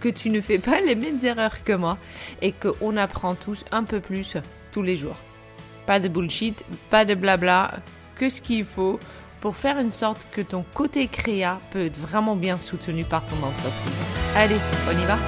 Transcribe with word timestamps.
que 0.00 0.08
tu 0.08 0.30
ne 0.30 0.40
fais 0.40 0.58
pas 0.58 0.80
les 0.80 0.94
mêmes 0.94 1.18
erreurs 1.24 1.64
que 1.64 1.72
moi 1.72 1.98
et 2.42 2.52
qu'on 2.52 2.96
apprend 2.96 3.34
tous 3.34 3.64
un 3.72 3.84
peu 3.84 4.00
plus 4.00 4.36
tous 4.72 4.82
les 4.82 4.96
jours. 4.96 5.16
Pas 5.86 6.00
de 6.00 6.08
bullshit, 6.08 6.64
pas 6.90 7.04
de 7.04 7.14
blabla, 7.14 7.80
que 8.16 8.28
ce 8.28 8.40
qu'il 8.40 8.64
faut 8.64 8.98
pour 9.40 9.56
faire 9.56 9.78
une 9.78 9.92
sorte 9.92 10.26
que 10.32 10.40
ton 10.40 10.64
côté 10.74 11.06
créa 11.06 11.60
peut 11.70 11.84
être 11.84 11.98
vraiment 11.98 12.36
bien 12.36 12.58
soutenu 12.58 13.04
par 13.04 13.24
ton 13.26 13.36
entreprise. 13.36 13.94
Allez, 14.34 14.56
on 14.88 14.98
y 14.98 15.04
va 15.04 15.18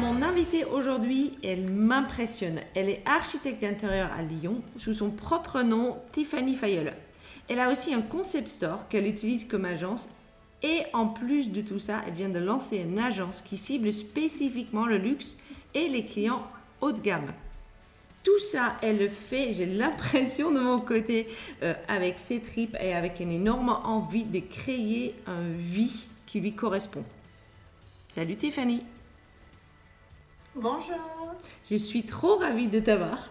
Mon 0.00 0.22
invitée 0.22 0.64
aujourd'hui, 0.64 1.32
elle 1.44 1.70
m'impressionne. 1.70 2.60
Elle 2.74 2.88
est 2.88 3.02
architecte 3.04 3.60
d'intérieur 3.60 4.10
à 4.16 4.22
Lyon 4.22 4.62
sous 4.78 4.94
son 4.94 5.10
propre 5.10 5.62
nom, 5.62 5.98
Tiffany 6.12 6.54
Fayeul. 6.54 6.92
Elle 7.48 7.60
a 7.60 7.70
aussi 7.70 7.92
un 7.92 8.00
concept 8.00 8.48
store 8.48 8.88
qu'elle 8.88 9.06
utilise 9.06 9.44
comme 9.44 9.64
agence 9.64 10.08
et 10.62 10.82
en 10.92 11.06
plus 11.06 11.50
de 11.50 11.60
tout 11.60 11.78
ça, 11.78 12.02
elle 12.06 12.14
vient 12.14 12.28
de 12.28 12.38
lancer 12.38 12.78
une 12.78 12.98
agence 12.98 13.40
qui 13.40 13.56
cible 13.56 13.92
spécifiquement 13.92 14.86
le 14.86 14.98
luxe 14.98 15.36
et 15.74 15.88
les 15.88 16.04
clients 16.04 16.46
haut 16.80 16.92
de 16.92 17.00
gamme. 17.00 17.32
Tout 18.22 18.38
ça, 18.38 18.76
elle 18.82 18.98
le 18.98 19.08
fait, 19.08 19.52
j'ai 19.52 19.66
l'impression 19.66 20.52
de 20.52 20.60
mon 20.60 20.78
côté, 20.78 21.26
euh, 21.62 21.74
avec 21.88 22.18
ses 22.18 22.40
tripes 22.40 22.76
et 22.80 22.94
avec 22.94 23.18
une 23.18 23.32
énorme 23.32 23.70
envie 23.84 24.24
de 24.24 24.38
créer 24.38 25.16
une 25.26 25.56
vie 25.56 26.06
qui 26.26 26.40
lui 26.40 26.54
correspond. 26.54 27.04
Salut 28.08 28.36
Tiffany. 28.36 28.84
Bonjour. 30.54 31.34
Je 31.68 31.76
suis 31.76 32.04
trop 32.04 32.36
ravie 32.36 32.68
de 32.68 32.78
t'avoir. 32.78 33.30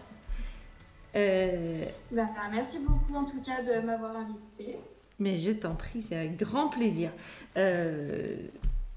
Euh... 1.14 1.84
Bah, 2.10 2.28
merci 2.50 2.78
beaucoup 2.80 3.14
en 3.14 3.24
tout 3.24 3.40
cas 3.42 3.62
de 3.62 3.84
m'avoir 3.86 4.16
invitée. 4.16 4.78
Mais 5.22 5.36
je 5.36 5.52
t'en 5.52 5.76
prie, 5.76 6.02
c'est 6.02 6.16
un 6.16 6.32
grand 6.32 6.68
plaisir. 6.68 7.12
Euh, 7.56 8.26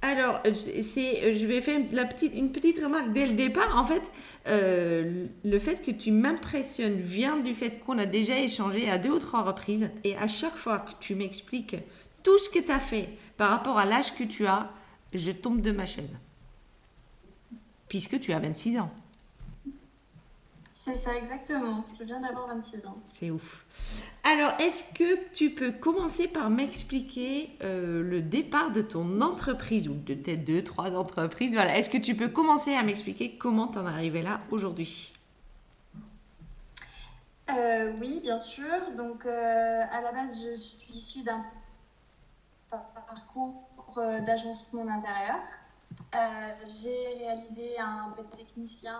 alors, 0.01 0.41
c'est, 0.55 1.35
je 1.35 1.45
vais 1.45 1.61
faire 1.61 1.79
une 1.79 2.51
petite 2.51 2.83
remarque 2.83 3.13
dès 3.13 3.27
le 3.27 3.35
départ. 3.35 3.77
En 3.77 3.83
fait, 3.83 4.11
euh, 4.47 5.27
le 5.43 5.59
fait 5.59 5.85
que 5.85 5.91
tu 5.91 6.09
m'impressionnes 6.09 6.95
vient 6.95 7.37
du 7.37 7.53
fait 7.53 7.79
qu'on 7.79 7.99
a 7.99 8.07
déjà 8.07 8.39
échangé 8.39 8.89
à 8.89 8.97
deux 8.97 9.11
ou 9.11 9.19
trois 9.19 9.43
reprises. 9.43 9.91
Et 10.03 10.17
à 10.17 10.25
chaque 10.25 10.55
fois 10.55 10.79
que 10.79 10.93
tu 10.99 11.13
m'expliques 11.13 11.75
tout 12.23 12.39
ce 12.39 12.49
que 12.49 12.59
tu 12.59 12.71
as 12.71 12.79
fait 12.79 13.09
par 13.37 13.51
rapport 13.51 13.77
à 13.77 13.85
l'âge 13.85 14.15
que 14.15 14.23
tu 14.23 14.47
as, 14.47 14.71
je 15.13 15.31
tombe 15.31 15.61
de 15.61 15.69
ma 15.69 15.85
chaise. 15.85 16.17
Puisque 17.87 18.19
tu 18.19 18.33
as 18.33 18.39
26 18.39 18.79
ans. 18.79 18.91
C'est 20.85 20.93
ça, 20.93 21.15
exactement. 21.15 21.83
Je 21.97 22.03
viens 22.03 22.19
d'avoir 22.19 22.45
26 22.45 22.85
ans. 22.85 22.95
C'est 23.05 23.31
ouf. 23.31 23.65
Alors, 24.23 24.51
est-ce 24.59 24.93
que 24.93 25.31
tu 25.33 25.49
peux 25.49 25.71
commencer 25.71 26.27
par 26.27 26.51
m'expliquer 26.51 27.57
euh, 27.63 28.03
le 28.03 28.21
départ 28.21 28.69
de 28.69 28.83
ton 28.83 29.19
entreprise 29.21 29.89
ou 29.89 29.95
de 29.95 30.13
tes 30.13 30.37
deux, 30.37 30.63
trois 30.63 30.95
entreprises? 30.95 31.55
Voilà. 31.55 31.75
Est-ce 31.75 31.89
que 31.89 31.97
tu 31.97 32.15
peux 32.15 32.27
commencer 32.27 32.75
à 32.75 32.83
m'expliquer 32.83 33.35
comment 33.35 33.67
tu 33.67 33.79
en 33.79 33.87
es 33.87 33.89
arrivé 33.89 34.21
là 34.21 34.41
aujourd'hui? 34.51 35.11
Euh, 37.49 37.91
Oui, 37.99 38.19
bien 38.21 38.37
sûr. 38.37 38.91
Donc, 38.95 39.25
euh, 39.25 39.81
à 39.91 40.01
la 40.01 40.11
base, 40.11 40.37
je 40.39 40.53
suis 40.53 40.93
issue 40.93 41.23
d'un 41.23 41.43
parcours 42.69 43.67
d'agencement 43.95 44.85
d'intérieur. 44.85 45.39
J'ai 46.63 47.17
réalisé 47.17 47.79
un 47.79 48.09
brevet 48.09 48.37
technicien 48.37 48.99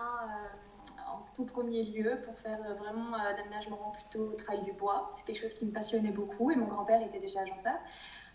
en 1.12 1.24
tout 1.34 1.44
premier 1.44 1.82
lieu 1.82 2.20
pour 2.24 2.38
faire 2.38 2.58
euh, 2.64 2.74
vraiment 2.74 3.14
euh, 3.14 3.36
d'aménagement 3.36 3.92
plutôt 3.92 4.32
travail 4.34 4.62
du 4.62 4.72
bois. 4.72 5.10
C'est 5.14 5.24
quelque 5.24 5.40
chose 5.40 5.54
qui 5.54 5.66
me 5.66 5.72
passionnait 5.72 6.10
beaucoup 6.10 6.50
et 6.50 6.56
mon 6.56 6.66
grand-père 6.66 7.02
était 7.02 7.20
déjà 7.20 7.40
agenceur. 7.40 7.74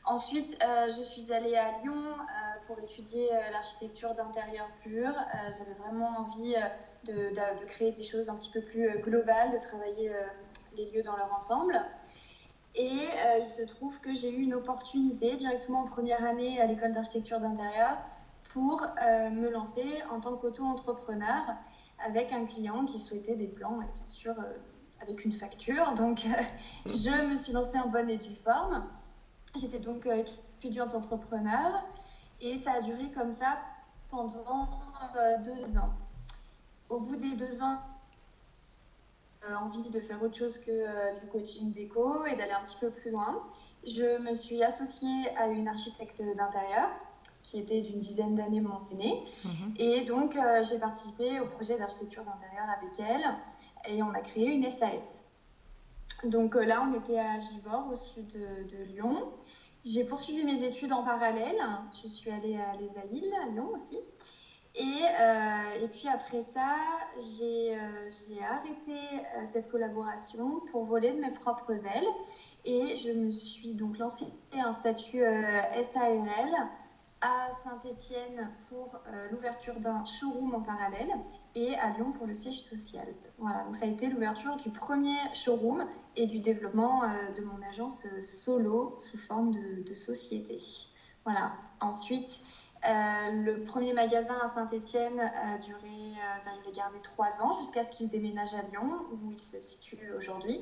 Ensuite, 0.04 0.58
euh, 0.64 0.88
je 0.88 1.02
suis 1.02 1.32
allée 1.32 1.56
à 1.56 1.80
Lyon 1.84 2.02
pour 2.66 2.80
étudier 2.80 3.30
l'architecture 3.52 4.16
d'intérieur 4.16 4.68
pur. 4.82 5.14
J'avais 5.58 5.74
vraiment 5.74 6.20
envie 6.20 6.56
de, 7.04 7.30
de, 7.30 7.66
créer 7.66 7.92
des 7.92 8.04
choses 8.04 8.30
un 8.30 8.36
petit 8.36 8.50
peu 8.50 8.62
plus 8.62 8.98
globales, 9.00 9.52
de 9.52 9.58
travailler 9.58 10.12
les 10.76 10.90
lieux 10.90 11.04
dans 11.04 11.16
leur 11.18 11.32
ensemble. 11.34 11.80
Et 12.74 13.10
il 13.40 13.48
se 13.48 13.62
trouve 13.64 14.00
que 14.00 14.14
j'ai 14.14 14.32
eu 14.32 14.42
une 14.42 14.56
opportunité 14.56 15.36
directement 15.36 15.82
en 15.82 15.88
première 15.88 16.24
année 16.24 16.60
à 16.60 16.66
l'école 16.66 16.94
d'architecture 16.94 17.40
d'intérieur 17.40 17.98
pour 18.54 18.82
me 19.02 19.50
lancer 19.50 19.86
en 20.10 20.20
tant 20.20 20.36
qu'auto-entrepreneur 20.36 21.44
avec 22.06 22.32
un 22.32 22.46
client 22.46 22.86
qui 22.86 23.00
souhaitait 23.00 23.36
des 23.36 23.48
plans, 23.48 23.82
et 23.82 23.86
bien 23.86 24.08
sûr 24.08 24.34
euh, 24.40 24.58
avec 25.02 25.26
une 25.26 25.32
facture. 25.32 25.94
Donc, 25.94 26.26
euh, 26.26 26.42
je 26.86 27.30
me 27.30 27.36
suis 27.36 27.54
lancée 27.54 27.80
en 27.80 27.88
bonne 27.88 28.10
et 28.10 28.18
due 28.18 28.36
forme. 28.36 28.88
J'étais 29.56 29.80
donc 29.80 30.06
euh, 30.06 30.24
étudiante 30.58 30.94
entrepreneur 30.96 31.84
et 32.40 32.58
ça 32.58 32.74
a 32.74 32.82
duré 32.82 33.10
comme 33.12 33.32
ça 33.32 33.60
pendant 34.10 34.68
deux 35.44 35.78
ans. 35.78 35.90
Au 36.90 37.00
bout 37.00 37.16
des 37.16 37.36
deux 37.36 37.62
ans, 37.62 37.80
envie 39.50 39.90
de 39.90 40.00
faire 40.00 40.22
autre 40.22 40.36
chose 40.36 40.58
que 40.58 41.20
du 41.20 41.28
coaching 41.28 41.72
déco 41.72 42.26
et 42.26 42.36
d'aller 42.36 42.52
un 42.52 42.64
petit 42.64 42.78
peu 42.80 42.90
plus 42.90 43.12
loin. 43.12 43.42
Je 43.86 44.20
me 44.22 44.34
suis 44.34 44.62
associée 44.64 45.30
à 45.38 45.48
une 45.48 45.68
architecte 45.68 46.22
d'intérieur 46.22 46.90
qui 47.52 47.60
était 47.60 47.82
d'une 47.82 48.00
dizaine 48.00 48.36
d'années 48.36 48.62
mon 48.62 48.80
aînée. 48.92 49.24
Mhm. 49.44 49.74
Et 49.78 50.06
donc, 50.06 50.38
euh, 50.38 50.64
j'ai 50.64 50.80
participé 50.80 51.42
au 51.42 51.48
projet 51.48 51.78
d'architecture 51.78 52.24
d'intérieur 52.24 52.66
avec 52.78 52.98
elle 52.98 53.94
et 53.94 54.02
on 54.02 54.12
a 54.12 54.22
créé 54.22 54.46
une 54.46 54.72
SAS. 54.72 55.26
Donc 56.24 56.56
euh, 56.56 56.64
là, 56.64 56.82
on 56.88 56.98
était 56.98 57.20
à 57.20 57.40
Givors, 57.40 57.90
au 57.92 57.98
sud 57.98 58.28
de, 58.32 58.84
Lyon. 58.86 59.34
J'ai 59.84 60.06
poursuivi 60.06 60.46
mes 60.46 60.64
études 60.64 60.94
en 60.94 61.04
parallèle. 61.04 61.58
Je 62.02 62.08
suis 62.08 62.32
allée 62.32 62.56
à 62.56 62.74
Les 62.78 62.98
Alilles, 63.02 63.34
à 63.44 63.50
Lyon 63.50 63.70
aussi. 63.76 63.98
Et, 64.76 64.84
euh, 65.20 65.84
et 65.84 65.88
puis 65.90 66.08
après 66.08 66.42
ça, 66.42 66.78
j'ai 67.20 67.76
arrêté 68.42 69.26
cette 69.44 69.70
collaboration 69.70 70.62
pour 70.72 70.86
voler 70.86 71.12
de 71.12 71.20
mes 71.20 71.32
propres 71.32 71.74
ailes. 71.86 72.08
Et 72.64 72.96
je 72.96 73.12
me 73.12 73.32
suis 73.32 73.74
donc 73.74 73.98
lancée 73.98 74.28
un 74.54 74.72
statut 74.72 75.24
SARL 75.84 76.70
à 77.22 77.52
Saint-Étienne 77.64 78.52
pour 78.68 79.00
euh, 79.08 79.30
l'ouverture 79.32 79.80
d'un 79.80 80.04
showroom 80.06 80.56
en 80.56 80.62
parallèle 80.62 81.12
et 81.54 81.76
à 81.76 81.92
Lyon 81.92 82.12
pour 82.14 82.26
le 82.26 82.34
siège 82.34 82.60
social. 82.60 83.08
Voilà, 83.38 83.64
donc 83.64 83.76
ça 83.76 83.86
a 83.86 83.88
été 83.88 84.08
l'ouverture 84.08 84.58
du 84.58 84.72
premier 84.72 85.16
showroom 85.34 85.86
et 86.16 86.26
du 86.26 86.40
développement 86.40 87.04
euh, 87.04 87.32
de 87.38 87.44
mon 87.44 87.62
agence 87.62 88.06
euh, 88.06 88.22
solo 88.22 88.98
sous 89.00 89.18
forme 89.18 89.52
de, 89.52 89.94
société. 89.94 90.58
Voilà. 91.24 91.54
Ensuite, 91.80 92.42
le 92.84 93.64
premier 93.64 93.94
magasin 93.94 94.38
à 94.42 94.48
Saint-Étienne 94.48 95.20
a 95.20 95.58
duré, 95.58 96.14
ben, 96.46 96.52
il 96.64 96.70
a 96.70 96.72
gardé 96.72 97.00
trois 97.02 97.42
ans 97.42 97.54
jusqu'à 97.54 97.84
ce 97.84 97.92
qu'il 97.92 98.10
déménage 98.10 98.54
à 98.54 98.64
Lyon 98.64 99.06
où 99.12 99.32
il 99.32 99.40
se 99.40 99.60
situe 99.60 100.12
aujourd'hui. 100.18 100.60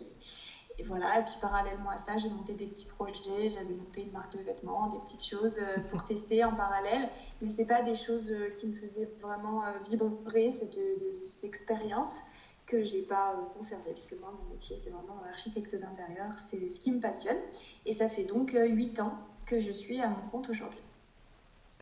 Et 0.80 0.84
voilà, 0.84 1.20
et 1.20 1.24
puis 1.24 1.34
parallèlement 1.42 1.90
à 1.90 1.98
ça, 1.98 2.18
j'ai 2.18 2.30
monté 2.30 2.54
des 2.54 2.66
petits 2.66 2.86
projets, 2.86 3.50
j'avais 3.50 3.74
monté 3.74 4.04
une 4.04 4.12
marque 4.12 4.32
de 4.38 4.42
vêtements, 4.42 4.88
des 4.88 4.98
petites 5.00 5.26
choses 5.26 5.58
euh, 5.60 5.82
pour 5.90 6.06
tester 6.06 6.44
en 6.46 6.56
parallèle. 6.56 7.10
Mais 7.42 7.50
ce 7.50 7.64
pas 7.64 7.82
des 7.82 7.96
choses 7.96 8.32
euh, 8.32 8.50
qui 8.52 8.68
me 8.68 8.74
faisaient 8.74 9.10
vraiment 9.22 9.66
euh, 9.66 9.72
vibrer, 9.90 10.52
c'était 10.52 10.96
des 10.96 11.46
expériences 11.46 12.22
que 12.66 12.82
j'ai 12.84 13.02
pas 13.02 13.36
conservées, 13.58 13.92
puisque 13.92 14.18
moi, 14.22 14.32
mon 14.32 14.54
métier, 14.54 14.78
c'est 14.78 14.92
vraiment 14.92 15.22
architecte 15.28 15.76
d'intérieur, 15.76 16.32
c'est 16.50 16.70
ce 16.70 16.80
qui 16.80 16.92
me 16.92 17.02
passionne. 17.02 17.40
Et 17.86 17.92
ça 17.94 18.08
fait 18.08 18.24
donc 18.24 18.56
huit 18.56 19.00
ans 19.02 19.18
que 19.48 19.60
je 19.60 19.72
suis 19.72 20.00
à 20.00 20.08
mon 20.08 20.30
compte 20.32 20.50
aujourd'hui. 20.50 20.80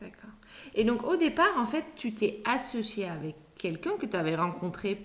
D'accord. 0.00 0.30
Et 0.74 0.84
donc 0.84 1.04
au 1.04 1.16
départ, 1.16 1.58
en 1.58 1.66
fait, 1.66 1.84
tu 1.94 2.14
t'es 2.14 2.40
associé 2.46 3.06
avec 3.06 3.36
quelqu'un 3.58 3.98
que 3.98 4.06
tu 4.06 4.16
avais 4.16 4.34
rencontré 4.34 5.04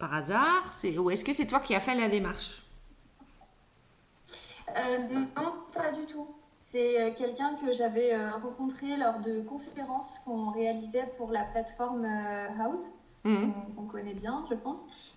par 0.00 0.14
hasard 0.14 0.70
Ou 0.98 1.10
est-ce 1.10 1.24
que 1.24 1.32
c'est 1.32 1.46
toi 1.46 1.60
qui 1.60 1.74
as 1.74 1.80
fait 1.80 1.94
la 1.94 2.08
démarche? 2.08 2.62
Euh, 4.76 4.98
Non, 5.36 5.54
pas 5.72 5.92
du 5.92 6.06
tout. 6.06 6.26
C'est 6.56 7.00
euh, 7.00 7.14
quelqu'un 7.14 7.56
que 7.56 7.72
j'avais 7.72 8.14
euh, 8.14 8.30
rencontré 8.32 8.96
lors 8.96 9.20
de 9.20 9.40
conférences 9.42 10.20
qu'on 10.20 10.50
réalisait 10.50 11.08
pour 11.16 11.30
la 11.30 11.44
plateforme 11.44 12.04
House, 12.58 12.88
mhm. 13.24 13.52
qu'on 13.76 13.86
connaît 13.86 14.14
bien, 14.14 14.44
je 14.50 14.54
pense. 14.54 15.14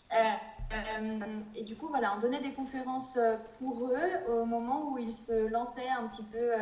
et 1.55 1.63
du 1.63 1.75
coup, 1.75 1.87
voilà, 1.87 2.15
on 2.17 2.19
donnait 2.19 2.41
des 2.41 2.53
conférences 2.53 3.19
pour 3.59 3.87
eux 3.87 4.31
au 4.31 4.45
moment 4.45 4.91
où 4.91 4.97
ils 4.97 5.13
se 5.13 5.47
lançaient 5.47 5.89
un 5.89 6.07
petit 6.07 6.23
peu 6.23 6.53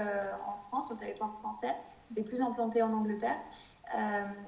en 0.47 0.57
France, 0.67 0.91
au 0.91 0.95
territoire 0.95 1.33
français. 1.39 1.73
C'était 2.03 2.23
plus 2.23 2.41
implanté 2.41 2.81
en 2.81 2.91
Angleterre. 2.91 3.37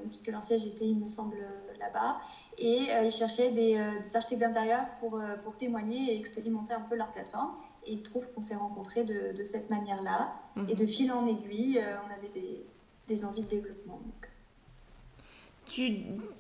puisque 0.10 0.32
siège 0.42 0.66
était, 0.66 0.88
il 0.88 1.00
me 1.00 1.08
semble, 1.08 1.38
là-bas. 1.84 2.18
Et 2.58 2.88
ils 3.04 3.12
cherchaient 3.12 3.52
des, 3.52 3.78
architectes 4.14 4.42
d'intérieur 4.42 4.86
pour, 5.00 5.20
pour 5.44 5.58
témoigner 5.58 6.14
et 6.14 6.18
expérimenter 6.18 6.74
un 6.74 6.82
peu 6.82 6.96
leur 6.96 7.12
plateforme. 7.12 7.52
Et 7.86 7.94
il 7.94 7.98
se 7.98 8.04
trouve 8.04 8.26
qu'on 8.32 8.42
s'est 8.42 8.56
rencontrés 8.56 9.04
de, 9.04 9.36
de, 9.36 9.44
cette 9.44 9.70
manière-là. 9.70 10.34
Mhm. 10.56 10.70
Et 10.70 10.76
de 10.76 10.86
fil 10.86 11.12
en 11.12 11.26
aiguille, 11.28 11.82
on 12.08 12.14
avait 12.14 12.34
des, 12.34 12.66
des 13.08 13.26
envies 13.26 13.42
de 13.42 13.50
développement. 13.50 14.00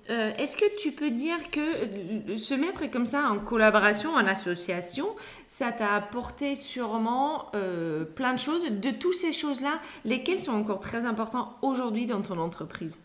Euh, 0.09 0.31
est-ce 0.37 0.55
que 0.57 0.75
tu 0.77 0.91
peux 0.91 1.09
dire 1.09 1.49
que 1.49 2.35
se 2.35 2.53
mettre 2.53 2.89
comme 2.91 3.05
ça 3.05 3.29
en 3.29 3.39
collaboration, 3.39 4.11
en 4.13 4.25
association, 4.27 5.07
ça 5.47 5.71
t'a 5.71 5.93
apporté 5.93 6.55
sûrement 6.55 7.47
euh, 7.55 8.03
plein 8.03 8.33
de 8.33 8.39
choses. 8.39 8.69
De 8.69 8.91
toutes 8.91 9.15
ces 9.15 9.31
choses-là, 9.31 9.79
lesquelles 10.05 10.39
sont 10.39 10.53
encore 10.53 10.79
très 10.79 11.05
importantes 11.05 11.49
aujourd'hui 11.61 12.05
dans 12.05 12.21
ton 12.21 12.37
entreprise? 12.37 12.99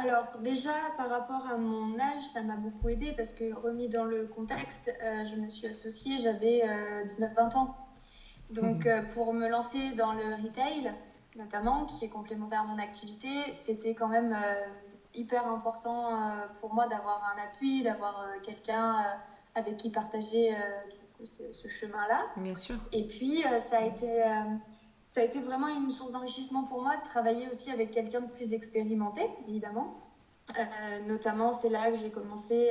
Alors 0.00 0.38
déjà 0.40 0.72
par 0.96 1.08
rapport 1.08 1.46
à 1.46 1.56
mon 1.56 1.98
âge, 1.98 2.22
ça 2.32 2.42
m'a 2.42 2.56
beaucoup 2.56 2.88
aidé 2.88 3.12
parce 3.16 3.32
que 3.32 3.54
remis 3.54 3.88
dans 3.88 4.04
le 4.04 4.26
contexte, 4.26 4.92
euh, 5.02 5.24
je 5.24 5.36
me 5.36 5.48
suis 5.48 5.66
associée, 5.66 6.18
j'avais 6.18 6.62
19-20 7.04 7.56
ans. 7.56 7.76
Donc 8.50 8.86
mmh. 8.86 9.08
pour 9.14 9.32
me 9.32 9.48
lancer 9.48 9.90
dans 9.96 10.12
le 10.12 10.34
retail, 10.42 10.94
notamment, 11.36 11.84
qui 11.84 12.04
est 12.04 12.08
complémentaire 12.08 12.62
à 12.62 12.64
mon 12.64 12.78
activité, 12.78 13.52
c'était 13.52 13.94
quand 13.94 14.08
même 14.08 14.32
euh, 14.32 14.66
hyper 15.14 15.46
important 15.46 16.10
euh, 16.10 16.46
pour 16.60 16.74
moi 16.74 16.88
d'avoir 16.88 17.22
un 17.34 17.42
appui, 17.44 17.82
d'avoir 17.82 18.20
euh, 18.20 18.40
quelqu'un 18.42 19.04
avec 19.54 19.76
qui 19.76 19.90
partager 19.90 20.54
ce, 21.24 21.68
chemin-là. 21.68 22.26
Bien 22.36 22.54
sûr. 22.54 22.76
Et 22.92 23.06
puis, 23.06 23.42
ça, 23.42 23.78
a 23.78 23.82
été, 23.82 24.22
ça 25.16 25.22
a 25.22 25.24
été 25.24 25.40
vraiment 25.40 25.68
une 25.68 25.90
source 25.90 26.12
d'enrichissement 26.12 26.64
pour 26.64 26.82
moi 26.82 26.94
de 26.98 27.02
travailler 27.02 27.48
aussi 27.48 27.70
avec 27.70 27.90
quelqu'un 27.90 28.20
de 28.20 28.26
plus 28.26 28.52
expérimenté, 28.52 29.22
évidemment. 29.48 29.98
notamment, 31.06 31.52
c'est 31.52 31.70
là 31.70 31.90
que 31.90 31.96
j'ai 31.96 32.10
commencé 32.10 32.68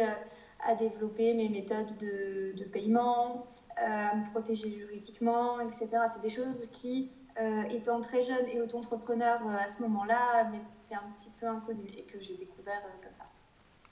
à 0.63 0.75
développer 0.75 1.33
mes 1.33 1.49
méthodes 1.49 1.97
de, 1.97 2.63
paiement, 2.65 3.47
à 3.77 4.15
me 4.15 4.29
protéger 4.29 4.69
juridiquement, 4.69 5.59
etc. 5.59 5.87
C'est 6.13 6.21
des 6.21 6.29
choses 6.29 6.69
qui 6.71 7.09
euh, 7.41 7.63
étant 7.63 7.99
très 7.99 8.21
jeune 8.21 8.47
et 8.53 8.61
auto-entrepreneur 8.61 9.41
euh, 9.47 9.57
à 9.57 9.67
ce 9.67 9.81
moment-là, 9.81 10.43
m'était 10.51 10.93
un 10.93 11.09
petit 11.17 11.31
peu 11.39 11.47
inconnu 11.47 11.89
et 11.97 12.03
que 12.03 12.19
j'ai 12.19 12.35
découvert 12.35 12.81
euh, 12.85 13.03
comme 13.03 13.13
ça. 13.15 13.25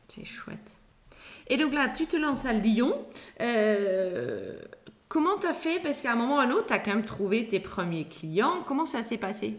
C'est 0.08 0.26
chouette. 0.26 0.78
Et 1.48 1.58
donc 1.58 1.74
là, 1.74 1.90
tu 1.90 2.06
te 2.06 2.16
lances 2.16 2.46
à 2.46 2.54
Lyon. 2.54 2.94
Comment 5.14 5.38
tu 5.38 5.46
as 5.46 5.54
fait? 5.54 5.80
Parce 5.80 6.02
qu'à 6.02 6.14
un 6.14 6.16
moment 6.16 6.38
ou 6.38 6.40
à 6.40 6.44
un 6.44 6.52
autre, 6.52 6.66
tu 6.66 6.74
as 6.74 6.80
quand 6.80 6.90
même 6.96 7.06
trouvé 7.06 7.48
tes 7.48 7.60
premiers 7.60 8.06
clients. 8.06 8.64
Comment 8.66 8.88
ça 8.88 9.04
s'est 9.04 9.20
passé? 9.20 9.56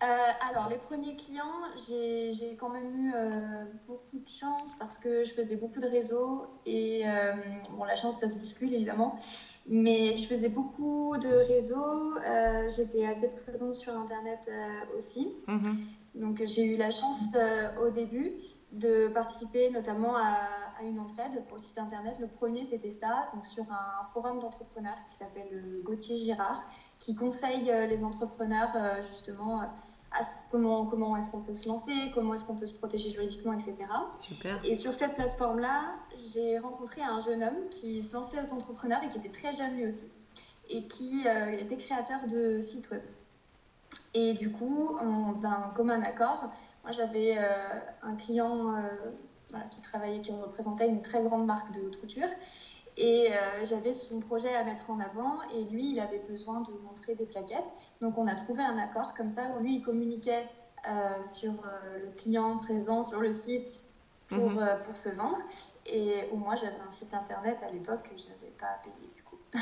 Alors, 0.00 0.68
les 0.68 0.76
premiers 0.76 1.16
clients, 1.16 1.62
j'ai 1.88 2.56
quand 2.60 2.68
même 2.68 2.94
eu 2.94 3.12
beaucoup 3.88 4.18
de 4.18 4.28
chance 4.28 4.70
parce 4.78 4.98
que 4.98 5.24
je 5.24 5.32
faisais 5.32 5.56
beaucoup 5.56 5.80
de 5.80 5.86
réseaux 5.86 6.46
et 6.66 7.04
bon, 7.70 7.84
la 7.84 7.96
chance, 7.96 8.20
ça 8.20 8.28
se 8.28 8.34
bouscule 8.34 8.74
évidemment. 8.74 9.18
Mais 9.66 10.16
je 10.16 10.26
faisais 10.26 10.50
beaucoup 10.50 11.16
de 11.16 11.28
réseaux. 11.28 12.18
Euh, 12.18 12.68
j'étais 12.76 13.06
assez 13.06 13.28
présente 13.28 13.74
sur 13.74 13.96
Internet 13.96 14.40
euh, 14.48 14.98
aussi. 14.98 15.32
Mhm. 15.46 15.78
Donc 16.14 16.42
j'ai 16.44 16.64
eu 16.64 16.76
la 16.76 16.90
chance 16.90 17.28
euh, 17.34 17.68
au 17.84 17.90
début 17.90 18.32
de 18.74 19.08
participer 19.08 19.70
notamment 19.70 20.16
à, 20.16 20.82
une 20.82 20.98
entraide 21.00 21.44
pour 21.46 21.56
le 21.56 21.62
site 21.62 21.78
Internet. 21.78 22.16
Le 22.18 22.26
premier, 22.26 22.64
c'était 22.64 22.90
ça, 22.90 23.28
donc 23.32 23.44
sur 23.44 23.64
un 23.70 24.04
forum 24.12 24.40
d'entrepreneurs 24.40 24.96
qui 25.08 25.16
s'appelle 25.16 25.80
Gauthier 25.84 26.18
Girard, 26.18 26.64
qui 26.98 27.14
conseille 27.14 27.72
les 27.88 28.04
entrepreneurs 28.04 29.02
justement 29.02 29.62
comment, 30.50 30.86
comment 30.86 31.16
est-ce 31.16 31.30
qu'on 31.30 31.40
peut 31.40 31.54
se 31.54 31.68
lancer, 31.68 31.92
comment 32.14 32.34
est-ce 32.34 32.44
qu'on 32.44 32.56
peut 32.56 32.66
se 32.66 32.74
protéger 32.74 33.10
juridiquement, 33.10 33.52
etc. 33.52 33.76
Super. 34.20 34.60
Et 34.64 34.74
sur 34.74 34.92
cette 34.92 35.14
plateforme-là, 35.14 35.94
j'ai 36.32 36.58
rencontré 36.58 37.02
un 37.02 37.20
jeune 37.20 37.42
homme 37.42 37.68
qui 37.70 38.02
se 38.02 38.14
lançait 38.14 38.40
auto-entrepreneur 38.40 39.02
et 39.02 39.08
qui 39.08 39.18
était 39.18 39.30
très 39.30 39.52
jeune 39.52 39.76
lui 39.76 39.86
aussi, 39.86 40.06
et 40.68 40.86
qui 40.86 41.26
euh, 41.26 41.58
était 41.58 41.76
créateur 41.76 42.26
de 42.26 42.60
sites 42.60 42.90
web. 42.90 43.02
Et 44.12 44.34
du 44.34 44.52
coup, 44.52 44.96
d'un 45.40 45.72
commun 45.74 46.00
accord, 46.02 46.52
moi 46.84 46.92
j'avais 46.92 47.36
euh, 47.36 47.80
un 48.02 48.14
client 48.14 48.76
euh, 48.76 49.58
qui 49.70 49.80
travaillait, 49.80 50.20
qui 50.20 50.30
représentait 50.32 50.88
une 50.88 51.02
très 51.02 51.22
grande 51.22 51.46
marque 51.46 51.74
de 51.74 51.80
haute 51.80 52.00
couture. 52.00 52.28
Et 52.96 53.28
euh, 53.30 53.64
j'avais 53.64 53.92
son 53.92 54.20
projet 54.20 54.54
à 54.54 54.62
mettre 54.62 54.88
en 54.88 55.00
avant 55.00 55.38
et 55.52 55.64
lui, 55.64 55.90
il 55.90 56.00
avait 56.00 56.22
besoin 56.28 56.60
de 56.60 56.70
montrer 56.84 57.14
des 57.14 57.26
plaquettes. 57.26 57.74
Donc 58.00 58.18
on 58.18 58.26
a 58.26 58.34
trouvé 58.34 58.62
un 58.62 58.78
accord 58.78 59.14
comme 59.14 59.30
ça 59.30 59.42
où 59.56 59.62
lui, 59.62 59.76
il 59.76 59.82
communiquait 59.82 60.44
euh, 60.88 61.22
sur 61.22 61.50
euh, 61.52 61.98
le 62.04 62.10
client 62.16 62.58
présent 62.58 63.02
sur 63.02 63.20
le 63.20 63.32
site 63.32 63.84
pour, 64.28 64.50
mhm. 64.50 64.78
pour 64.84 64.96
se 64.96 65.08
vendre. 65.08 65.38
Et 65.86 66.24
où 66.32 66.36
moi, 66.36 66.54
j'avais 66.54 66.78
un 66.86 66.90
site 66.90 67.12
internet 67.14 67.58
à 67.66 67.72
l'époque 67.72 68.04
que 68.04 68.16
je 68.16 68.28
n'avais 68.28 68.52
pas 68.58 68.80
payé 68.82 69.10
du 69.14 69.22
coup. 69.22 69.38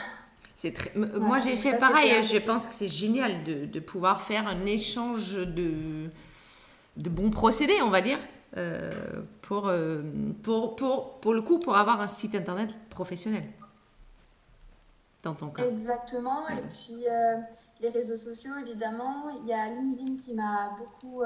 C'est 0.54 0.75
très... 0.75 0.92
Moi, 0.94 1.38
j'ai 1.38 1.56
fait 1.56 1.78
pareil. 1.78 2.22
Je 2.22 2.36
pense 2.36 2.66
que 2.66 2.75
c'est 2.75 2.86
génial 2.86 3.42
de, 3.42 3.64
de, 3.64 3.80
pouvoir 3.80 4.20
faire 4.20 4.46
un 4.46 4.66
échange 4.66 5.34
de, 5.34 6.10
de 6.96 7.08
bons 7.08 7.30
procédés, 7.30 7.80
on 7.82 7.90
va 7.90 8.00
dire. 8.00 8.18
Euh, 8.58 8.90
pour, 9.40 9.68
euh, 9.68 10.02
pour, 10.42 10.76
pour, 10.76 11.20
pour, 11.20 11.32
le 11.32 11.40
coup, 11.40 11.58
pour 11.58 11.76
avoir 11.76 12.00
un 12.02 12.08
site 12.08 12.34
internet 12.34 12.76
professionnel. 12.90 13.44
Dans 15.22 15.34
ton 15.34 15.48
cas. 15.48 15.66
Exactement. 15.66 16.48
Et 16.48 16.60
puis, 16.60 17.08
euh, 17.08 17.38
les 17.80 17.88
réseaux 17.88 18.16
sociaux, 18.16 18.52
évidemment. 18.60 19.30
Il 19.42 19.48
y 19.48 19.54
a 19.54 19.68
LinkedIn 19.68 20.16
qui 20.16 20.34
m'a 20.34 20.76
beaucoup 20.78 21.22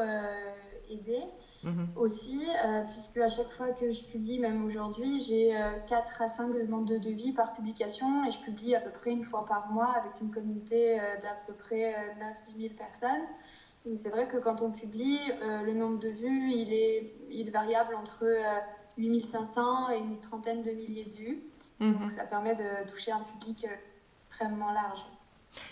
aidé 0.88 1.18
mhm. 1.64 1.88
aussi, 1.96 2.42
puisque 2.92 3.16
à 3.16 3.28
chaque 3.28 3.50
fois 3.50 3.70
que 3.70 3.90
je 3.90 4.04
publie, 4.04 4.38
même 4.38 4.64
aujourd'hui, 4.64 5.18
j'ai 5.18 5.50
4 5.88 6.22
à 6.22 6.28
5 6.28 6.52
demandes 6.52 6.86
de 6.86 6.98
devis 6.98 7.32
par 7.32 7.54
publication 7.54 8.24
et 8.24 8.30
je 8.30 8.38
publie 8.38 8.76
à 8.76 8.80
peu 8.80 8.90
près 8.90 9.10
une 9.10 9.24
fois 9.24 9.46
par 9.46 9.72
mois 9.72 9.94
avec 9.96 10.12
une 10.20 10.30
communauté 10.30 10.96
d'à 10.96 11.36
peu 11.46 11.54
près 11.54 11.92
9-10 12.54 12.60
000 12.60 12.74
personnes. 12.74 13.26
C'est 13.94 14.10
vrai 14.10 14.26
que 14.26 14.38
quand 14.38 14.62
on 14.62 14.72
publie, 14.72 15.20
euh, 15.42 15.62
le 15.62 15.72
nombre 15.72 16.00
de 16.00 16.08
vues, 16.08 16.50
il 16.52 16.72
est, 16.72 17.12
il 17.30 17.48
est 17.48 17.50
variable 17.50 17.94
entre 17.94 18.24
8500 18.98 19.60
euh, 19.90 19.92
et 19.92 19.98
une 19.98 20.18
trentaine 20.18 20.62
de 20.62 20.72
milliers 20.72 21.04
de 21.04 21.16
vues. 21.16 21.42
Mhm. 21.78 21.98
Donc 21.98 22.10
ça 22.10 22.24
permet 22.24 22.56
de 22.56 22.90
toucher 22.90 23.12
un 23.12 23.20
public 23.20 23.64
euh, 23.64 23.74
extrêmement 24.28 24.72
large. 24.72 25.04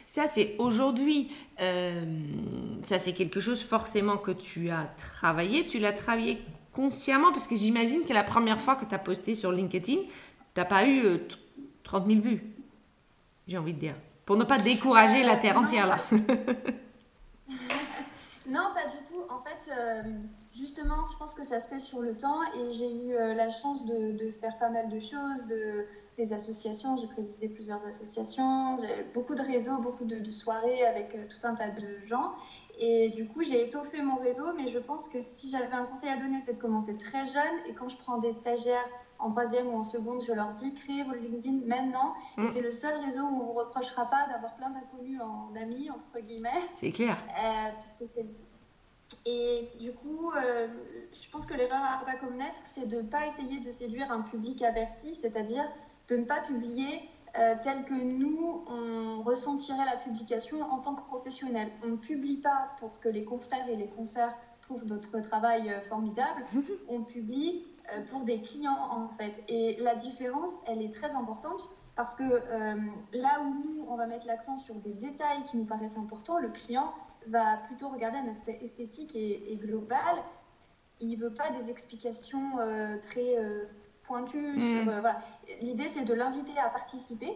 Ça, 0.07 0.27
c'est 0.27 0.57
aujourd'hui, 0.59 1.31
ça 1.59 2.99
c'est 2.99 3.13
quelque 3.13 3.39
chose 3.39 3.63
forcément 3.63 4.17
que 4.17 4.31
tu 4.31 4.71
as 4.71 4.89
travaillé. 4.97 5.67
Tu 5.67 5.79
l'as 5.79 5.93
travaillé 5.93 6.41
consciemment 6.73 7.33
parce 7.33 7.47
que 7.47 7.55
j'imagine 7.55 8.03
que 8.07 8.15
la 8.15 8.23
première 8.23 8.59
fois 8.59 8.77
que 8.77 8.87
tu 8.87 8.95
as 8.95 8.99
posté 8.99 9.35
sur 9.35 9.53
LinkedIn, 9.53 9.97
tu 9.97 10.11
n'as 10.57 10.65
pas 10.65 10.89
eu 10.89 11.03
30 11.83 12.07
000 12.07 12.21
vues, 12.21 12.43
j'ai 13.47 13.59
envie 13.59 13.75
de 13.75 13.81
dire. 13.81 13.97
Pour 14.25 14.39
ne 14.39 14.45
pas 14.45 14.59
décourager 14.59 15.23
la 15.23 15.37
terre 15.37 15.59
entière 15.59 15.87
là. 15.87 15.99
Non, 18.47 18.73
pas 18.75 18.87
du 18.89 19.03
tout. 19.05 19.23
En 19.31 19.41
fait, 19.41 19.71
euh, 19.73 20.03
justement, 20.55 21.05
je 21.11 21.17
pense 21.17 21.33
que 21.33 21.43
ça 21.43 21.59
se 21.59 21.69
fait 21.69 21.79
sur 21.79 22.01
le 22.01 22.15
temps 22.15 22.43
et 22.55 22.73
j'ai 22.73 22.95
eu 22.95 23.15
euh, 23.15 23.33
la 23.35 23.49
chance 23.49 23.87
de, 23.87 24.31
faire 24.39 24.59
pas 24.59 24.69
mal 24.69 24.91
de 24.91 24.99
choses, 24.99 25.47
de, 25.49 25.87
des 26.19 26.33
associations. 26.35 26.99
J'ai 26.99 27.07
présidé 27.07 27.49
plusieurs 27.49 27.87
associations, 27.87 28.79
j'ai 28.81 29.05
beaucoup 29.15 29.35
de 29.35 29.41
réseaux, 29.41 29.79
beaucoup 29.79 30.05
de, 30.05 30.31
soirées 30.33 30.85
avec 30.85 31.15
euh, 31.15 31.25
tout 31.29 31.47
un 31.47 31.55
tas 31.55 31.71
de 31.71 31.99
gens. 32.07 32.33
Et 32.79 33.11
du 33.11 33.27
coup, 33.27 33.43
j'ai 33.43 33.67
étoffé 33.67 34.03
mon 34.03 34.17
réseau, 34.17 34.53
mais 34.57 34.69
je 34.69 34.79
pense 34.79 35.09
que 35.09 35.21
si 35.23 35.49
j'avais 35.49 35.73
un 35.73 35.85
conseil 35.85 36.11
à 36.11 36.17
donner, 36.17 36.41
c'est 36.41 36.55
de 36.55 36.61
commencer 36.61 36.97
très 36.99 37.25
jeune. 37.25 37.57
Et 37.67 37.73
quand 37.73 37.89
je 37.89 37.97
prends 37.97 38.19
des 38.19 38.33
stagiaires 38.33 38.89
en 39.19 39.31
troisième 39.31 39.69
ou 39.69 39.79
en 39.79 39.83
seconde, 39.83 40.23
je 40.23 40.33
leur 40.33 40.53
dis 40.53 40.75
créez 40.75 41.03
votre 41.03 41.21
LinkedIn 41.21 41.67
maintenant. 41.67 42.15
Mm. 42.37 42.47
C'est 42.49 42.61
le 42.61 42.71
seul 42.71 42.95
réseau 43.05 43.23
où 43.23 43.27
on 43.27 43.39
ne 43.39 43.45
vous 43.45 43.53
reprochera 43.53 44.07
pas 44.07 44.27
d'avoir 44.31 44.55
plein 44.55 44.71
d'inconnus 44.71 45.21
en 45.21 45.55
amis, 45.57 45.91
entre 45.91 46.25
guillemets. 46.25 46.63
C'est 46.75 46.93
clair. 46.93 47.17
Euh, 47.29 47.71
puisque 47.83 48.13
c'est 48.13 48.27
et 49.27 49.71
du 49.81 49.93
coup, 49.93 50.33
euh, 50.33 50.67
je 51.13 51.31
pense 51.31 51.47
que 51.47 51.55
l'erreur 51.55 51.81
à 51.81 52.05
pas 52.05 52.17
commettre, 52.17 52.61
c'est 52.65 52.87
de 52.87 53.01
ne 53.01 53.07
pas 53.07 53.27
essayer 53.27 53.61
de 53.61 53.71
séduire 53.71 54.11
un 54.11 54.21
public 54.21 54.63
averti, 54.63 55.15
c'est-à-dire 55.15 55.65
de 56.09 56.17
ne 56.17 56.25
pas 56.25 56.41
publier 56.41 57.01
euh, 57.39 57.55
tel 57.63 57.85
que 57.85 57.95
nous, 57.95 58.65
on 58.69 59.23
ressentirait 59.23 59.85
la 59.87 59.97
publication 59.97 60.61
en 60.63 60.79
tant 60.79 60.95
que 60.95 61.03
professionnel. 61.07 61.71
On 61.83 61.89
ne 61.89 61.97
publie 61.97 62.37
pas 62.37 62.71
pour 62.79 62.99
que 63.01 63.09
les 63.09 63.25
confrères 63.25 63.69
et 63.69 63.77
les 63.77 63.89
consoeurs 63.89 64.35
trouvent 64.61 64.87
notre 64.87 65.21
travail 65.21 65.73
formidable, 65.89 66.45
on 66.89 67.03
publie 67.03 67.65
pour 68.11 68.21
des 68.21 68.41
clients 68.41 68.89
en 68.91 69.09
fait. 69.09 69.43
Et 69.49 69.77
la 69.81 69.95
différence, 69.95 70.51
elle 70.67 70.83
est 70.83 70.93
très 70.93 71.15
importante 71.15 71.63
parce 71.97 72.15
que 72.15 72.25
euh, 72.25 72.75
là 73.13 73.41
où 73.41 73.55
nous, 73.65 73.87
on 73.89 73.97
va 73.97 74.07
mettre 74.07 74.27
l'accent 74.27 74.57
sur 74.57 74.75
des 74.77 74.95
détails 74.95 75.43
qui 75.45 75.57
nous 75.57 75.65
paraissent 75.65 75.97
importants, 75.97 76.39
le 76.39 76.49
client 76.49 76.93
va 77.29 77.59
plutôt 77.69 77.89
regarder 77.89 78.19
un 78.19 78.29
aspect 78.29 78.59
esthétique 78.63 79.15
et, 79.15 79.59
global. 79.63 80.01
Il 81.01 81.11
ne 81.11 81.17
veut 81.17 81.35
pas 81.35 81.51
des 81.51 81.71
explications 81.71 82.59
euh, 82.59 82.97
très 82.99 83.37
pointues. 84.03 84.59
Mm. 84.59 84.85
voilà. 84.85 85.21
L'idée, 85.63 85.89
c'est 85.89 86.05
de 86.05 86.15
l'inviter 86.15 86.59
à 86.59 86.69
participer. 86.69 87.33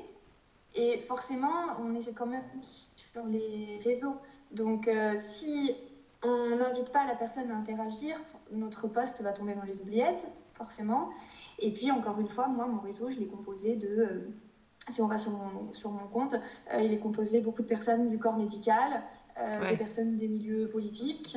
Et 0.74 0.98
forcément, 0.98 1.76
on 1.80 1.94
est 1.94 2.12
quand 2.12 2.26
même 2.26 2.42
sur 2.62 3.24
les 3.26 3.80
réseaux 3.82 4.16
Donc, 4.52 4.90
si 5.16 5.74
on 6.22 6.56
n'invite 6.56 6.90
pas 6.90 7.06
la 7.06 7.14
personne 7.14 7.50
à 7.50 7.56
interagir, 7.56 8.16
notre 8.52 8.88
poste 8.88 9.22
va 9.22 9.32
tomber 9.32 9.54
dans 9.54 9.62
les 9.62 9.80
oubliettes, 9.80 10.26
forcément. 10.54 11.10
Et 11.58 11.72
puis, 11.72 11.90
encore 11.90 12.20
une 12.20 12.28
fois, 12.28 12.48
moi, 12.48 12.66
mon 12.66 12.80
réseau, 12.80 13.10
je 13.10 13.18
l'ai 13.18 13.26
composé 13.26 13.76
de 13.76 14.28
si 14.88 15.02
on 15.02 15.06
va 15.06 15.18
sur 15.18 15.32
mon, 15.32 15.72
sur 15.72 15.90
mon 15.90 16.06
compte, 16.06 16.34
il 16.72 16.92
est 16.92 16.98
composé 16.98 17.42
beaucoup 17.42 17.62
de 17.62 17.66
personnes 17.66 18.08
du 18.08 18.18
corps 18.18 18.37
médical, 18.38 19.02
des 19.68 19.76
personnes 19.76 20.16
des 20.16 20.28
milieux 20.28 20.66
politiques, 20.66 21.37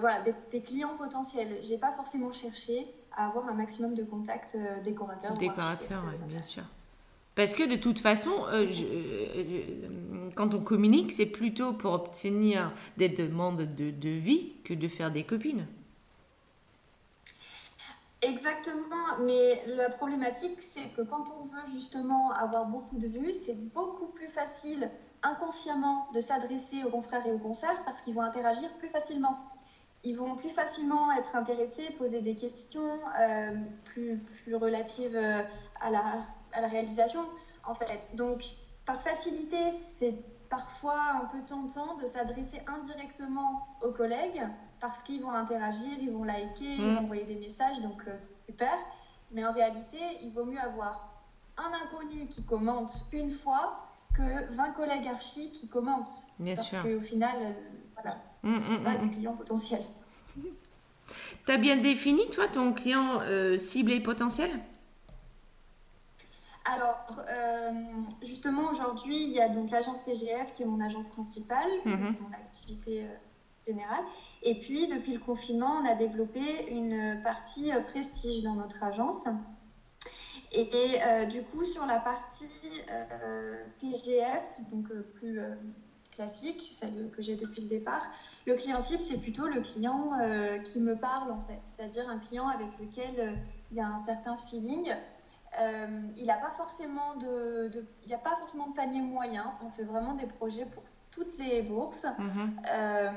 voilà, 0.00 0.24
des, 0.50 0.60
clients 0.62 0.96
potentiels. 0.96 1.58
J'ai 1.60 1.76
pas 1.76 1.92
forcément 1.92 2.32
cherché 2.32 2.86
à 3.14 3.26
avoir 3.26 3.46
un 3.48 3.52
maximum 3.52 3.94
de 3.94 4.04
contacts 4.04 4.56
décorateurs. 4.84 5.34
Décorateurs, 5.34 6.04
bien 6.28 6.42
sûr. 6.42 6.64
Parce 7.34 7.54
que 7.54 7.68
de 7.68 7.76
toute 7.76 7.98
façon, 7.98 8.30
euh, 8.48 8.66
je, 8.66 8.84
euh, 8.84 10.11
quand 10.34 10.54
on 10.54 10.60
communique, 10.60 11.10
c'est 11.10 11.26
plutôt 11.26 11.72
pour 11.72 11.92
obtenir 11.92 12.72
des 12.96 13.08
demandes 13.08 13.74
de, 13.74 13.90
de, 13.90 14.08
vie 14.08 14.54
que 14.64 14.74
de 14.74 14.88
faire 14.88 15.10
des 15.10 15.24
copines. 15.24 15.66
Exactement, 18.22 19.18
mais 19.24 19.62
la 19.66 19.90
problématique, 19.90 20.62
c'est 20.62 20.90
que 20.96 21.02
quand 21.02 21.24
on 21.40 21.44
veut 21.44 21.72
justement 21.74 22.30
avoir 22.32 22.66
beaucoup 22.66 22.98
de 22.98 23.08
vues, 23.08 23.32
c'est 23.32 23.58
beaucoup 23.72 24.06
plus 24.06 24.28
facile 24.28 24.90
inconsciemment 25.24 26.08
de 26.14 26.20
s'adresser 26.20 26.84
aux 26.84 26.90
confrères 26.90 27.26
et 27.26 27.32
aux 27.32 27.38
consoeurs 27.38 27.84
parce 27.84 28.00
qu'ils 28.00 28.14
vont 28.14 28.22
interagir 28.22 28.72
plus 28.78 28.88
facilement. 28.88 29.38
Ils 30.04 30.16
vont 30.16 30.36
plus 30.36 30.50
facilement 30.50 31.12
être 31.12 31.34
intéressés, 31.36 31.90
poser 31.98 32.22
des 32.22 32.34
questions 32.34 32.98
euh, 33.20 33.54
plus, 33.84 34.20
relatives 34.52 35.16
à 35.80 35.90
la 35.90 36.22
à 36.52 36.60
la 36.60 36.68
réalisation, 36.68 37.24
en 37.64 37.74
fait. 37.74 38.10
Donc, 38.14 38.44
par 38.92 39.02
facilité, 39.02 39.72
c'est 39.72 40.14
parfois 40.50 41.00
un 41.22 41.24
peu 41.26 41.38
tentant 41.46 41.96
de 41.96 42.04
s'adresser 42.04 42.60
indirectement 42.66 43.66
aux 43.80 43.90
collègues 43.90 44.42
parce 44.80 45.02
qu'ils 45.02 45.22
vont 45.22 45.30
interagir, 45.30 45.92
ils 46.00 46.10
vont 46.10 46.24
liker, 46.24 46.64
ils 46.64 46.82
vont 46.82 46.92
mm. 46.92 47.04
envoyer 47.04 47.24
des 47.24 47.36
messages, 47.36 47.80
donc 47.80 48.02
euh, 48.06 48.12
c'est 48.16 48.52
super. 48.52 48.74
Mais 49.30 49.46
en 49.46 49.52
réalité, 49.52 49.98
il 50.22 50.30
vaut 50.32 50.44
mieux 50.44 50.60
avoir 50.60 51.24
un 51.56 51.70
inconnu 51.84 52.26
qui 52.26 52.42
commente 52.42 52.92
une 53.12 53.30
fois 53.30 53.86
que 54.14 54.52
20 54.54 54.72
collègues 54.72 55.08
archi 55.08 55.52
qui 55.52 55.68
commentent. 55.68 56.26
Bien 56.38 56.54
parce 56.54 56.70
qu'au 56.70 57.00
final, 57.00 57.36
euh, 57.40 57.52
voilà, 57.94 58.18
mm, 58.42 58.74
mm, 58.74 58.84
pas 58.84 58.96
des 58.96 59.08
clients 59.08 59.36
potentiels. 59.36 59.84
Tu 61.46 61.50
as 61.50 61.56
bien 61.56 61.78
défini, 61.78 62.28
toi, 62.28 62.46
ton 62.48 62.74
client 62.74 63.20
euh, 63.22 63.56
ciblé 63.56 64.00
potentiel? 64.00 64.50
Alors, 66.64 67.04
euh, 67.28 67.72
justement, 68.22 68.70
aujourd'hui, 68.70 69.24
il 69.24 69.30
y 69.30 69.40
a 69.40 69.48
donc 69.48 69.70
l'agence 69.70 70.02
TGF 70.04 70.52
qui 70.52 70.62
est 70.62 70.66
mon 70.66 70.80
agence 70.80 71.06
principale, 71.06 71.68
mhm. 71.84 72.16
mon 72.20 72.32
activité 72.32 73.02
euh, 73.02 73.08
générale. 73.66 74.04
Et 74.42 74.58
puis, 74.58 74.86
depuis 74.86 75.12
le 75.12 75.18
confinement, 75.18 75.80
on 75.82 75.86
a 75.88 75.94
développé 75.94 76.40
une 76.70 77.20
partie 77.24 77.72
euh, 77.72 77.80
prestige 77.80 78.44
dans 78.44 78.54
notre 78.54 78.82
agence. 78.82 79.26
Et, 80.54 80.98
du 81.30 81.42
coup, 81.44 81.64
sur 81.64 81.86
la 81.86 81.98
partie 81.98 82.44
TGF, 83.80 84.42
donc 84.70 84.92
plus 85.14 85.40
classique, 86.10 86.68
celle 86.70 87.10
que 87.10 87.22
j'ai 87.22 87.36
depuis 87.36 87.62
le 87.62 87.68
départ, 87.68 88.02
le 88.46 88.54
client 88.54 88.78
cible, 88.78 89.02
c'est 89.02 89.16
plutôt 89.16 89.46
le 89.46 89.62
client 89.62 90.10
qui 90.62 90.80
me 90.80 90.94
parle 90.94 91.30
en 91.30 91.40
fait, 91.40 91.58
c'est-à-dire 91.62 92.06
un 92.06 92.18
client 92.18 92.48
avec 92.48 92.68
lequel 92.78 93.38
il 93.70 93.78
y 93.78 93.80
a 93.80 93.86
un 93.86 93.96
certain 93.96 94.36
feeling 94.36 94.92
euh, 95.60 95.86
il 96.16 96.26
n'a 96.26 96.36
pas 96.36 96.50
forcément 96.50 97.16
de, 97.16 97.70
il 98.04 98.14
a 98.14 98.18
pas 98.18 98.36
forcément 98.36 98.68
de 98.68 98.74
panier 98.74 99.00
moyen. 99.00 99.52
On 99.64 99.70
fait 99.70 99.82
vraiment 99.82 100.14
des 100.14 100.26
projets 100.26 100.64
pour 100.64 100.82
toutes 101.10 101.36
les 101.38 101.62
bourses. 101.62 102.06
Mhm. 102.18 102.56
Euh, 102.72 103.10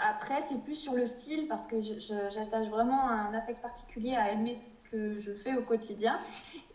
après, 0.00 0.40
c'est 0.40 0.58
plus 0.62 0.76
sur 0.76 0.94
le 0.94 1.04
style 1.04 1.48
parce 1.48 1.66
que 1.66 1.80
j'attache 1.80 2.68
vraiment 2.68 3.08
un 3.08 3.34
affect 3.34 3.60
particulier 3.60 4.14
à 4.14 4.30
aimer 4.30 4.54
ce 4.54 4.68
que 4.90 5.18
je 5.18 5.32
fais 5.32 5.54
au 5.54 5.62
quotidien. 5.62 6.18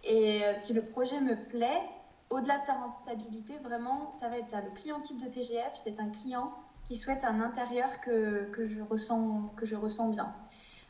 Et 0.03 0.44
euh, 0.44 0.53
si 0.53 0.74
le 0.74 0.82
projet 0.82 1.22
me 1.22 1.36
plaît, 1.36 1.82
au-delà 2.29 2.58
de 2.58 2.65
sa 2.65 2.74
rentabilité, 2.74 3.58
vraiment, 3.63 4.13
ça 4.20 4.27
va 4.27 4.38
être 4.38 4.50
ça. 4.50 4.62
Le 4.62 4.72
client 4.72 5.00
type 5.00 5.24
de 5.24 5.29
TGF, 5.29 5.72
c'est 5.75 6.00
un 6.00 6.10
client 6.10 6.53
qui 6.84 6.96
souhaite 6.96 7.24
un 7.24 7.39
intérieur 7.39 8.01
que, 8.01 8.50
que, 8.51 8.65
je, 8.65 8.82
ressens, 8.82 9.53
que 9.56 9.65
je 9.65 9.77
ressens 9.77 10.10
bien. 10.10 10.34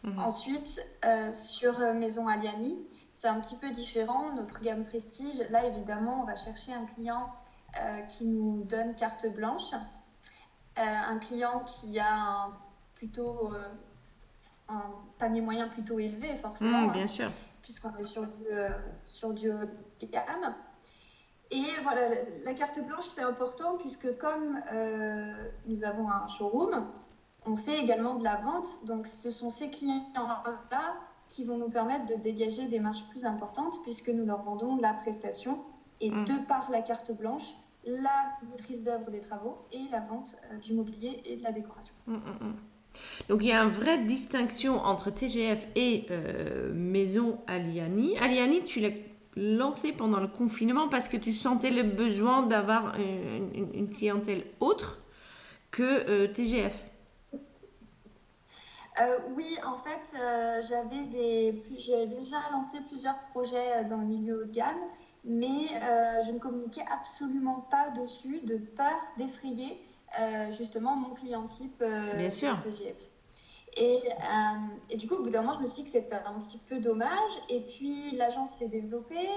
Mhm. 0.03 0.17
Ensuite, 0.17 0.81
sur 1.31 1.77
Maison 1.93 2.27
Aliani, 2.27 2.75
c'est 3.19 3.27
un 3.27 3.41
petit 3.41 3.57
peu 3.57 3.69
différent. 3.69 4.31
Notre 4.33 4.61
gamme 4.61 4.85
Prestige, 4.85 5.43
là 5.49 5.65
évidemment, 5.65 6.21
on 6.21 6.23
va 6.23 6.37
chercher 6.37 6.73
un 6.73 6.85
client 6.85 7.29
euh, 7.77 7.99
qui 8.03 8.25
nous 8.25 8.63
donne 8.63 8.95
carte 8.95 9.27
blanche, 9.35 9.73
euh, 9.73 10.81
un 10.81 11.19
client 11.19 11.65
qui 11.65 11.99
a 11.99 12.09
un, 12.09 12.57
plutôt 12.95 13.53
euh, 13.53 13.67
un 14.69 14.83
panier 15.17 15.41
moyen 15.41 15.67
plutôt 15.67 15.99
élevé, 15.99 16.33
forcément. 16.37 16.87
Mmh, 16.87 16.93
bien 16.93 17.07
sûr. 17.07 17.29
Puisqu'on 17.61 17.93
est 17.97 18.05
sur 18.05 18.25
du, 18.25 18.45
sur 19.03 19.33
du 19.33 19.51
haut 19.51 19.65
de 19.65 20.05
gamme. 20.05 20.55
Et 21.51 21.65
voilà, 21.83 22.01
la 22.45 22.53
carte 22.53 22.79
blanche, 22.85 23.03
c'est 23.05 23.23
important 23.23 23.75
puisque 23.79 24.17
comme 24.17 24.61
nous 25.65 25.83
avons 25.83 26.09
un 26.09 26.25
showroom, 26.29 26.87
on 27.45 27.57
fait 27.57 27.79
également 27.79 28.15
de 28.15 28.23
la 28.23 28.37
vente. 28.37 28.85
Donc, 28.85 29.07
ce 29.07 29.29
sont 29.29 29.49
ces 29.49 29.69
clients-là 29.69 30.93
qui 31.29 31.43
vont 31.43 31.57
nous 31.57 31.69
permettre 31.69 32.07
de 32.07 32.15
dégager 32.15 32.67
des 32.67 32.79
marges 32.79 33.03
plus 33.09 33.25
importantes 33.25 33.81
puisque 33.83 34.09
nous 34.09 34.25
leur 34.25 34.41
vendons 34.41 34.77
la 34.77 34.93
prestation 34.93 35.59
et 36.01 36.09
mm. 36.09 36.25
de 36.25 36.33
par 36.47 36.69
la 36.71 36.81
carte 36.81 37.11
blanche, 37.11 37.53
la 37.85 38.33
maîtrise 38.51 38.83
d'œuvre 38.83 39.09
des 39.11 39.19
travaux 39.19 39.57
et 39.71 39.81
la 39.91 40.01
vente 40.01 40.35
euh, 40.51 40.57
du 40.57 40.73
mobilier 40.73 41.21
et 41.25 41.37
de 41.37 41.43
la 41.43 41.51
décoration. 41.51 41.93
Mm, 42.07 42.15
mm, 42.15 42.53
Donc 43.29 43.41
il 43.41 43.47
y 43.47 43.51
a 43.51 43.63
une 43.63 43.69
vraie 43.69 43.99
distinction 43.99 44.79
entre 44.79 45.11
TGF 45.11 45.67
et 45.75 46.05
euh, 46.09 46.73
Maison 46.73 47.39
Aliani. 47.47 48.17
Aliani, 48.17 48.63
tu 48.63 48.79
l'as 48.79 48.89
lancé 49.35 49.93
pendant 49.93 50.19
le 50.19 50.27
confinement 50.27 50.89
parce 50.89 51.07
que 51.07 51.15
tu 51.15 51.31
sentais 51.31 51.69
le 51.69 51.83
besoin 51.83 52.43
d'avoir 52.43 52.95
une, 52.97 53.89
clientèle 53.89 54.43
autre 54.59 54.99
que 55.71 55.83
euh, 55.83 56.27
TGF. 56.27 56.88
Euh, 59.01 59.17
oui, 59.35 59.55
en 59.65 59.77
fait, 59.77 60.17
euh, 60.19 60.61
j'avais 60.67 61.03
des, 61.05 61.63
j'ai 61.77 62.05
déjà 62.07 62.37
lancé 62.51 62.77
plusieurs 62.89 63.17
projets 63.31 63.77
euh, 63.77 63.83
dans 63.83 63.97
le 63.97 64.05
milieu 64.05 64.41
haut 64.41 64.45
de 64.45 64.51
gamme, 64.51 64.79
mais 65.23 65.67
je 66.25 66.31
ne 66.31 66.39
communiquais 66.39 66.85
absolument 66.91 67.67
pas 67.69 67.89
dessus 67.89 68.39
de 68.43 68.57
peur 68.57 68.97
d'effrayer 69.17 69.77
justement 70.51 70.95
mon 70.95 71.13
client 71.13 71.45
type 71.45 71.83
Bien 72.17 72.29
sûr. 72.29 72.57
Et, 73.77 74.01
et, 74.89 74.97
du 74.97 75.07
coup, 75.07 75.15
au 75.15 75.23
bout 75.23 75.29
d'un 75.29 75.41
moment, 75.41 75.53
je 75.53 75.59
me 75.61 75.67
suis 75.67 75.83
dit 75.83 75.83
que 75.83 75.89
c'était 75.89 76.15
un 76.15 76.39
petit 76.39 76.57
peu 76.57 76.79
dommage. 76.79 77.31
Et 77.49 77.59
puis, 77.59 78.11
l'agence 78.15 78.51
s'est 78.51 78.69
développée. 78.69 79.27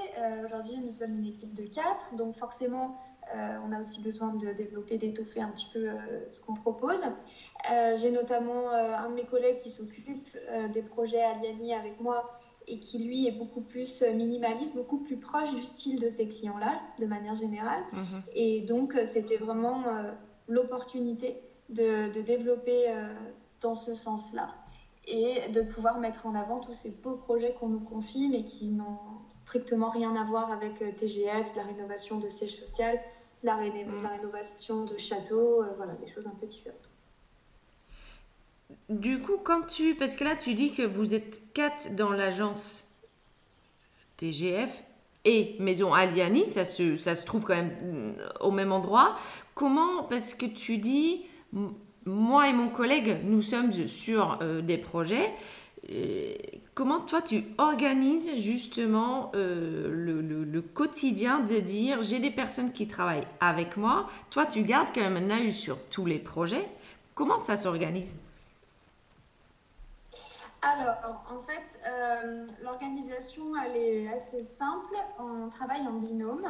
Aujourd'hui, 0.44 0.78
nous 0.78 0.92
sommes 0.92 1.18
une 1.18 1.26
équipe 1.26 1.52
de 1.52 1.64
quatre. 1.64 2.14
Donc, 2.14 2.36
forcément, 2.36 2.96
euh, 3.34 3.56
on 3.66 3.72
a 3.72 3.80
aussi 3.80 4.00
besoin 4.00 4.34
de 4.34 4.52
développer, 4.52 4.98
d'étoffer 4.98 5.40
un 5.40 5.48
petit 5.48 5.68
peu 5.72 5.88
euh, 5.88 6.28
ce 6.28 6.40
qu'on 6.40 6.54
propose. 6.54 7.02
Euh, 7.70 7.96
j'ai 7.96 8.10
notamment 8.10 8.70
un 8.70 9.08
de 9.08 9.14
mes 9.14 9.24
collègues 9.24 9.56
qui 9.56 9.70
s'occupe 9.70 10.36
des 10.72 10.82
projets 10.82 11.22
Aliani 11.22 11.74
avec 11.74 12.00
moi 12.00 12.38
et 12.66 12.78
qui 12.78 12.98
lui 12.98 13.26
est 13.26 13.32
beaucoup 13.32 13.60
plus 13.60 14.02
minimaliste, 14.02 14.74
beaucoup 14.74 14.98
plus 14.98 15.16
proche 15.16 15.52
du 15.54 15.62
style 15.62 16.00
de 16.00 16.10
ces 16.10 16.28
clients-là, 16.28 16.80
de 16.98 17.06
manière 17.06 17.36
générale. 17.36 17.82
Mhm. 17.92 18.22
Et 18.34 18.60
donc, 18.62 18.96
c'était 19.04 19.36
vraiment 19.36 19.84
l'opportunité 20.48 21.40
de, 21.68 22.20
développer 22.22 22.92
dans 23.60 23.74
ce 23.74 23.94
sens-là 23.94 24.48
et 25.06 25.48
de 25.48 25.62
pouvoir 25.62 25.98
mettre 25.98 26.26
en 26.26 26.34
avant 26.34 26.60
tous 26.60 26.72
ces 26.72 26.90
beaux 26.90 27.16
projets 27.16 27.54
qu'on 27.58 27.68
nous 27.68 27.80
confie, 27.80 28.28
mais 28.28 28.44
qui 28.44 28.66
n'ont 28.66 28.98
strictement 29.28 29.90
rien 29.90 30.14
à 30.14 30.24
voir 30.24 30.52
avec 30.52 30.78
TGF, 30.96 31.56
la 31.56 31.62
rénovation 31.64 32.18
de 32.18 32.28
sièges 32.28 32.56
sociaux, 32.56 32.98
la, 33.42 33.56
mm. 33.56 34.02
la 34.02 34.08
rénovation 34.08 34.84
de 34.84 34.96
châteaux, 34.96 35.62
euh, 35.62 35.66
voilà, 35.76 35.94
des 35.94 36.10
choses 36.10 36.26
un 36.26 36.34
peu 36.40 36.46
différentes. 36.46 36.90
Du 38.88 39.20
coup, 39.20 39.38
quand 39.42 39.62
tu. 39.62 39.94
Parce 39.94 40.16
que 40.16 40.24
là, 40.24 40.36
tu 40.36 40.54
dis 40.54 40.72
que 40.72 40.82
vous 40.82 41.14
êtes 41.14 41.52
quatre 41.52 41.94
dans 41.94 42.10
l'agence 42.10 42.88
TGF 44.16 44.84
et 45.24 45.56
Maison 45.60 45.92
Aliani, 45.92 46.48
ça 46.48 46.64
se, 46.64 46.96
ça 46.96 47.14
se 47.14 47.24
trouve 47.24 47.44
quand 47.44 47.56
même 47.56 48.14
mm, 48.14 48.16
au 48.40 48.50
même 48.50 48.72
endroit. 48.72 49.16
Comment. 49.54 50.04
Parce 50.04 50.34
que 50.34 50.46
tu 50.46 50.78
dis. 50.78 51.26
Moi 52.04 52.48
et 52.48 52.52
mon 52.52 52.68
collègue, 52.68 53.18
nous 53.24 53.42
sommes 53.42 53.72
sur 53.72 54.38
euh, 54.42 54.60
des 54.60 54.78
projets 54.78 55.32
comment 56.74 57.00
toi 57.00 57.22
tu 57.22 57.44
organises 57.58 58.36
justement 58.38 59.32
euh, 59.34 59.88
le, 59.90 60.62
quotidien 60.62 61.40
de 61.40 61.58
dire 61.58 62.02
j'ai 62.02 62.20
des 62.20 62.30
personnes 62.30 62.72
qui 62.72 62.86
travaillent 62.86 63.26
avec 63.40 63.76
moi, 63.76 64.06
toi 64.30 64.46
tu 64.46 64.62
gardes 64.62 64.88
quand 64.94 65.00
même 65.00 65.16
un 65.16 65.30
œil 65.30 65.52
sur 65.52 65.78
tous 65.88 66.06
les 66.06 66.18
projets. 66.18 66.68
Comment 67.14 67.38
ça 67.38 67.56
s'organise? 67.56 68.14
Alors, 70.62 71.24
en 71.28 71.42
fait, 71.42 71.80
euh, 71.86 72.46
l'organisation, 72.62 73.52
elle 73.56 73.76
est 73.76 74.08
assez 74.12 74.44
simple. 74.44 74.94
On 75.18 75.48
travaille 75.48 75.80
en 75.80 75.94
binôme. 75.94 76.46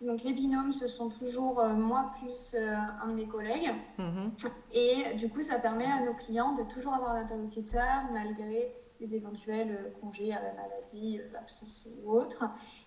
Donc 0.00 0.22
les 0.22 0.32
binômes, 0.32 0.72
ce 0.72 0.86
sont 0.86 1.08
toujours 1.08 1.62
moi 1.76 2.10
plus 2.18 2.54
un 2.56 3.08
de 3.08 3.14
mes 3.14 3.26
collègues. 3.26 3.72
Mhm. 3.98 4.32
Et 4.72 5.14
du 5.14 5.28
coup, 5.28 5.42
ça 5.42 5.58
permet 5.58 5.86
à 5.86 6.00
nos 6.00 6.14
clients 6.14 6.52
de 6.52 6.62
toujours 6.64 6.94
avoir 6.94 7.12
un 7.12 7.20
interlocuteur 7.20 8.04
malgré 8.12 8.74
les 9.00 9.14
éventuels 9.14 9.92
congés 10.00 10.32
à 10.32 10.40
la 10.40 10.52
maladie, 10.52 11.20
l'absence 11.32 11.88
ou 12.04 12.12
autre. 12.12 12.44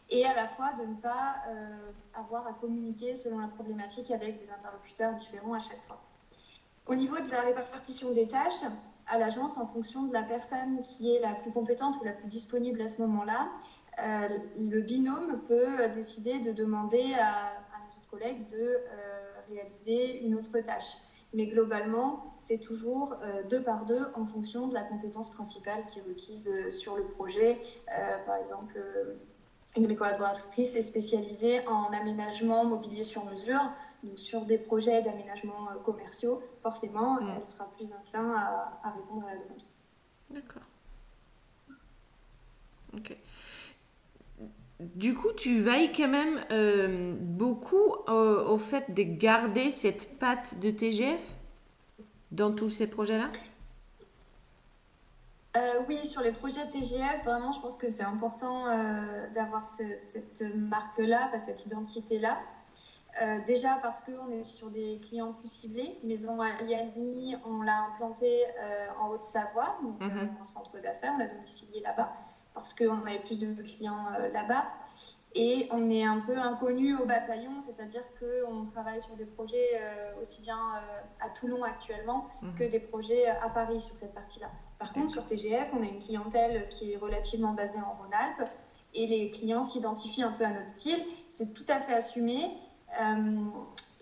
Et 0.10 0.26
à 0.26 0.34
la 0.34 0.48
fois 0.48 0.74
de 0.74 0.86
ne 0.86 0.96
pas 0.96 1.42
avoir 2.14 2.46
à 2.46 2.54
communiquer 2.54 3.16
selon 3.16 3.40
la 3.40 3.48
problématique 3.48 4.12
avec 4.12 4.40
des 4.40 4.52
interlocuteurs 4.52 5.14
différents 5.14 5.54
à 5.54 5.60
chaque 5.60 5.84
fois. 5.84 6.00
Au 6.86 6.96
niveau 6.96 7.20
de 7.20 7.30
la 7.30 7.42
répartition 7.42 8.12
des 8.12 8.28
tâches, 8.28 8.64
à 9.08 9.18
l'agence, 9.18 9.58
en 9.58 9.66
fonction 9.66 10.04
de 10.04 10.14
la 10.14 10.24
personne 10.24 10.82
qui 10.82 11.14
est 11.14 11.20
la 11.20 11.34
plus 11.34 11.52
compétente 11.52 11.98
ou 12.00 12.04
la 12.04 12.14
plus 12.14 12.28
disponible 12.28 12.82
à 12.82 12.88
ce 12.88 13.02
moment-là, 13.02 13.50
euh, 14.00 14.28
le 14.60 14.82
binôme 14.82 15.42
peut 15.48 15.90
décider 15.96 16.40
de 16.40 16.52
demander 16.52 17.16
à, 17.20 17.54
nos 17.80 17.98
autres 17.98 18.10
collègues 18.10 18.48
de 18.50 18.58
euh, 18.60 19.34
réaliser 19.50 20.24
une 20.24 20.36
autre 20.36 20.60
tâche. 20.60 20.98
Mais 21.34 21.48
globalement, 21.48 22.34
c'est 22.38 22.60
toujours 22.60 23.18
euh, 23.22 23.44
deux 23.44 23.62
par 23.62 23.86
deux 23.86 24.08
en 24.14 24.26
fonction 24.26 24.68
de 24.68 24.74
la 24.74 24.84
compétence 24.84 25.30
principale 25.32 25.86
qui 25.88 26.00
est 26.00 26.04
requise 26.04 26.52
sur 26.70 26.96
le 26.96 27.04
projet. 27.04 27.58
par 28.26 28.38
exemple, 28.38 28.80
une 29.76 29.84
de 29.84 29.88
mes 29.88 29.96
collaboratrices 29.96 30.76
est 30.76 30.82
spécialisée 30.82 31.68
en 31.68 31.92
aménagement 31.92 32.66
mobilier 32.66 33.04
sur 33.04 33.26
mesure. 33.26 33.62
Donc, 34.04 34.20
sur 34.20 34.46
des 34.46 34.60
projets 34.60 35.02
d'aménagement 35.02 35.68
commerciaux, 35.84 36.42
forcément, 36.62 37.16
mm. 37.16 37.34
elle 37.36 37.46
sera 37.46 37.66
plus 37.76 37.92
inclin 37.92 38.32
à, 38.32 38.80
à 38.84 38.92
répondre 38.92 39.26
à 39.26 39.32
la 39.32 39.42
demande. 39.42 39.62
D'accord. 40.30 40.62
Ok. 42.96 43.18
Du 44.80 45.16
coup, 45.16 45.34
tu 45.36 45.60
veilles 45.60 45.92
quand 45.92 46.08
même 46.08 46.40
euh, 46.52 47.16
beaucoup 47.20 47.96
au, 48.08 48.58
fait 48.60 48.94
de 48.94 49.02
garder 49.02 49.72
cette 49.72 50.20
patte 50.20 50.60
de 50.60 50.70
TGF 50.70 51.20
dans 52.32 52.52
tous 52.52 52.70
ces 52.70 52.86
projets-là? 52.86 53.30
Euh, 55.56 55.82
Oui, 55.88 56.06
sur 56.06 56.22
les 56.22 56.32
projets 56.32 56.68
TGF, 56.70 57.24
vraiment, 57.26 57.52
je 57.52 57.60
pense 57.60 57.76
que 57.76 57.90
c'est 57.90 58.04
important 58.04 58.68
euh, 58.68 59.28
d'avoir 59.34 59.66
cette 59.66 60.44
marque-là, 60.56 61.32
cette 61.44 61.66
identité-là. 61.66 62.38
déjà 63.48 63.80
parce 63.82 64.02
qu'on 64.02 64.30
est 64.32 64.44
sur 64.44 64.70
des 64.70 65.00
clients 65.02 65.34
plus 65.34 65.52
ciblés. 65.52 65.98
Maison 66.04 66.40
Aliani, 66.40 67.36
on 67.48 67.64
l'a 67.64 67.88
implanté 67.94 68.44
en 69.02 69.10
Haute-Savoie, 69.10 69.80
donc 69.82 70.00
mhm. 70.02 70.30
en 70.40 70.44
centre 70.44 70.80
d'affaires, 70.80 71.14
on 71.16 71.18
l'a 71.18 71.28
domicilié 71.28 71.82
là-bas 71.82 72.14
parce 72.58 72.74
qu'on 72.74 73.06
avait 73.06 73.20
plus 73.20 73.38
de 73.38 73.54
clients 73.62 74.08
euh, 74.20 74.32
là-bas. 74.32 74.66
Et 75.36 75.68
on 75.72 75.92
est 75.92 76.04
un 76.04 76.20
peu 76.22 76.36
inconnu 76.36 76.96
au 76.98 77.06
bataillon, 77.06 77.62
c'est-à-dire 77.62 78.02
qu'on 78.20 78.64
travaille 78.64 79.00
sur 79.00 79.16
des 79.16 79.26
projets 79.26 79.70
euh, 79.76 80.20
aussi 80.20 80.42
bien 80.42 80.58
euh, 80.58 81.26
à 81.26 81.30
Toulon 81.30 81.64
actuellement 81.64 82.28
mhm. 82.42 82.56
que 82.56 82.64
des 82.64 82.80
projets 82.80 83.28
à 83.28 83.48
Paris 83.50 83.80
sur 83.80 83.96
cette 83.96 84.16
partie-là. 84.16 84.50
Par 84.80 84.94
contre, 84.94 85.12
sur 85.12 85.26
TGF, 85.26 85.70
on 85.74 85.84
a 85.84 85.86
une 85.86 86.00
clientèle 86.00 86.68
qui 86.70 86.94
est 86.94 86.98
relativement 86.98 87.54
basée 87.54 87.80
en 87.80 88.02
Rhône-Alpes 88.02 88.50
et 88.96 89.06
les 89.06 89.30
clients 89.30 89.62
s'identifient 89.62 90.24
un 90.24 90.32
peu 90.32 90.44
à 90.44 90.50
notre 90.50 90.70
style. 90.70 91.04
C'est 91.30 91.54
tout 91.54 91.66
à 91.68 91.80
fait 91.80 91.94
assumé 91.94 92.58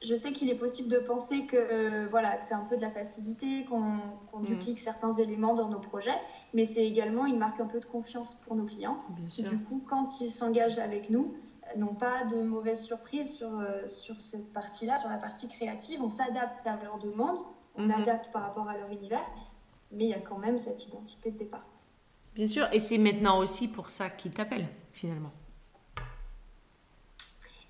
je 0.04 0.14
sais 0.14 0.32
qu'il 0.32 0.50
est 0.50 0.56
possible 0.56 0.90
de 0.90 0.98
penser 0.98 1.46
que 1.46 1.56
euh, 1.56 2.08
voilà, 2.10 2.42
c'est 2.42 2.54
un 2.54 2.66
peu 2.66 2.75
de 2.75 2.82
la 2.82 2.92
facilité, 2.92 3.66
qu'on 3.66 4.40
mm. 4.40 4.46
duplique 4.46 4.80
certains 4.80 5.14
éléments 5.14 5.56
dans 5.56 5.70
nos 5.70 5.80
projets, 5.80 6.18
mais 6.54 6.66
c'est 6.66 6.86
également 6.86 7.25
une 7.25 7.38
marque 7.38 7.60
un 7.60 7.66
peu 7.66 7.80
de 7.80 7.86
confiance 7.86 8.36
pour 8.46 8.56
nos 8.56 8.66
clients. 8.66 8.98
Qui, 9.30 9.44
du 9.44 9.58
coup, 9.58 9.84
quand 9.88 10.19
ils 10.22 10.30
s'engagent 10.30 10.80
avec 10.80 11.10
nous, 11.10 11.34
n'ont 11.78 11.96
pas 11.96 12.26
de 12.26 12.43
mauvaises 12.43 12.84
surprises 12.84 13.36
sur, 13.36 13.60
euh, 13.60 13.88
sur 13.88 14.22
cette 14.22 14.54
partie-là, 14.54 14.98
sur 14.98 15.10
la 15.10 15.17
partie 15.17 15.48
créative. 15.48 16.02
On 16.02 16.10
s'adapte 16.10 16.65
à 16.65 16.78
leurs 16.84 17.00
demandes, 17.00 17.39
on 17.76 17.88
mm-hmm. 17.88 18.02
adapte 18.02 18.32
par 18.32 18.43
rapport 18.43 18.69
à 18.69 18.78
leur 18.78 18.91
univers, 18.91 19.26
mais 19.91 20.06
il 20.06 20.10
y 20.10 20.13
a 20.13 20.19
quand 20.19 20.38
même 20.38 20.58
cette 20.58 20.86
identité 20.88 21.32
de 21.32 21.38
départ. 21.38 21.65
Bien 22.36 22.48
sûr, 22.48 22.67
et 22.72 22.80
c'est 22.80 22.98
maintenant 22.98 23.39
aussi 23.39 23.67
pour 23.67 23.89
ça 23.89 24.10
qu'ils 24.10 24.32
t'appellent, 24.32 24.67
finalement. 24.91 25.32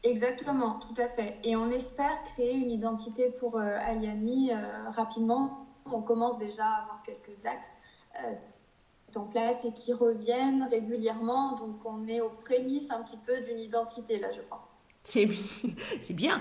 Exactement, 0.05 0.79
tout 0.79 1.01
à 1.01 1.07
fait. 1.07 1.39
Et 1.43 1.55
on 1.55 1.71
espère 1.71 2.23
créer 2.33 2.53
une 2.53 2.69
identité 2.69 3.31
pour 3.39 3.57
euh, 3.57 3.77
Aliani 3.79 4.51
euh, 4.51 4.55
rapidement. 4.91 5.65
On 5.91 6.01
commence 6.01 6.37
déjà 6.37 6.63
à 6.63 6.83
avoir 6.83 7.01
quelques 7.01 7.45
axes 7.47 7.77
euh, 8.23 8.33
en 9.15 9.25
place 9.25 9.65
et 9.65 9.73
qui 9.73 9.93
reviennent 9.93 10.67
régulièrement. 10.69 11.57
Donc 11.57 11.83
on 11.85 12.07
est 12.07 12.21
aux 12.21 12.29
prémices 12.29 12.91
un 12.91 13.01
petit 13.01 13.17
peu 13.25 13.41
d'une 13.41 13.59
identité 13.59 14.19
là, 14.19 14.27
je 14.31 14.41
crois. 14.41 14.67
C'est 15.03 15.25
bien. 16.13 16.39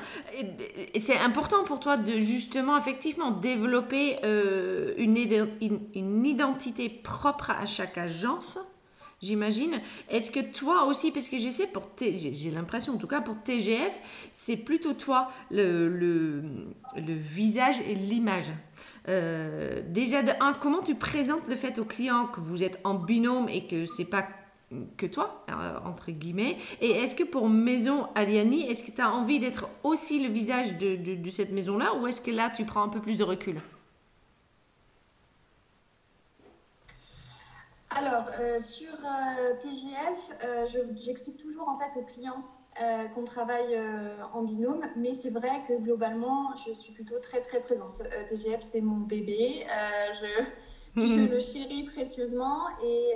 C'est 0.98 1.18
important 1.18 1.64
pour 1.64 1.80
toi 1.80 1.96
de 1.96 2.18
justement, 2.18 2.76
effectivement, 2.76 3.30
développer 3.30 4.18
une, 4.96 5.16
une 5.94 6.26
identité 6.26 6.88
propre 6.88 7.50
à 7.50 7.66
chaque 7.66 7.98
agence 7.98 8.58
j'imagine. 9.24 9.80
Est-ce 10.08 10.30
que 10.30 10.40
toi 10.40 10.84
aussi, 10.84 11.10
parce 11.10 11.28
que 11.28 11.38
je 11.38 11.48
sais, 11.48 11.66
pour 11.66 11.90
j'ai 11.98 12.50
l'impression, 12.50 12.94
en 12.94 12.96
tout 12.98 13.06
cas 13.06 13.20
pour 13.20 13.36
TGF, 13.42 13.92
c'est 14.30 14.58
plutôt 14.58 14.92
toi 14.92 15.30
le, 15.50 16.42
visage 16.96 17.80
et 17.80 17.94
l'image. 17.94 18.52
Euh, 19.08 19.82
déjà, 19.86 20.22
de 20.22 20.32
un, 20.40 20.52
comment 20.52 20.82
tu 20.82 20.94
présentes 20.94 21.46
le 21.48 21.56
fait 21.56 21.78
au 21.78 21.84
client 21.84 22.26
que 22.26 22.40
vous 22.40 22.62
êtes 22.62 22.80
en 22.84 22.94
binôme 22.94 23.48
et 23.48 23.66
que 23.66 23.84
c'est 23.84 24.06
pas 24.06 24.26
que 24.96 25.06
toi, 25.06 25.44
euh, 25.50 25.76
entre 25.84 26.10
guillemets. 26.10 26.56
Et 26.80 26.90
est-ce 26.90 27.14
que 27.14 27.22
pour 27.22 27.48
Maison 27.48 28.08
Aliani, 28.14 28.68
est-ce 28.68 28.82
que 28.82 28.90
tu 28.90 29.00
as 29.00 29.10
envie 29.12 29.38
d'être 29.38 29.68
aussi 29.82 30.26
le 30.26 30.32
visage 30.32 30.78
de, 30.78 30.96
de 30.96 31.30
cette 31.30 31.52
maison-là 31.52 31.94
ou 31.94 32.06
est-ce 32.06 32.20
que 32.20 32.30
là, 32.30 32.50
tu 32.50 32.64
prends 32.64 32.82
un 32.82 32.88
peu 32.88 33.00
plus 33.00 33.18
de 33.18 33.24
recul? 33.24 33.56
Alors, 37.96 38.24
euh, 38.40 38.58
sur 38.58 38.92
euh, 39.04 39.54
TGF, 39.62 40.32
euh, 40.42 40.66
j'explique 40.96 41.36
toujours 41.36 41.68
en 41.68 41.78
fait 41.78 41.96
aux 41.96 42.02
clients 42.02 42.42
qu'on 43.14 43.22
travaille 43.22 43.78
en 44.32 44.42
binôme, 44.42 44.84
mais 44.96 45.12
c'est 45.12 45.30
vrai 45.30 45.62
que 45.68 45.74
globalement, 45.74 46.56
je 46.56 46.72
suis 46.72 46.92
plutôt 46.92 47.20
très 47.20 47.40
très 47.40 47.60
présente. 47.60 48.02
TGF, 48.28 48.60
c'est 48.62 48.80
mon 48.80 48.96
bébé, 48.96 49.64
je, 50.14 50.44
je, 51.00 51.20
le 51.20 51.38
chéris 51.38 51.84
précieusement 51.84 52.66
et 52.82 53.12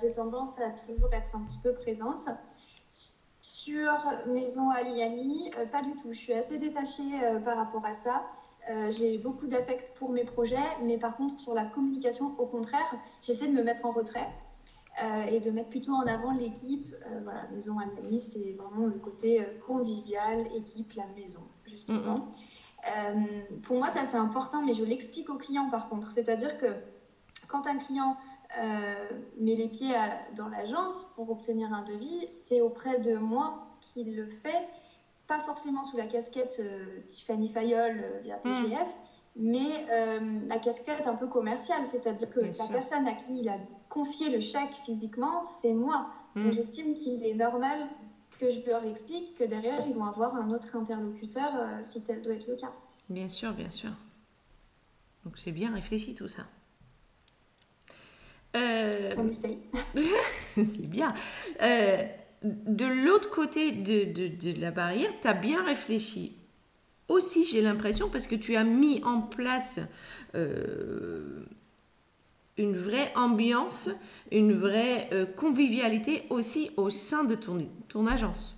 j'ai 0.00 0.12
tendance 0.12 0.60
à 0.60 0.70
toujours 0.70 1.12
être 1.12 1.34
un 1.34 1.42
petit 1.44 1.58
peu 1.60 1.74
présente. 1.74 2.28
Sur 3.40 3.98
Maison 4.28 4.70
Aliani, 4.70 5.50
pas 5.72 5.82
du 5.82 5.96
tout. 5.96 6.12
Je 6.12 6.18
suis 6.18 6.32
assez 6.32 6.58
détachée 6.58 7.10
par 7.44 7.56
rapport 7.56 7.84
à 7.84 7.94
ça. 7.94 8.22
Euh, 8.68 8.90
j'ai 8.90 9.18
beaucoup 9.18 9.46
d'affect 9.46 9.92
pour 9.96 10.10
mes 10.10 10.24
projets, 10.24 10.56
mais 10.82 10.98
par 10.98 11.16
contre, 11.16 11.38
sur 11.38 11.54
la 11.54 11.64
communication, 11.64 12.34
au 12.38 12.46
contraire, 12.46 12.94
j'essaie 13.22 13.48
de 13.48 13.52
me 13.52 13.62
mettre 13.62 13.86
en 13.86 13.90
retrait 13.90 14.28
euh, 15.02 15.24
et 15.24 15.40
de 15.40 15.50
mettre 15.50 15.70
plutôt 15.70 15.92
en 15.92 16.06
avant 16.06 16.32
l'équipe. 16.32 16.94
Euh, 17.06 17.20
voilà, 17.24 17.46
Maison 17.54 17.78
Amélie, 17.78 18.20
c'est 18.20 18.52
vraiment 18.52 18.86
le 18.86 18.98
côté 18.98 19.42
convivial, 19.66 20.46
équipe, 20.54 20.92
la 20.94 21.06
maison, 21.16 21.42
justement. 21.64 22.14
Mm-hmm. 22.14 23.60
pour 23.62 23.76
moi, 23.76 23.88
ça 23.88 24.04
c'est 24.04 24.16
important, 24.16 24.62
mais 24.62 24.72
je 24.72 24.84
l'explique 24.84 25.30
aux 25.30 25.38
clients 25.38 25.70
par 25.70 25.88
contre. 25.88 26.10
C'est-à-dire 26.12 26.56
que 26.58 26.66
quand 27.48 27.66
un 27.66 27.78
client 27.78 28.16
met 29.38 29.54
les 29.54 29.68
pieds 29.68 29.94
dans 30.36 30.48
l'agence 30.48 31.12
pour 31.14 31.30
obtenir 31.30 31.72
un 31.72 31.82
devis, 31.82 32.28
c'est 32.42 32.60
auprès 32.60 32.98
de 32.98 33.16
moi 33.16 33.66
qu'il 33.80 34.16
le 34.16 34.26
fait 34.26 34.68
pas 35.30 35.38
forcément 35.38 35.84
sous 35.84 35.96
la 35.96 36.06
casquette 36.06 36.56
euh, 36.58 37.02
Tiffany 37.08 37.48
Fayol 37.48 38.00
euh, 38.02 38.20
via 38.24 38.38
hmm. 38.38 38.64
TGF, 38.64 38.98
mais 39.36 39.86
euh, 39.90 40.40
la 40.48 40.58
casquette 40.58 41.06
un 41.06 41.14
peu 41.14 41.28
commerciale, 41.28 41.86
c'est-à-dire 41.86 42.28
que 42.30 42.40
la 42.40 42.66
personne 42.66 43.06
à 43.06 43.12
qui 43.12 43.38
il 43.38 43.48
a 43.48 43.56
confié 43.88 44.28
le 44.28 44.40
chèque 44.40 44.74
physiquement, 44.84 45.42
c'est 45.42 45.72
moi. 45.72 46.10
Hmm. 46.34 46.44
Donc 46.44 46.52
j'estime 46.52 46.94
qu'il 46.94 47.24
est 47.24 47.34
normal 47.34 47.78
que 48.40 48.50
je 48.50 48.58
leur 48.66 48.84
explique 48.84 49.36
que 49.38 49.44
derrière, 49.44 49.86
ils 49.86 49.94
vont 49.94 50.04
avoir 50.04 50.34
un 50.34 50.50
autre 50.50 50.74
interlocuteur 50.74 51.52
si 51.84 52.02
tel 52.02 52.22
doit 52.22 52.34
être 52.34 52.48
le 52.48 52.56
cas. 52.56 52.72
Bien 53.08 53.28
sûr, 53.28 53.52
bien 53.52 53.70
sûr. 53.70 53.90
Donc 55.24 55.38
c'est 55.38 55.52
bien 55.52 55.72
réfléchi 55.72 56.14
tout 56.14 56.28
ça. 56.28 56.42
On 58.54 59.28
essaye. 59.28 59.60
c'est 60.56 60.88
bien 60.88 61.14
de 62.42 62.86
l'autre 63.04 63.30
côté 63.30 63.72
de, 63.72 64.60
la 64.60 64.70
barrière, 64.70 65.10
tu 65.20 65.28
as 65.28 65.34
bien 65.34 65.64
réfléchi. 65.64 66.36
Aussi, 67.08 67.44
j'ai 67.44 67.60
l'impression, 67.60 68.08
parce 68.08 68.26
que 68.26 68.36
tu 68.36 68.56
as 68.56 68.64
mis 68.64 69.02
en 69.04 69.20
place 69.20 69.80
euh, 70.34 71.44
une 72.56 72.76
vraie 72.76 73.12
ambiance, 73.16 73.90
une 74.30 74.52
vraie 74.52 75.08
euh, 75.12 75.26
convivialité 75.26 76.26
aussi 76.30 76.70
au 76.76 76.88
sein 76.88 77.24
de 77.24 77.34
ton, 77.34 77.58
ton 77.88 78.06
agence. 78.06 78.56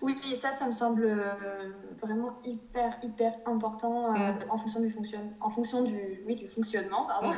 Oui, 0.00 0.16
ça, 0.34 0.52
ça 0.52 0.66
me 0.66 0.72
semble 0.72 1.04
euh, 1.04 1.72
vraiment 2.00 2.38
hyper, 2.44 2.98
hyper 3.02 3.34
important 3.44 4.14
en 4.48 4.56
fonction 4.56 4.80
du, 4.80 4.88
fonction, 4.88 5.34
en 5.40 5.50
fonction 5.50 5.82
du, 5.82 6.22
oui, 6.26 6.36
du 6.36 6.48
fonctionnement. 6.48 7.06
Pardon. 7.06 7.34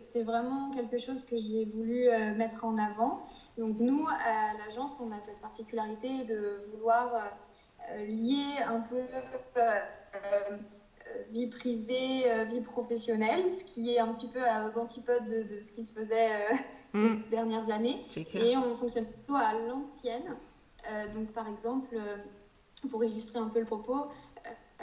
C'est 0.00 0.22
vraiment 0.22 0.70
quelque 0.70 0.98
chose 0.98 1.24
que 1.24 1.36
j'ai 1.36 1.64
voulu 1.64 2.08
mettre 2.36 2.64
en 2.64 2.76
avant. 2.78 3.22
Donc 3.56 3.76
nous, 3.78 4.06
à 4.06 4.56
l'agence, 4.58 5.00
on 5.00 5.10
a 5.12 5.18
cette 5.18 5.40
particularité 5.40 6.24
de 6.24 6.60
vouloir 6.70 7.10
lier 8.06 8.62
un 8.66 8.80
peu 8.80 9.00
vie 11.30 11.46
privée, 11.46 12.44
vie 12.50 12.60
professionnelle, 12.60 13.50
ce 13.50 13.64
qui 13.64 13.94
est 13.94 13.98
un 13.98 14.12
petit 14.12 14.28
peu 14.28 14.40
aux 14.40 14.78
antipodes 14.78 15.24
de, 15.24 15.58
ce 15.58 15.72
qui 15.72 15.84
se 15.84 15.92
faisait 15.92 16.28
ces 16.94 17.00
mm. 17.00 17.22
dernières 17.30 17.70
années. 17.70 18.00
Et 18.34 18.56
on 18.56 18.74
fonctionne 18.74 19.06
plutôt 19.06 19.36
à 19.36 19.52
l'ancienne. 19.66 20.36
donc 21.14 21.32
par 21.32 21.48
exemple, 21.48 21.96
pour 22.90 23.02
illustrer 23.04 23.38
un 23.38 23.48
peu 23.48 23.60
le 23.60 23.66
propos, 23.66 24.06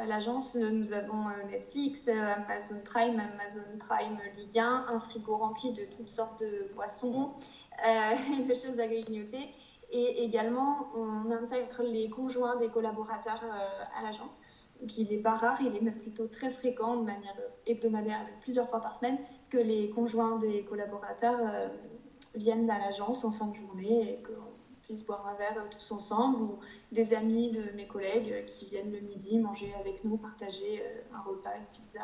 l'agence, 0.04 0.56
nous 0.56 0.92
avons 0.92 1.30
euh, 1.30 1.44
Netflix, 1.50 2.08
euh, 2.08 2.34
Amazon 2.36 2.82
Prime, 2.84 3.20
Amazon 3.20 3.78
Prime 3.80 4.18
Ligue 4.38 4.60
1, 4.60 4.86
un 4.90 5.00
frigo 5.00 5.38
rempli 5.38 5.74
de 5.74 5.86
toutes 5.86 6.10
sortes 6.10 6.42
de 6.42 6.70
boissons 6.76 7.30
euh, 7.86 8.12
et 8.40 8.44
de 8.48 8.54
choses 8.54 8.80
à 8.80 8.88
grignoter. 8.88 9.50
Et 9.92 10.24
également, 10.24 10.88
on 10.96 11.32
intègre 11.32 11.84
les 11.84 12.10
conjoints 12.10 12.58
des 12.58 12.70
collaborateurs 12.70 13.42
à 13.98 14.04
l'agence. 14.04 14.40
Donc, 14.82 14.98
il 14.98 15.08
n'est 15.08 15.22
pas 15.22 15.36
rare, 15.36 15.58
il 15.62 15.76
est 15.76 15.82
même 15.82 16.00
plutôt 16.00 16.28
très 16.28 16.50
fréquent, 16.50 16.98
de 16.98 17.04
manière 17.04 17.36
hebdomadaire, 17.66 18.20
plusieurs 18.42 18.68
fois 18.68 18.82
par 18.82 18.96
semaine, 18.96 19.18
que 19.50 19.60
les 19.60 19.92
conjoints 19.92 20.38
des 20.38 20.66
collaborateurs 20.66 21.70
viennent 22.34 22.70
à 22.70 22.80
l'agence 22.80 23.24
en 23.24 23.32
fin 23.32 23.46
de 23.46 23.54
journée 23.54 24.14
et 24.16 24.24
qu'on 24.24 24.52
puisse 24.82 25.06
boire 25.06 25.28
un 25.28 25.36
verre 25.36 25.64
tous 25.70 25.92
ensemble 25.92 26.58
des 26.96 27.14
amis 27.14 27.52
de 27.52 27.62
mes 27.76 27.86
collègues 27.86 28.46
qui 28.46 28.66
viennent 28.66 28.92
le 28.92 29.02
midi 29.02 29.38
manger 29.38 29.72
avec 29.80 30.04
nous, 30.04 30.18
partager 30.18 30.82
euh, 30.82 31.16
un 31.16 31.22
repas, 31.22 31.56
une 31.58 31.66
pizza. 31.72 32.02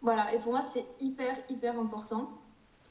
Voilà, 0.00 0.32
et 0.32 0.38
pour 0.38 0.52
moi 0.52 0.62
c'est 0.62 0.86
hyper, 1.00 1.36
hyper 1.50 1.78
important. 1.78 2.30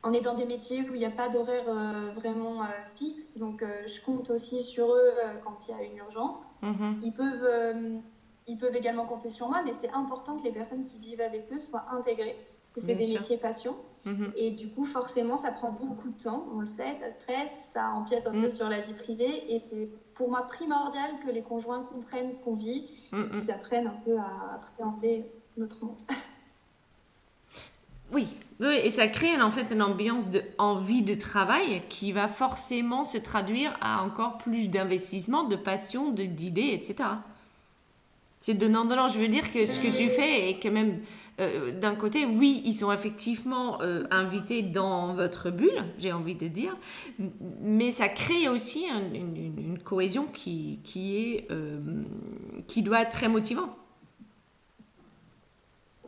On 0.04 0.14
est 0.14 0.22
dans 0.22 0.36
des 0.36 0.46
métiers 0.46 0.82
où 0.88 0.94
il 0.94 1.00
n'y 1.00 1.06
a 1.06 1.10
pas 1.10 1.30
d'horaire 1.30 1.68
euh, 1.68 2.12
vraiment 2.16 2.62
euh, 2.62 2.68
fixe, 2.96 3.36
donc 3.36 3.64
je 3.88 4.00
compte 4.02 4.30
aussi 4.30 4.64
sur 4.64 4.94
eux 4.94 5.14
quand 5.44 5.68
il 5.68 5.72
y 5.72 5.74
a 5.74 5.84
une 5.84 5.98
urgence. 5.98 6.44
Mm-hmm. 6.62 7.00
Ils 7.02 7.14
peuvent 7.14 8.02
ils 8.48 8.58
peuvent 8.58 8.76
également 8.76 9.06
compter 9.06 9.30
sur 9.30 9.50
moi, 9.50 9.62
mais 9.66 9.74
c'est 9.74 9.92
important 9.92 10.38
que 10.38 10.44
les 10.44 10.54
personnes 10.54 10.86
qui 10.86 11.00
vivent 11.00 11.20
avec 11.20 11.52
eux 11.52 11.60
soient 11.60 11.86
intégrées, 11.92 12.38
parce 12.62 12.72
que 12.72 12.80
c'est 12.80 12.96
des 12.96 13.14
métiers 13.14 13.38
passion. 13.38 13.76
Mhm. 14.06 14.32
Et 14.38 14.52
du 14.52 14.70
coup, 14.70 14.86
forcément, 14.86 15.36
ça 15.36 15.52
prend 15.52 15.72
beaucoup 15.72 16.10
de 16.10 16.24
temps, 16.24 16.46
on 16.54 16.62
le 16.62 16.66
sait, 16.66 16.94
ça 16.94 17.12
stresse, 17.12 17.72
ça 17.74 17.90
empiète 17.90 18.26
un 18.26 18.32
peu 18.32 18.38
mhm. 18.38 18.50
sur 18.50 18.70
la 18.70 18.80
vie 18.80 18.94
privée, 18.94 19.54
et 19.54 19.60
c'est 19.60 19.90
pour 20.18 20.30
moi 20.30 20.48
primordial 20.48 21.12
que 21.26 21.32
les 21.32 21.44
conjoints 21.44 21.84
comprennent 21.84 22.32
ce 22.32 22.40
qu'on 22.40 22.56
vit, 22.56 22.86
et 23.14 23.30
qu'ils 23.30 23.52
apprennent 23.52 23.88
un 23.88 24.00
peu 24.04 24.18
à 24.18 24.56
appréhender 24.56 25.26
notre 25.56 25.86
monde. 25.86 26.02
Oui, 28.12 28.28
oui, 28.60 28.80
et 28.84 28.90
ça 28.90 29.08
crée 29.08 29.40
en 29.42 29.52
fait 29.52 29.72
une 29.72 29.82
ambiance 29.82 30.30
de 30.30 30.42
envie 30.58 31.02
de 31.02 31.14
travail 31.14 31.84
qui 31.90 32.14
va 32.14 32.30
forcément 32.30 33.04
se 33.04 33.18
traduire 33.18 33.78
à 33.82 34.02
encore 34.02 34.38
plus 34.38 34.70
d'investissement, 34.70 35.44
de 35.44 35.58
passion, 35.58 36.12
d'idées, 36.12 36.72
etc. 36.72 37.10
C'est 38.48 38.54
donnant-donnant. 38.54 39.10
Je 39.10 39.20
veux 39.20 39.28
dire 39.28 39.44
que 39.52 39.66
ce 39.66 39.78
que 39.78 39.94
tu 39.94 40.08
fais 40.08 40.50
est 40.50 40.64
quand 40.64 40.72
même, 40.72 41.02
euh, 41.42 41.78
d'un 41.78 41.96
côté, 41.96 42.26
oui, 42.26 42.62
ils 42.64 42.72
sont 42.72 42.94
effectivement 42.94 43.82
euh, 43.82 44.06
invités 44.10 44.62
dans 44.62 45.12
votre 45.12 45.50
bulle, 45.50 45.84
j'ai 45.98 46.14
envie 46.14 46.36
de 46.36 46.48
dire, 46.48 46.78
mais 47.60 47.92
ça 47.92 48.08
crée 48.08 48.48
aussi 48.48 48.86
une, 48.88 49.78
cohésion 49.84 50.28
qui, 50.28 50.80
qui, 50.86 51.18
est, 51.18 51.52
euh, 51.52 51.82
qui 52.70 52.84
doit 52.84 53.02
être 53.02 53.12
très 53.12 53.28
motivant. 53.28 53.68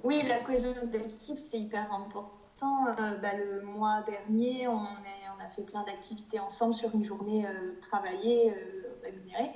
Oui, 0.05 0.21
la 0.25 0.39
cohésion 0.39 0.73
d'équipe, 0.85 1.39
c'est 1.39 1.59
hyper 1.59 1.91
important. 1.91 2.85
Bah, 3.21 3.33
le 3.37 3.63
mois 3.63 4.01
dernier, 4.03 4.65
on, 4.69 4.79
a 4.79 5.49
fait 5.53 5.63
plein 5.63 5.83
d'activités 5.83 6.39
ensemble 6.39 6.73
sur 6.73 6.95
une 6.95 7.03
journée 7.03 7.45
travaillée, 7.81 8.53
rémunérée. 9.03 9.51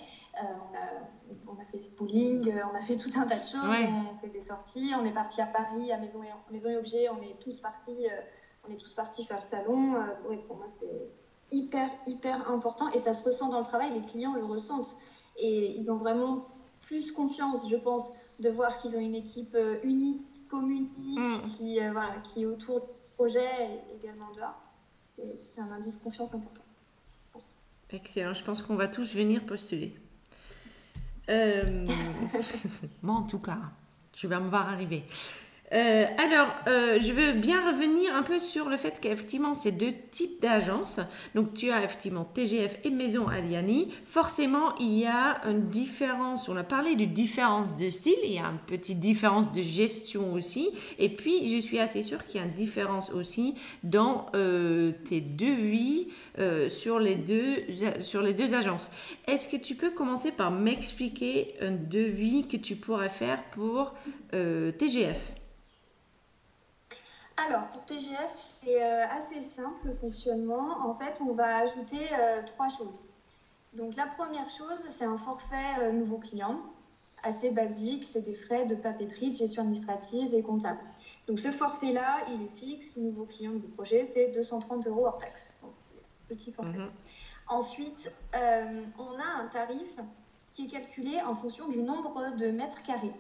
On 1.48 1.62
a 1.62 1.65
fait 1.65 1.78
du 1.78 1.89
bowling, 1.89 2.50
euh, 2.50 2.62
on 2.72 2.76
a 2.76 2.82
fait 2.82 2.98
tout 2.98 3.10
un 3.15 3.26
tas 3.26 3.36
de 3.36 3.39
choses, 3.39 3.88
on 4.13 4.17
fait 4.19 4.30
des 4.30 4.41
sorties, 4.41 4.91
on 5.00 5.06
est 5.06 5.13
parti 5.13 5.41
à 5.41 5.46
Paris, 5.46 5.91
à 5.91 5.98
Maison 5.98 6.22
et, 6.24 6.52
Maison 6.52 6.69
et 6.69 6.78
Objets, 6.78 7.10
on 7.10 7.22
est 7.22 7.39
tous 7.39 7.60
partis, 7.60 8.08
euh, 8.08 8.22
on 8.67 8.72
est 8.72 8.78
tous 8.78 8.93
partis 8.93 9.26
faire 9.26 9.38
le 9.38 9.43
salon. 9.43 9.96
Euh, 9.96 10.36
pour 10.46 10.58
moi, 10.58 10.67
c'est 10.67 11.08
hyper, 11.52 11.89
hyper 12.08 12.50
important 12.50 12.91
et 12.91 12.98
ça 12.98 13.13
se 13.13 13.24
ressent 13.24 13.50
dans 13.50 13.60
le 13.60 13.65
travail, 13.65 13.93
les 13.93 14.06
clients 14.06 14.34
le 14.34 14.43
ressentent 14.43 14.98
et 15.38 15.76
ils 15.76 15.91
ont 15.91 15.98
vraiment 15.98 16.48
plus 16.82 17.12
confiance, 17.12 17.69
je 17.69 17.78
pense, 17.78 18.13
de 18.39 18.50
voir 18.50 18.78
qu'ils 18.78 18.96
ont 18.96 19.00
une 19.00 19.15
équipe 19.15 19.58
unique, 19.84 20.28
qui 20.28 20.43
communique, 20.46 21.19
mm. 21.19 21.41
qui, 21.43 21.80
voilà, 21.80 22.15
qui 22.24 22.43
est 22.43 22.46
autour 22.46 22.82
du 22.82 22.88
projet 23.15 23.41
et 23.41 23.96
également 23.96 24.32
dehors. 24.36 24.60
C'est 25.06 25.62
un 25.62 25.72
indice 25.72 26.00
de 26.00 26.04
confiance 26.04 26.34
important. 26.34 26.63
Excellent, 27.93 28.34
je 28.34 28.43
pense 28.43 28.63
qu'on 28.63 28.76
va 28.76 28.88
tous 28.88 29.13
venir 29.13 29.46
postuler. 29.46 29.96
Euh, 31.29 31.86
moi, 33.01 33.15
en 33.15 33.23
tout 33.23 33.39
cas, 33.39 33.59
tu 34.12 34.27
vas 34.27 34.39
me 34.39 34.49
voir 34.49 34.69
arriver. 34.69 35.03
Euh, 35.73 36.05
alors, 36.19 36.53
euh, 36.67 36.99
je 37.01 37.12
veux 37.13 37.31
bien 37.31 37.71
revenir 37.71 38.15
un 38.15 38.21
peu 38.21 38.38
sur 38.38 38.69
le 38.69 38.77
fait 38.77 38.99
qu'effectivement, 39.01 39.55
ces 39.55 39.71
deux 39.71 39.93
types 40.12 40.39
d'agences, 40.39 40.99
donc 41.33 41.55
tu 41.55 41.71
as 41.71 41.83
effectivement 41.83 42.25
TGF 42.25 42.77
et 42.83 42.91
Maison 42.91 43.27
Aliani, 43.27 43.91
forcément, 44.05 44.75
il 44.79 44.99
y 44.99 45.05
a 45.07 45.41
une 45.47 45.69
différence, 45.69 46.47
on 46.47 46.55
a 46.57 46.63
parlé 46.63 46.95
de 46.95 47.05
différence 47.05 47.73
de 47.73 47.89
style, 47.89 48.13
il 48.23 48.33
y 48.33 48.38
a 48.38 48.45
une 48.45 48.59
petite 48.67 48.99
différence 48.99 49.51
de 49.51 49.62
gestion 49.62 50.33
aussi, 50.33 50.69
et 50.99 51.09
puis 51.09 51.49
je 51.55 51.59
suis 51.59 51.79
assez 51.79 52.03
sûre 52.03 52.23
qu'il 52.27 52.39
y 52.39 52.43
a 52.43 52.45
une 52.45 52.53
différence 52.53 53.09
aussi 53.09 53.55
dans 53.83 54.27
euh, 54.36 54.91
tes 55.05 55.21
devis 55.21 56.07
sur, 56.67 56.99
les 56.99 57.15
deux, 57.15 57.57
sur 57.99 58.23
les 58.23 58.33
deux 58.33 58.55
agences. 58.55 58.89
Est-ce 59.27 59.47
que 59.47 59.62
tu 59.62 59.75
peux 59.75 59.91
commencer 59.91 60.31
par 60.31 60.49
m'expliquer 60.49 61.53
un 61.62 61.71
devis 61.71 62.47
que 62.47 62.57
tu 62.57 62.75
pourrais 62.75 63.09
faire 63.09 63.43
pour 63.51 63.93
TGF 64.31 65.42
alors, 67.38 67.67
pour 67.69 67.84
TGF, 67.86 68.32
c'est 68.38 68.82
euh, 68.82 69.06
assez 69.10 69.41
simple 69.41 69.88
le 69.88 69.96
fonctionnement. 69.96 70.88
En 70.88 70.93
fait, 70.93 71.19
on 71.19 71.34
va 71.34 71.58
ajouter 71.58 72.00
euh, 72.13 72.43
trois 72.46 72.69
choses. 72.69 73.00
Donc, 73.74 73.96
la 73.96 74.06
première 74.06 74.50
chose, 74.52 74.80
c'est 74.88 75.06
un 75.06 75.17
forfait 75.17 75.56
euh, 75.80 75.91
nouveau 75.91 76.17
client, 76.17 76.60
assez 77.24 77.50
basique. 77.50 78.06
C'est 78.06 78.22
des 78.22 78.36
frais 78.36 78.65
de 78.65 78.76
papeterie, 78.76 79.32
de 79.32 79.36
gestion 79.36 79.63
administrative 79.63 80.34
et 80.36 80.43
comptable. 80.43 80.80
Donc, 81.28 81.39
ce 81.39 81.50
forfait-là, 81.50 82.19
il 82.30 82.43
est 82.43 82.56
fixe. 82.56 82.98
Nouveau 82.98 83.26
client, 83.26 83.54
du 83.54 83.67
projet, 83.67 84.06
c'est 84.06 84.28
230 84.28 84.86
euros 84.86 85.08
hors 85.08 85.17
taxe. 85.17 85.54
Donc, 85.63 85.74
petit 86.28 86.52
forfait. 86.52 86.78
Mhm. 86.78 86.91
Ensuite, 87.48 88.13
on 88.34 89.19
a 89.19 89.41
un 89.41 89.48
tarif 89.48 89.98
qui 90.54 90.65
est 90.65 90.69
calculé 90.69 91.19
en 91.22 91.34
fonction 91.34 91.67
du 91.67 91.82
nombre 91.82 92.36
de 92.38 92.48
mètres 92.52 92.84
carrés. 92.84 93.12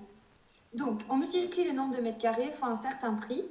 Donc, 0.73 1.01
on 1.09 1.17
multiplie 1.17 1.65
le 1.65 1.73
nombre 1.73 1.95
de 1.95 2.01
mètres 2.01 2.19
carrés 2.19 2.51
fois 2.51 2.69
un 2.69 2.75
certain 2.75 3.15
prix 3.15 3.43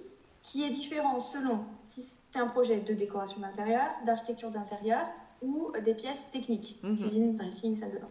qui 0.43 0.65
est 0.65 0.71
différent 0.71 1.21
selon 1.21 1.65
si 1.83 2.03
c'est 2.03 2.39
un 2.39 2.49
projet 2.49 2.81
de 2.81 2.95
décoration 2.95 3.41
d'intérieur, 3.41 3.87
d'architecture 4.05 4.51
d'intérieur 4.51 5.07
ou 5.41 5.73
des 5.85 5.95
pièces 5.95 6.31
techniques, 6.31 6.81
mhm. 6.83 6.99
cuisine, 6.99 7.35
dressing, 7.35 7.77
salle 7.77 7.93
de 7.93 7.99
bain. 7.99 8.09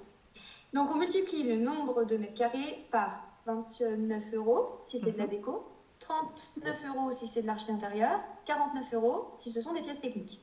Donc 0.73 0.89
on 0.91 0.95
multiplie 0.95 1.43
le 1.43 1.57
nombre 1.57 2.03
de 2.05 2.17
mètres 2.17 2.33
carrés 2.33 2.85
par 2.91 3.25
29 3.45 4.33
euros 4.33 4.81
si 4.85 4.99
c'est 4.99 5.11
de 5.11 5.17
la 5.17 5.25
mhm. 5.25 5.31
déco, 5.31 5.67
39 5.99 6.83
euros 6.87 7.11
si 7.11 7.27
c'est 7.27 7.41
de 7.41 7.47
l'archi 7.47 7.67
d'intérieur, 7.67 8.19
49 8.45 8.93
euros 8.93 9.29
si 9.33 9.51
ce 9.51 9.61
sont 9.61 9.73
des 9.73 9.81
pièces 9.81 9.99
techniques. 9.99 10.41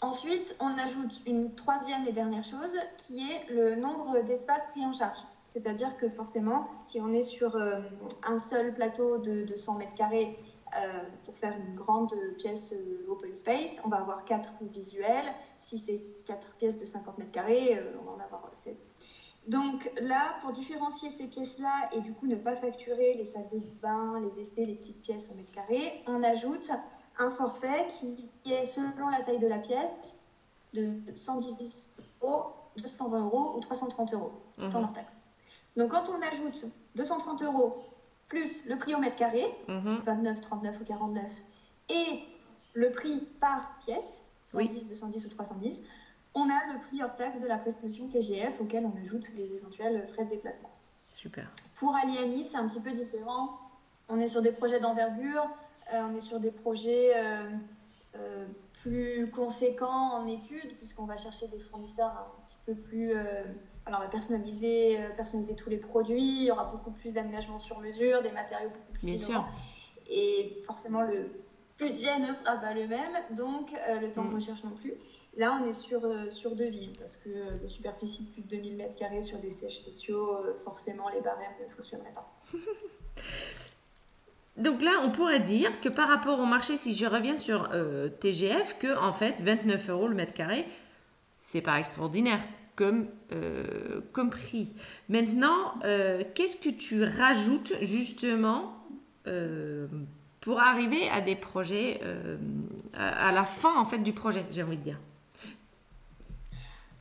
Ensuite, 0.00 0.54
on 0.60 0.78
ajoute 0.78 1.20
une 1.26 1.52
troisième 1.56 2.06
et 2.06 2.12
dernière 2.12 2.44
chose 2.44 2.76
qui 2.98 3.28
est 3.30 3.50
le 3.50 3.74
nombre 3.74 4.20
d'espaces 4.22 4.68
pris 4.68 4.84
en 4.84 4.92
charge. 4.92 5.18
C'est-à-dire 5.48 5.96
que 5.96 6.10
forcément, 6.10 6.68
si 6.84 7.00
on 7.00 7.10
est 7.12 7.22
sur 7.22 7.56
euh, 7.56 7.80
un 8.22 8.36
seul 8.36 8.74
plateau 8.74 9.16
de, 9.16 9.56
100 9.56 9.78
mètres 9.78 9.94
carrés 9.94 10.38
euh, 10.76 11.02
pour 11.24 11.34
faire 11.38 11.56
une 11.56 11.74
grande 11.74 12.14
pièce 12.36 12.74
euh, 12.74 13.10
open 13.10 13.34
space, 13.34 13.80
on 13.82 13.88
va 13.88 13.96
avoir 13.96 14.26
quatre 14.26 14.52
visuels. 14.60 15.32
Si 15.58 15.78
c'est 15.78 16.04
quatre 16.26 16.54
pièces 16.58 16.78
de 16.78 16.84
50 16.84 17.16
mètres 17.16 17.32
carrés, 17.32 17.80
on 18.00 18.04
va 18.04 18.12
en 18.12 18.20
avoir 18.20 18.42
16. 18.52 18.76
Donc 19.46 19.90
là, 20.02 20.36
pour 20.42 20.52
différencier 20.52 21.08
ces 21.08 21.26
pièces-là 21.26 21.88
et 21.92 22.00
du 22.00 22.12
coup 22.12 22.26
ne 22.26 22.36
pas 22.36 22.54
facturer 22.54 23.14
les 23.14 23.24
salles 23.24 23.48
de 23.50 23.58
bain, 23.80 24.20
les 24.20 24.28
WC, 24.42 24.66
les 24.66 24.74
petites 24.74 25.00
pièces 25.00 25.30
en 25.30 25.34
mètres 25.34 25.52
carrés, 25.52 26.02
on 26.06 26.22
ajoute 26.22 26.70
un 27.18 27.30
forfait 27.30 27.88
qui 27.98 28.52
est 28.52 28.66
selon 28.66 29.08
la 29.08 29.22
taille 29.22 29.38
de 29.38 29.48
la 29.48 29.58
pièce 29.58 30.20
de 30.74 31.00
110 31.14 31.88
euros, 32.20 32.52
220 32.76 33.24
euros 33.24 33.56
ou 33.56 33.60
330 33.60 34.12
euros, 34.12 34.32
tout 34.54 34.76
en 34.76 34.82
hors 34.82 34.92
taxe. 34.92 35.22
Donc 35.78 35.92
quand 35.92 36.04
on 36.10 36.20
ajoute 36.20 36.66
230 36.96 37.42
euros 37.42 37.84
plus 38.28 38.66
le 38.66 38.76
prix 38.76 38.94
au 38.94 38.98
mètre 38.98 39.16
carré, 39.16 39.46
29, 39.68 40.36
mhm. 40.36 40.40
39 40.40 40.80
ou 40.80 40.84
49, 40.84 41.24
et 41.88 42.20
le 42.74 42.90
prix 42.90 43.20
par 43.40 43.78
pièce, 43.78 44.22
110, 44.44 44.88
210 44.88 45.24
ou 45.24 45.28
310, 45.30 45.82
on 46.34 46.42
a 46.42 46.72
le 46.74 46.80
prix 46.80 47.02
hors 47.02 47.14
taxe 47.14 47.40
de 47.40 47.46
la 47.46 47.56
prestation 47.56 48.06
TGF 48.08 48.60
auquel 48.60 48.84
on 48.84 49.02
ajoute 49.02 49.30
les 49.36 49.54
éventuels 49.54 50.06
frais 50.08 50.24
de 50.24 50.30
déplacement. 50.30 50.70
Super. 51.10 51.48
Pour 51.76 51.94
Aliani, 51.96 52.44
c'est 52.44 52.58
un 52.58 52.68
petit 52.68 52.80
peu 52.80 52.92
différent 52.92 53.58
on 54.08 54.18
est 54.20 54.26
sur 54.26 54.42
des 54.42 54.52
projets 54.52 54.80
d'envergure, 54.80 55.48
on 55.92 56.14
est 56.14 56.20
sur 56.20 56.40
des 56.40 56.50
projets 56.50 57.12
plus 58.82 59.30
conséquents 59.30 60.14
en 60.14 60.26
études, 60.26 60.76
puisqu'on 60.78 61.04
va 61.04 61.16
chercher 61.16 61.46
des 61.48 61.60
fournisseurs 61.60 62.10
un 62.10 62.42
petit 62.46 62.56
peu 62.66 62.74
plus 62.74 63.12
alors, 63.88 64.00
on 64.00 64.04
va 64.04 64.10
personnaliser, 64.10 64.98
personnaliser 65.16 65.56
tous 65.56 65.70
les 65.70 65.78
produits, 65.78 66.22
il 66.22 66.44
y 66.44 66.50
aura 66.50 66.66
beaucoup 66.66 66.90
plus 66.90 67.14
d'aménagement 67.14 67.58
sur 67.58 67.80
mesure, 67.80 68.22
des 68.22 68.30
matériaux 68.30 68.68
beaucoup 68.68 68.92
plus 68.92 69.06
Bien 69.06 69.16
sûr. 69.16 69.48
Et 70.10 70.60
forcément, 70.64 71.02
le 71.02 71.30
budget 71.78 72.18
ne 72.18 72.30
sera 72.30 72.56
pas 72.56 72.74
le 72.74 72.86
même, 72.86 73.12
donc 73.30 73.72
le 74.00 74.12
temps 74.12 74.24
de 74.24 74.30
mm. 74.30 74.34
recherche 74.34 74.62
non 74.64 74.72
plus. 74.72 74.94
Là, 75.38 75.56
on 75.62 75.68
est 75.68 75.72
sur, 75.72 76.04
euh, 76.04 76.28
sur 76.30 76.56
devis, 76.56 76.90
parce 76.98 77.16
que 77.16 77.28
euh, 77.28 77.56
des 77.56 77.68
superficies 77.68 78.24
de 78.24 78.30
plus 78.30 78.42
de 78.42 78.48
2000 78.48 78.76
m2 78.76 79.22
sur 79.22 79.38
des 79.38 79.52
sièges 79.52 79.78
sociaux, 79.78 80.34
euh, 80.34 80.54
forcément, 80.64 81.08
les 81.10 81.20
barèmes 81.20 81.52
ne 81.64 81.72
fonctionneraient 81.72 82.12
pas. 82.12 82.28
Donc 84.56 84.82
là, 84.82 85.00
on 85.06 85.10
pourrait 85.12 85.38
dire 85.38 85.80
que 85.80 85.88
par 85.88 86.08
rapport 86.08 86.40
au 86.40 86.44
marché, 86.44 86.76
si 86.76 86.96
je 86.96 87.06
reviens 87.06 87.36
sur 87.36 87.70
TGF, 88.18 88.76
que 88.80 88.98
en 88.98 89.12
fait, 89.12 89.40
29 89.40 89.90
euros 89.90 90.08
le 90.08 90.16
mètre 90.16 90.34
carré, 90.34 90.66
c'est 91.36 91.60
pas 91.60 91.78
extraordinaire 91.78 92.40
comme, 92.78 93.08
comme 94.12 94.30
prix. 94.30 94.72
Maintenant, 95.08 95.74
qu'est-ce 96.34 96.56
que 96.56 96.70
tu 96.70 97.02
rajoutes 97.02 97.72
justement 97.82 98.72
pour 100.40 100.60
arriver 100.60 101.08
à 101.10 101.20
des 101.20 101.34
projets, 101.34 102.00
à, 102.94 103.28
à, 103.28 103.32
la 103.32 103.44
fin 103.44 103.76
en 103.78 103.84
fait 103.84 103.98
du 103.98 104.12
projet, 104.12 104.46
j'ai 104.52 104.62
envie 104.62 104.78
de 104.78 104.84
dire? 104.84 105.00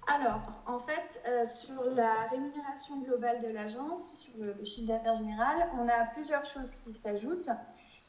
Alors, 0.08 0.42
en 0.66 0.80
fait, 0.80 1.22
euh, 1.28 1.44
sur 1.44 1.84
la 1.94 2.28
rémunération 2.32 3.02
globale 3.02 3.42
de 3.42 3.50
l'agence, 3.50 4.20
sur 4.20 4.32
le, 4.42 4.64
chiffre 4.64 4.88
d'affaires 4.88 5.16
général, 5.16 5.70
on 5.78 5.88
a 5.88 6.06
plusieurs 6.14 6.46
choses 6.46 6.76
qui 6.76 6.94
s'ajoutent. 6.94 7.50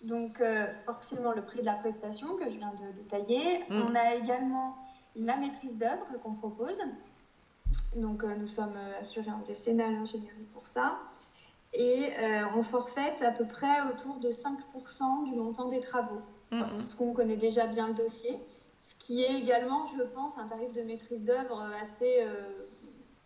Donc, 0.03 0.41
euh, 0.41 0.67
forcément, 0.87 1.33
le 1.33 1.43
prix 1.45 1.59
de 1.61 1.65
la 1.65 1.75
prestation 1.75 2.37
que 2.37 2.45
je 2.45 2.57
viens 2.57 2.73
de 2.73 2.93
détailler. 3.03 3.65
Mm. 3.69 3.83
On 3.83 3.95
a 3.97 4.15
également 4.15 4.77
la 5.17 5.37
maîtrise 5.37 5.77
d'œuvre 5.77 6.07
qu'on 6.23 6.35
propose. 6.35 6.79
Donc, 7.97 8.25
euh, 8.25 8.35
nous 8.37 8.47
sommes 8.47 8.77
assurés 9.01 9.31
en 9.31 9.41
décennale 9.47 9.95
ingénierie 9.95 10.47
pour 10.53 10.67
ça. 10.67 10.99
Et 11.75 12.13
on 12.57 12.63
forfaite 12.63 13.21
à 13.21 13.31
peu 13.31 13.45
près 13.45 13.83
autour 13.93 14.21
de 14.21 14.31
5% 14.31 15.25
du 15.27 15.35
montant 15.35 15.69
des 15.69 15.81
travaux. 15.81 16.23
Parce 16.49 16.95
qu'on 16.95 17.13
connaît 17.13 17.37
déjà 17.37 17.67
bien 17.67 17.89
le 17.89 17.95
dossier 17.95 18.41
ce 18.79 18.95
qui 18.95 19.23
est 19.23 19.41
également, 19.41 19.85
je 19.87 20.03
pense, 20.03 20.39
un 20.39 20.47
tarif 20.47 20.73
de 20.73 20.83
maîtrise 20.83 21.25
d'œuvre 21.25 21.61
assez 21.81 22.19
euh, 22.21 22.67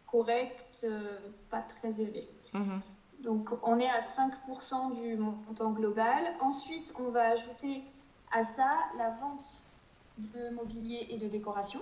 correct, 0.06 0.84
euh, 0.84 1.18
pas 1.50 1.60
très 1.60 2.00
élevé. 2.00 2.28
Mhm. 2.54 2.80
Donc 3.20 3.50
on 3.62 3.78
est 3.78 3.88
à 3.88 4.00
5% 4.00 4.94
du 5.00 5.16
montant 5.16 5.70
global. 5.70 6.24
Ensuite, 6.40 6.92
on 6.98 7.10
va 7.10 7.30
ajouter 7.30 7.82
à 8.32 8.42
ça 8.42 8.70
la 8.96 9.10
vente 9.10 9.62
de 10.18 10.50
mobilier 10.54 11.06
et 11.10 11.18
de 11.18 11.28
décoration. 11.28 11.80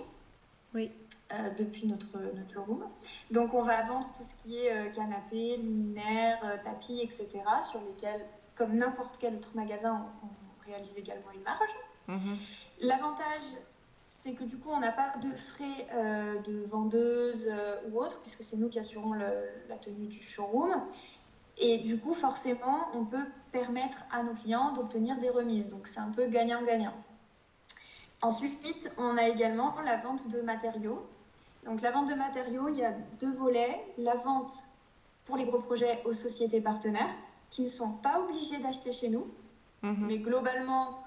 Oui. 0.73 0.91
Euh, 1.33 1.49
depuis 1.57 1.87
notre, 1.87 2.17
notre 2.17 2.51
showroom. 2.51 2.83
Donc 3.29 3.53
on 3.53 3.63
va 3.63 3.83
vendre 3.83 4.07
tout 4.17 4.23
ce 4.23 4.33
qui 4.43 4.57
est 4.57 4.93
canapé, 4.93 5.57
luminaires, 5.57 6.61
tapis, 6.63 6.99
etc. 7.01 7.29
sur 7.69 7.79
lesquels, 7.81 8.25
comme 8.55 8.75
n'importe 8.75 9.15
quel 9.17 9.35
autre 9.35 9.51
magasin, 9.55 10.07
on, 10.23 10.27
réalise 10.65 10.97
également 10.97 11.31
une 11.33 11.41
marge. 11.41 11.75
Mhm. 12.07 12.37
L'avantage, 12.81 13.43
c'est 14.05 14.33
que 14.33 14.43
du 14.43 14.57
coup, 14.57 14.69
on 14.69 14.79
n'a 14.79 14.91
pas 14.91 15.13
de 15.17 15.31
frais 15.31 15.87
euh, 15.93 16.39
de 16.41 16.65
vendeuse 16.65 17.47
euh, 17.49 17.77
ou 17.89 17.99
autre, 17.99 18.21
puisque 18.21 18.43
c'est 18.43 18.57
nous 18.57 18.69
qui 18.69 18.79
assurons 18.79 19.13
la 19.13 19.77
tenue 19.77 20.07
du 20.07 20.21
showroom. 20.21 20.83
Et 21.57 21.79
du 21.79 21.99
coup, 21.99 22.13
forcément, 22.13 22.87
on 22.93 23.05
peut 23.05 23.25
permettre 23.51 24.03
à 24.11 24.23
nos 24.23 24.33
clients 24.33 24.73
d'obtenir 24.73 25.17
des 25.17 25.29
remises. 25.29 25.69
Donc, 25.69 25.87
c'est 25.87 25.99
un 25.99 26.09
peu 26.09 26.27
gagnant-gagnant. 26.27 26.93
Ensuite, 28.21 28.93
on 28.97 29.17
a 29.17 29.27
également 29.27 29.73
la 29.81 29.97
vente 29.97 30.29
de 30.29 30.41
matériaux. 30.41 31.05
Donc, 31.65 31.81
la 31.81 31.91
vente 31.91 32.07
de 32.07 32.13
matériaux, 32.13 32.69
il 32.69 32.77
y 32.77 32.85
a 32.85 32.93
deux 33.19 33.33
volets. 33.33 33.83
La 33.97 34.15
vente 34.15 34.53
pour 35.25 35.37
les 35.37 35.45
gros 35.45 35.59
projets 35.59 36.01
aux 36.05 36.13
sociétés 36.13 36.61
partenaires, 36.61 37.13
qui 37.49 37.61
ne 37.63 37.67
sont 37.67 37.91
pas 37.93 38.19
obligés 38.21 38.57
d'acheter 38.59 38.91
chez 38.91 39.09
nous. 39.09 39.27
Mhm. 39.81 40.05
Mais 40.07 40.17
globalement, 40.17 41.03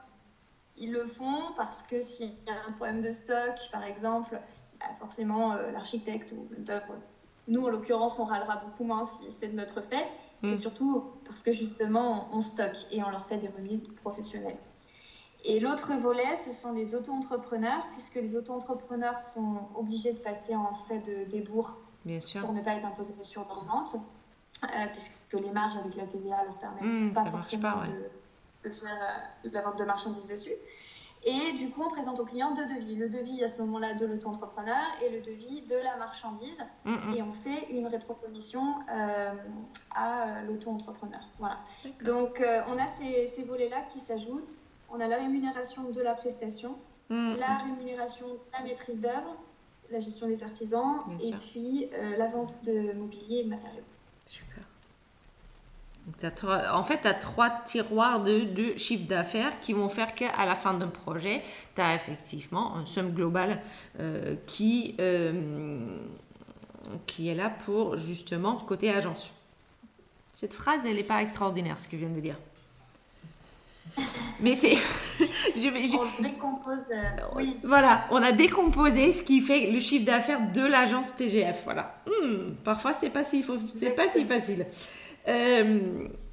ils 0.76 0.92
le 0.92 1.06
font 1.06 1.52
parce 1.56 1.82
que 1.82 2.00
s'il 2.00 2.28
y 2.28 2.50
a 2.50 2.68
un 2.68 2.72
problème 2.72 3.02
de 3.02 3.12
stock, 3.12 3.54
par 3.72 3.84
exemple, 3.84 4.40
bah, 4.80 4.86
forcément, 4.98 5.52
euh, 5.52 5.70
l'architecte 5.70 6.32
ou 6.32 6.48
l'œuvre, 6.66 6.96
nous 7.46 7.64
en 7.64 7.68
l'occurrence, 7.68 8.18
on 8.18 8.24
râlera 8.24 8.56
beaucoup 8.56 8.84
moins 8.84 9.06
si 9.06 9.30
c'est 9.30 9.48
de 9.48 9.54
notre 9.54 9.80
fait, 9.80 10.06
et 10.42 10.48
mm. 10.48 10.54
surtout 10.54 11.04
parce 11.26 11.42
que 11.42 11.52
justement, 11.52 12.28
on, 12.32 12.40
stocke 12.40 12.86
et 12.90 13.02
on 13.02 13.10
leur 13.10 13.26
fait 13.26 13.38
des 13.38 13.48
remises 13.48 13.88
professionnelles. 14.02 14.56
Et 15.44 15.60
l'autre 15.60 15.92
volet, 15.94 16.36
ce 16.36 16.50
sont 16.50 16.72
les 16.72 16.94
auto-entrepreneurs, 16.94 17.86
puisque 17.92 18.14
les 18.14 18.34
auto-entrepreneurs 18.34 19.20
sont 19.20 19.68
obligés 19.74 20.12
de 20.12 20.18
passer 20.18 20.54
en 20.56 20.74
frais 20.74 20.98
de 21.00 21.24
débours 21.24 21.74
Bien 22.04 22.20
sûr. 22.20 22.40
pour 22.40 22.52
ne 22.52 22.62
pas 22.62 22.74
être 22.74 22.86
imposés 22.86 23.22
sur 23.22 23.46
leur 23.46 23.64
vente, 23.64 23.96
euh, 24.64 24.66
puisque 24.92 25.32
les 25.32 25.50
marges 25.50 25.76
avec 25.76 25.96
la 25.96 26.06
TVA 26.06 26.44
leur 26.44 26.56
permettent 26.56 26.94
mm, 26.94 27.12
pas 27.12 27.24
forcément 27.26 27.82
de 27.84 28.10
de 28.64 28.70
faire 28.70 28.88
euh, 29.44 29.48
de 29.48 29.54
la 29.54 29.62
vente 29.62 29.78
de 29.78 29.84
marchandises 29.84 30.26
dessus. 30.26 30.52
Et 31.26 31.52
du 31.56 31.70
coup, 31.70 31.82
on 31.82 31.90
présente 31.90 32.20
au 32.20 32.24
client 32.26 32.54
deux 32.54 32.66
devis. 32.66 32.96
Le 32.96 33.08
devis 33.08 33.42
à 33.42 33.48
ce 33.48 33.58
moment-là 33.62 33.94
de 33.94 34.04
l'auto-entrepreneur 34.04 34.84
et 35.02 35.08
le 35.08 35.22
devis 35.22 35.62
de 35.62 35.76
la 35.76 35.96
marchandise. 35.96 36.62
Mm, 36.84 36.92
mm. 36.92 37.14
Et 37.14 37.22
on 37.22 37.32
fait 37.32 37.70
une 37.70 37.86
rétrocommission 37.86 38.74
euh, 38.92 39.32
à 39.94 40.28
euh, 40.28 40.42
l'auto-entrepreneur. 40.42 41.20
Voilà. 41.38 41.60
Donc, 42.04 42.42
on 42.68 42.78
a 42.78 42.86
ces, 42.86 43.26
ces 43.26 43.42
volets-là 43.42 43.82
qui 43.92 44.00
s'ajoutent. 44.00 44.56
On 44.94 45.00
a 45.00 45.08
la 45.08 45.16
rémunération 45.16 45.90
de 45.90 46.00
la 46.00 46.14
prestation, 46.14 46.76
mm, 47.10 47.34
la 47.38 47.58
rémunération 47.58 48.26
de 48.28 48.38
la 48.52 48.62
maîtrise 48.62 49.00
d'œuvre, 49.00 49.36
la 49.90 49.98
gestion 50.00 50.28
des 50.28 50.42
artisans 50.42 51.00
et 51.20 51.32
puis 51.32 51.88
la 52.16 52.26
vente 52.28 52.64
de 52.64 52.92
mobilier 52.94 53.38
et 53.38 53.44
de 53.44 53.50
matériaux. 53.50 53.82
en 56.72 56.82
fait, 56.84 57.00
tu 57.02 57.08
as 57.08 57.14
trois 57.14 57.50
tiroirs 57.64 58.22
de, 58.22 58.40
de 58.40 58.76
chiffre 58.76 59.06
d'affaires 59.06 59.60
qui 59.60 59.72
vont 59.72 59.88
faire 59.88 60.14
qu'à 60.14 60.44
la 60.44 60.54
fin 60.54 60.74
d'un 60.74 60.88
projet, 60.88 61.42
tu 61.74 61.80
as 61.80 61.94
effectivement 61.94 62.76
un 62.76 62.84
somme 62.84 63.12
global 63.12 63.60
euh, 64.00 64.36
qui, 64.46 64.94
euh, 65.00 65.98
qui 67.06 67.28
est 67.28 67.34
là 67.34 67.50
pour 67.50 67.98
justement 67.98 68.56
côté 68.56 68.90
agence. 68.90 69.32
Cette 70.32 70.54
phrase, 70.54 70.84
elle 70.86 70.96
n'est 70.96 71.04
pas 71.04 71.22
extraordinaire, 71.22 71.78
ce 71.78 71.88
que 71.88 71.96
je 71.96 72.04
viens 72.04 72.14
de 72.14 72.20
dire. 72.20 72.38
Mais 74.40 74.54
c'est. 74.54 74.76
on 75.20 76.22
décompose. 76.22 76.84
Euh, 76.90 77.02
oui. 77.36 77.56
Voilà, 77.64 78.04
on 78.10 78.22
a 78.22 78.32
décomposé 78.32 79.12
ce 79.12 79.22
qui 79.22 79.40
fait 79.40 79.70
le 79.70 79.78
chiffre 79.78 80.04
d'affaires 80.04 80.52
de 80.52 80.66
l'agence 80.66 81.16
TGF. 81.16 81.62
Voilà. 81.64 82.02
Hmm, 82.06 82.54
parfois, 82.64 82.92
c'est 82.92 83.10
pas 83.10 83.22
si, 83.22 83.44
c'est 83.72 83.94
pas 83.94 84.06
si 84.06 84.24
facile. 84.24 84.66
Euh, 85.28 85.80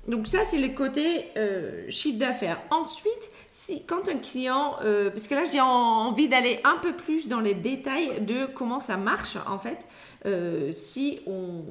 donc 0.08 0.28
ça, 0.28 0.44
c'est 0.44 0.58
le 0.58 0.70
côté 0.70 1.28
euh, 1.38 1.86
chiffre 1.90 2.18
d'affaires. 2.18 2.62
Ensuite, 2.72 3.30
si, 3.48 3.86
quand 3.86 4.10
un 4.10 4.18
client, 4.18 4.76
euh, 4.84 5.10
parce 5.10 5.28
que 5.28 5.36
là, 5.36 5.46
j'ai 5.46 5.62
envie 5.62 6.28
d'aller 6.28 6.60
un 6.64 6.78
peu 6.78 6.94
plus 6.94 7.28
dans 7.28 7.40
les 7.40 7.54
détails 7.54 8.22
de 8.22 8.46
comment 8.46 8.80
ça 8.80 8.98
marche, 8.98 9.38
en 9.48 9.60
fait, 9.60 9.88
si, 10.72 11.20
on, 11.28 11.64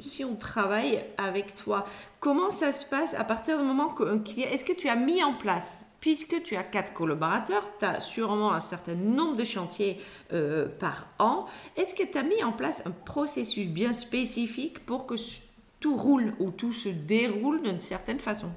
si 0.00 0.24
on 0.24 0.36
travaille 0.36 1.04
avec 1.18 1.54
toi. 1.54 1.84
Comment 2.20 2.50
ça 2.50 2.72
se 2.72 2.88
passe 2.88 3.14
à 3.14 3.24
partir 3.24 3.58
du 3.58 3.64
moment 3.64 3.88
qu'un 3.88 4.18
client... 4.18 4.48
Est-ce 4.50 4.64
que 4.64 4.72
tu 4.72 4.88
as 4.88 4.96
mis 4.96 5.22
en 5.22 5.34
place 5.34 5.90
puisque 6.00 6.42
tu 6.42 6.54
as 6.56 6.62
quatre 6.62 6.92
collaborateurs, 6.92 7.64
tu 7.78 7.86
as 7.86 7.98
sûrement 7.98 8.52
un 8.52 8.60
certain 8.60 8.94
nombre 8.94 9.36
de 9.36 9.44
chantiers 9.44 9.98
par 10.78 11.06
an. 11.18 11.46
Est-ce 11.76 11.94
que 11.94 12.02
tu 12.02 12.18
as 12.18 12.22
mis 12.22 12.44
en 12.44 12.52
place 12.52 12.82
un 12.84 12.90
processus 12.90 13.70
bien 13.70 13.94
spécifique 13.94 14.84
pour 14.84 15.06
que 15.06 15.14
tout 15.80 15.96
roule 15.96 16.34
ou 16.40 16.50
tout 16.50 16.72
se 16.72 16.88
déroule 16.88 17.62
d'une 17.62 17.80
certaine 17.80 18.18
façon? 18.18 18.50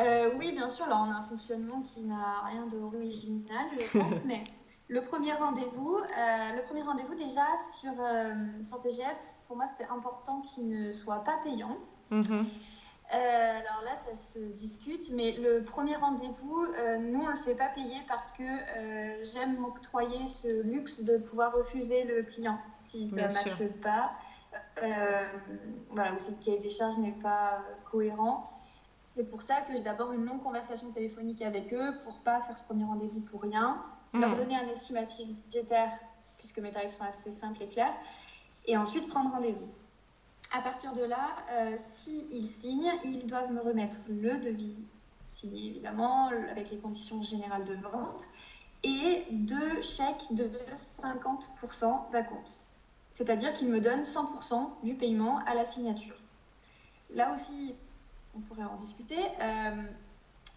Euh, 0.00 0.30
oui, 0.38 0.52
bien 0.52 0.68
sûr. 0.68 0.86
Alors, 0.86 1.06
on 1.06 1.10
a 1.10 1.16
un 1.16 1.22
fonctionnement 1.22 1.82
qui 1.82 2.00
n'a 2.00 2.42
rien 2.46 2.66
d'original, 2.66 3.66
je 3.78 3.98
pense, 3.98 4.12
mais 4.26 4.44
le 4.88 5.02
premier 5.02 5.32
rendez-vous, 5.34 5.96
euh, 5.96 6.56
le 6.56 6.62
premier 6.64 6.82
rendez-vous 6.82 7.14
déjà 7.14 7.46
sur, 7.78 7.92
euh, 8.00 8.34
sur 8.62 8.80
TGF, 8.80 9.16
pour 9.46 9.56
moi, 9.56 9.66
c'était 9.66 9.90
important 9.90 10.40
qu'il 10.40 10.68
ne 10.68 10.90
soit 10.90 11.24
pas 11.24 11.38
payant. 11.44 11.76
Mhm. 12.10 12.46
alors 13.10 13.82
là, 13.84 13.96
ça 13.96 14.14
se 14.14 14.38
discute, 14.38 15.10
mais 15.12 15.32
le 15.32 15.62
premier 15.62 15.96
rendez-vous, 15.96 16.66
nous, 17.00 17.20
on 17.20 17.26
ne 17.26 17.32
le 17.32 17.38
fait 17.38 17.54
pas 17.54 17.68
payer 17.68 17.96
parce 18.06 18.30
que 18.32 18.44
j'aime 19.24 19.58
m'octroyer 19.58 20.26
ce 20.26 20.62
luxe 20.62 21.02
de 21.02 21.18
pouvoir 21.18 21.54
refuser 21.54 22.04
le 22.04 22.22
client 22.22 22.58
si 22.76 23.08
ça 23.08 23.28
ne 23.28 23.32
marche 23.32 23.66
pas. 23.82 24.12
Euh, 24.82 25.24
voilà, 25.90 26.14
ou 26.14 26.18
si 26.18 26.32
le 26.32 26.44
cahier 26.44 26.58
des 26.60 26.70
charges 26.70 26.98
n'est 26.98 27.12
pas 27.12 27.62
cohérent. 27.90 28.50
C'est 29.00 29.28
pour 29.28 29.42
ça 29.42 29.60
que 29.62 29.74
j'ai 29.74 29.80
d'abord 29.82 30.12
une 30.12 30.24
longue 30.24 30.42
conversation 30.42 30.90
téléphonique 30.90 31.42
avec 31.42 31.72
eux 31.72 31.98
pour 32.04 32.20
pas 32.20 32.40
faire 32.40 32.56
ce 32.56 32.62
premier 32.62 32.84
rendez-vous 32.84 33.20
pour 33.20 33.42
rien, 33.42 33.84
leur 34.14 34.30
hmm. 34.30 34.34
donner 34.36 34.56
un 34.56 34.68
estimatif 34.68 35.28
budgétaire 35.28 35.90
puisque 36.38 36.58
mes 36.58 36.70
tarifs 36.70 36.96
sont 36.96 37.04
assez 37.04 37.32
simples 37.32 37.62
et 37.62 37.66
clairs, 37.68 37.94
et 38.66 38.76
ensuite 38.76 39.08
prendre 39.08 39.32
rendez-vous. 39.32 39.68
à 40.52 40.62
partir 40.62 40.94
de 40.94 41.02
là, 41.02 41.36
euh, 41.50 41.76
s'ils 41.76 42.48
signent, 42.48 42.92
ils 43.04 43.26
doivent 43.26 43.52
me 43.52 43.60
remettre 43.60 43.96
le 44.08 44.38
devis 44.38 44.82
signé 45.28 45.68
évidemment, 45.68 46.28
avec 46.50 46.70
les 46.70 46.78
conditions 46.78 47.22
générales 47.22 47.64
de 47.64 47.74
vente, 47.74 48.28
et 48.82 49.26
deux 49.30 49.82
chèques 49.82 50.26
de 50.30 50.50
50% 50.74 52.10
d'acompte. 52.12 52.58
C'est-à-dire 53.10 53.52
qu'ils 53.52 53.68
me 53.68 53.80
donnent 53.80 54.02
100% 54.02 54.70
du 54.84 54.94
paiement 54.94 55.38
à 55.46 55.54
la 55.54 55.64
signature. 55.64 56.16
Là 57.14 57.32
aussi, 57.32 57.74
on 58.36 58.40
pourrait 58.40 58.64
en 58.64 58.76
discuter. 58.76 59.18
Euh, 59.40 59.82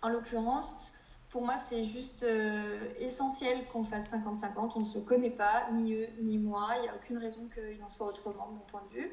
en 0.01 0.09
l'occurrence, 0.09 0.93
pour 1.31 1.43
moi, 1.43 1.55
c'est 1.55 1.83
juste 1.83 2.23
euh, 2.23 2.93
essentiel 2.99 3.65
qu'on 3.71 3.83
fasse 3.83 4.11
50-50. 4.11 4.73
On 4.75 4.79
ne 4.81 4.85
se 4.85 4.99
connaît 4.99 5.29
pas, 5.29 5.69
ni 5.71 5.93
eux, 5.93 6.07
ni 6.21 6.37
moi. 6.37 6.67
Il 6.77 6.81
n'y 6.83 6.89
a 6.89 6.95
aucune 6.95 7.17
raison 7.17 7.47
qu'il 7.53 7.81
en 7.81 7.89
soit 7.89 8.07
autrement, 8.07 8.47
de 8.47 8.53
mon 8.55 8.65
point 8.67 8.83
de 8.89 8.99
vue. 8.99 9.11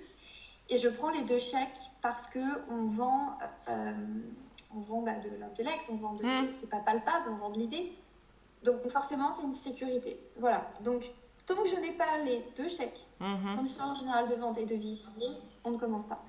Et 0.68 0.76
je 0.76 0.88
prends 0.88 1.11
les 1.11 1.22
deux 1.22 1.38
chèques 1.38 1.78
parce 2.02 2.26
qu'on 2.26 2.87
vend, 2.87 3.38
euh, 3.68 3.92
on 4.74 4.81
vend 4.81 5.02
bah, 5.02 5.14
de 5.14 5.31
l'intellect, 5.38 5.85
on 5.90 5.96
vend 5.96 6.14
de. 6.14 6.24
Mmh. 6.24 6.52
C'est 6.52 6.68
pas 6.68 6.81
palpable, 6.81 7.31
on 7.31 7.37
vend 7.37 7.50
de 7.50 7.59
l'idée. 7.61 7.92
Donc 8.64 8.87
forcément, 8.88 9.31
c'est 9.31 9.44
une 9.44 9.54
sécurité. 9.54 10.18
Voilà. 10.40 10.68
Donc 10.81 11.09
tant 11.46 11.54
que 11.54 11.68
je 11.68 11.76
n'ai 11.76 11.92
pas 11.92 12.18
les 12.24 12.44
deux 12.57 12.68
chèques, 12.68 13.07
mmh. 13.20 13.57
conditions 13.57 13.94
générales 13.94 14.28
de 14.28 14.35
vente 14.35 14.59
et 14.59 14.66
de 14.66 14.74
vie 14.74 15.07
on 15.64 15.70
ne 15.70 15.78
commence 15.78 16.04
pas. 16.04 16.22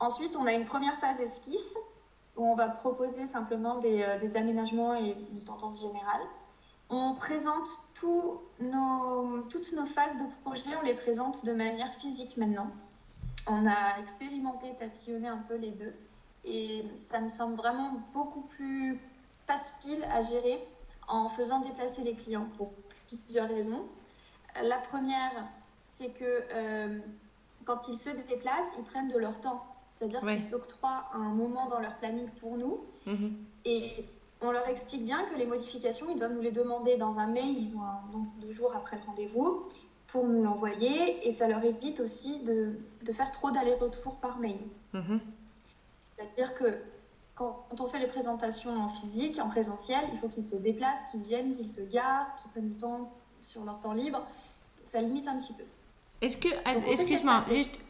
Ensuite, 0.00 0.34
on 0.36 0.46
a 0.46 0.52
une 0.52 0.64
première 0.64 0.98
phase 0.98 1.20
esquisse 1.20 1.76
on 2.38 2.54
va 2.54 2.68
proposer 2.68 3.26
simplement 3.26 3.78
des, 3.78 4.02
euh, 4.02 4.18
des 4.18 4.36
aménagements 4.36 4.94
et 4.94 5.16
une 5.32 5.42
tendance 5.42 5.80
générale. 5.80 6.22
On 6.90 7.14
présente 7.14 7.68
toutes 7.94 8.42
nos 8.62 9.86
phases 9.86 10.16
de 10.16 10.24
projet, 10.42 10.70
on 10.80 10.84
les 10.84 10.94
présente 10.94 11.44
de 11.44 11.52
manière 11.52 11.92
physique 11.94 12.36
maintenant. 12.38 12.70
On 13.46 13.66
a 13.66 13.98
expérimenté, 14.00 14.74
tatillonné 14.78 15.28
un 15.28 15.38
peu 15.48 15.56
les 15.56 15.72
deux. 15.72 15.94
Et 16.44 16.84
ça 16.96 17.20
me 17.20 17.28
semble 17.28 17.56
vraiment 17.56 18.00
beaucoup 18.14 18.42
plus 18.42 18.98
facile 19.46 20.02
à 20.04 20.22
gérer 20.22 20.66
en 21.08 21.28
faisant 21.28 21.60
déplacer 21.60 22.02
les 22.02 22.14
clients 22.14 22.48
pour 22.56 22.72
plusieurs 23.06 23.48
raisons. 23.48 23.84
La 24.62 24.78
première, 24.78 25.32
c'est 25.86 26.10
que 26.10 26.24
euh, 26.52 26.98
quand 27.64 27.88
ils 27.88 27.98
se 27.98 28.10
déplacent, 28.10 28.74
ils 28.78 28.84
prennent 28.84 29.08
de 29.08 29.18
leur 29.18 29.38
temps. 29.40 29.62
C'est-à-dire 29.98 30.20
qu'ils 30.20 30.40
s'octroient 30.40 31.10
un 31.12 31.30
moment 31.30 31.68
dans 31.68 31.80
leur 31.80 31.96
planning 31.96 32.28
pour 32.40 32.56
nous. 32.56 32.80
Mhm. 33.06 33.32
Et 33.64 34.04
on 34.40 34.52
leur 34.52 34.68
explique 34.68 35.04
bien 35.04 35.24
que 35.24 35.34
les 35.34 35.46
modifications, 35.46 36.06
ils 36.10 36.18
doivent 36.18 36.34
nous 36.34 36.40
les 36.40 36.52
demander 36.52 36.96
dans 36.96 37.18
un 37.18 37.26
mail. 37.26 37.56
Ils 37.58 37.76
ont 37.76 37.82
un 37.82 38.00
nombre 38.12 38.30
de 38.40 38.52
jours 38.52 38.72
après 38.76 38.96
le 38.96 39.02
rendez-vous 39.02 39.64
pour 40.06 40.26
nous 40.26 40.42
l'envoyer. 40.42 41.26
Et 41.26 41.32
ça 41.32 41.48
leur 41.48 41.64
évite 41.64 41.98
aussi 42.00 42.40
de, 42.40 42.78
de 43.02 43.12
faire 43.12 43.32
trop 43.32 43.50
d'allers-retours 43.50 44.16
par 44.16 44.38
mail. 44.38 44.60
Mhm. 44.92 45.20
C'est-à-dire 46.16 46.54
que 46.54 46.78
quand 47.34 47.66
on 47.78 47.86
fait 47.86 48.00
les 48.00 48.08
présentations 48.08 48.76
en 48.76 48.88
physique, 48.88 49.38
en 49.38 49.48
présentiel, 49.48 50.00
il 50.12 50.18
faut 50.18 50.28
qu'ils 50.28 50.44
se 50.44 50.56
déplacent, 50.56 51.04
qu'ils 51.10 51.22
viennent, 51.22 51.56
qu'ils 51.56 51.68
se 51.68 51.80
garent, 51.80 52.34
qu'ils 52.36 52.50
prennent 52.50 52.68
du 52.68 52.78
temps 52.78 53.12
sur 53.42 53.64
leur 53.64 53.78
temps 53.78 53.92
libre. 53.92 54.26
Ça 54.84 55.00
limite 55.00 55.28
un 55.28 55.38
petit 55.38 55.52
peu. 55.52 55.62
Est-ce 56.20 56.36
que, 56.36 56.48
excuse-moi, 56.90 57.44
juste, 57.50 57.80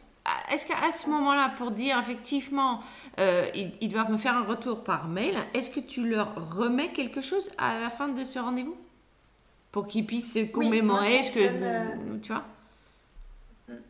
est-ce 0.51 0.65
qu'à 0.65 0.91
ce 0.91 1.09
moment-là, 1.09 1.53
pour 1.57 1.71
dire 1.71 1.97
effectivement, 1.99 2.79
euh, 3.19 3.49
ils, 3.53 3.89
doivent 3.89 4.11
me 4.11 4.17
faire 4.17 4.35
un 4.35 4.43
retour 4.43 4.83
par 4.83 5.07
mail, 5.07 5.35
est-ce 5.53 5.69
que 5.69 5.79
tu 5.79 6.07
leur 6.07 6.55
remets 6.55 6.91
quelque 6.91 7.21
chose 7.21 7.49
à 7.57 7.79
la 7.79 7.89
fin 7.89 8.09
de 8.09 8.23
ce 8.23 8.39
rendez-vous? 8.39 8.77
Pour 9.71 9.87
qu'ils 9.87 10.05
puissent 10.05 10.33
se 10.33 10.51
commémorer 10.51 11.21
ce 11.21 11.31
que. 11.31 11.39
Euh, 11.39 12.19
tu 12.21 12.33
vois? 12.33 12.43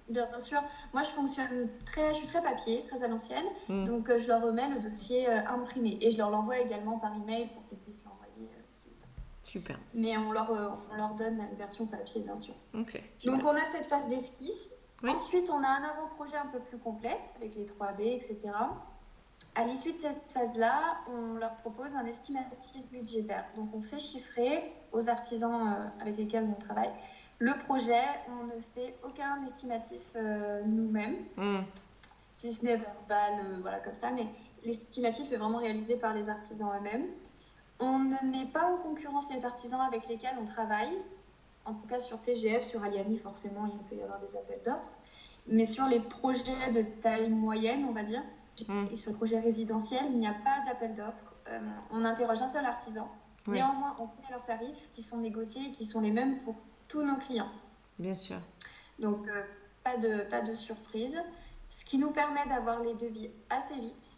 Bien 0.10 0.40
sûr. 0.40 0.62
Moi, 0.94 1.04
je 1.04 1.10
fonctionne 1.10 1.70
très, 1.86 2.10
je 2.10 2.20
suis 2.20 2.28
très 2.28 2.44
papier, 2.44 2.84
très 2.90 3.02
à 3.02 3.08
l'ancienne. 3.08 3.46
Mm. 3.70 3.86
Donc, 3.86 4.10
euh, 4.10 4.20
je 4.20 4.28
leur 4.28 4.42
remets 4.42 4.68
le 4.70 4.90
dossier 4.90 5.28
imprimé 5.30 5.98
et 6.02 6.12
je 6.12 6.18
leur 6.18 6.30
l'envoie 6.30 6.60
également 6.60 7.00
par 7.00 7.16
email 7.16 7.48
pour 7.54 7.66
qu'ils 7.70 7.78
puissent 7.78 8.04
l'envoyer 8.04 8.50
aussi. 8.68 8.90
Super. 9.44 9.80
Mais 9.94 10.18
on 10.18 10.34
leur, 10.34 10.52
on 10.92 10.96
leur 10.96 11.14
donne 11.16 11.40
une 11.40 11.58
version 11.58 11.86
papier, 11.86 12.22
bien 12.22 12.38
sûr. 12.38 12.56
Ok. 12.74 13.02
Donc, 13.24 13.42
on 13.46 13.56
a 13.56 13.64
cette 13.64 13.86
phase 13.86 14.08
d'esquisse. 14.10 14.74
Ensuite, 15.08 15.50
on 15.50 15.64
a 15.64 15.68
un 15.68 15.84
avant-projet 15.84 16.36
un 16.36 16.48
peu 16.48 16.60
plus 16.60 16.78
complet 16.78 17.18
avec 17.38 17.56
les 17.56 17.66
3D, 17.66 18.16
etc. 18.16 18.52
À 19.56 19.64
l'issue 19.64 19.94
de 19.94 19.98
cette 19.98 20.32
phase-là, 20.32 20.98
on 21.08 21.36
leur 21.36 21.56
propose 21.58 21.94
un 21.96 22.06
estimatif 22.06 22.86
budgétaire. 22.92 23.46
Donc, 23.56 23.70
on 23.74 23.82
fait 23.82 24.00
chiffrer 24.00 24.74
aux 24.92 25.10
artisans 25.10 25.92
avec 26.02 26.18
lesquels 26.18 26.48
on 26.50 26.60
travaille 26.60 26.92
le 27.40 27.58
projet, 27.58 28.04
on 28.28 28.54
ne 28.54 28.62
fait 28.76 28.96
aucun 29.04 29.42
estimatif 29.46 30.02
euh, 30.16 30.62
nous-mêmes, 30.66 31.16
hmm. 31.38 31.62
si 32.34 32.52
ce 32.52 32.66
n'est 32.66 32.76
verbal, 32.76 33.46
euh, 33.46 33.58
voilà 33.62 33.80
comme 33.80 33.96
ça, 33.96 34.12
mais 34.12 34.28
l'estimatif 34.66 35.32
est 35.32 35.38
vraiment 35.38 35.60
réalisé 35.60 35.96
par 35.96 36.14
les 36.14 36.30
artisans 36.30 36.70
eux-mêmes. 36.78 37.06
On 37.80 37.98
ne 38.00 38.30
met 38.30 38.46
pas 38.46 38.66
en 38.66 38.78
concurrence 38.78 39.32
les 39.34 39.46
artisans 39.46 39.80
avec 39.80 40.10
lesquels 40.10 40.36
on 40.40 40.44
travaille, 40.44 40.92
en 41.70 41.74
tout 41.74 41.88
cas 41.88 42.00
sur 42.00 42.20
TGF, 42.22 42.66
sur 42.66 42.84
Aliani, 42.84 43.20
forcément, 43.20 43.66
il 43.68 43.80
peut 43.88 43.96
y 43.96 44.02
avoir 44.02 44.20
des 44.20 44.36
appels 44.36 44.62
d'offres, 44.66 44.94
mais 45.48 45.66
sur 45.66 45.86
les 45.86 46.00
projets 46.00 46.72
de 46.74 46.82
taille 47.00 47.30
moyenne, 47.30 47.86
on 47.88 47.94
va 47.94 48.04
dire, 48.04 48.24
hmm. 48.68 48.88
et 48.92 48.96
sur 48.96 49.12
le 49.12 49.18
projet 49.18 49.40
résidentiel, 49.40 50.04
il 50.10 50.18
n'y 50.18 50.28
a 50.28 50.34
pas 50.34 50.66
d'appel 50.66 50.94
d'offres. 50.96 51.36
Euh, 51.48 51.60
on 51.92 52.06
interroge 52.06 52.42
un 52.42 52.48
seul 52.48 52.66
artisan. 52.66 53.10
Néanmoins, 53.48 53.96
on 54.00 54.08
connaît 54.08 54.30
leurs 54.30 54.46
tarifs 54.46 54.90
qui 54.94 55.02
sont 55.02 55.18
négociés 55.18 55.68
et 55.68 55.72
qui 55.72 55.86
sont 55.86 56.02
les 56.02 56.12
mêmes 56.12 56.40
pour 56.40 56.56
tous 56.88 57.02
nos 57.02 57.16
clients. 57.16 57.50
Bien 57.98 58.14
sûr. 58.14 58.38
Donc, 59.00 59.28
euh, 59.28 59.42
pas, 59.84 59.98
de, 59.98 60.24
pas 60.30 60.42
de 60.42 60.54
surprise. 60.54 61.18
Ce 61.72 61.86
qui 61.86 61.98
nous 61.98 62.12
permet 62.12 62.46
d'avoir 62.48 62.84
les 62.84 62.94
devis 62.96 63.32
assez 63.50 63.80
vite. 63.80 64.18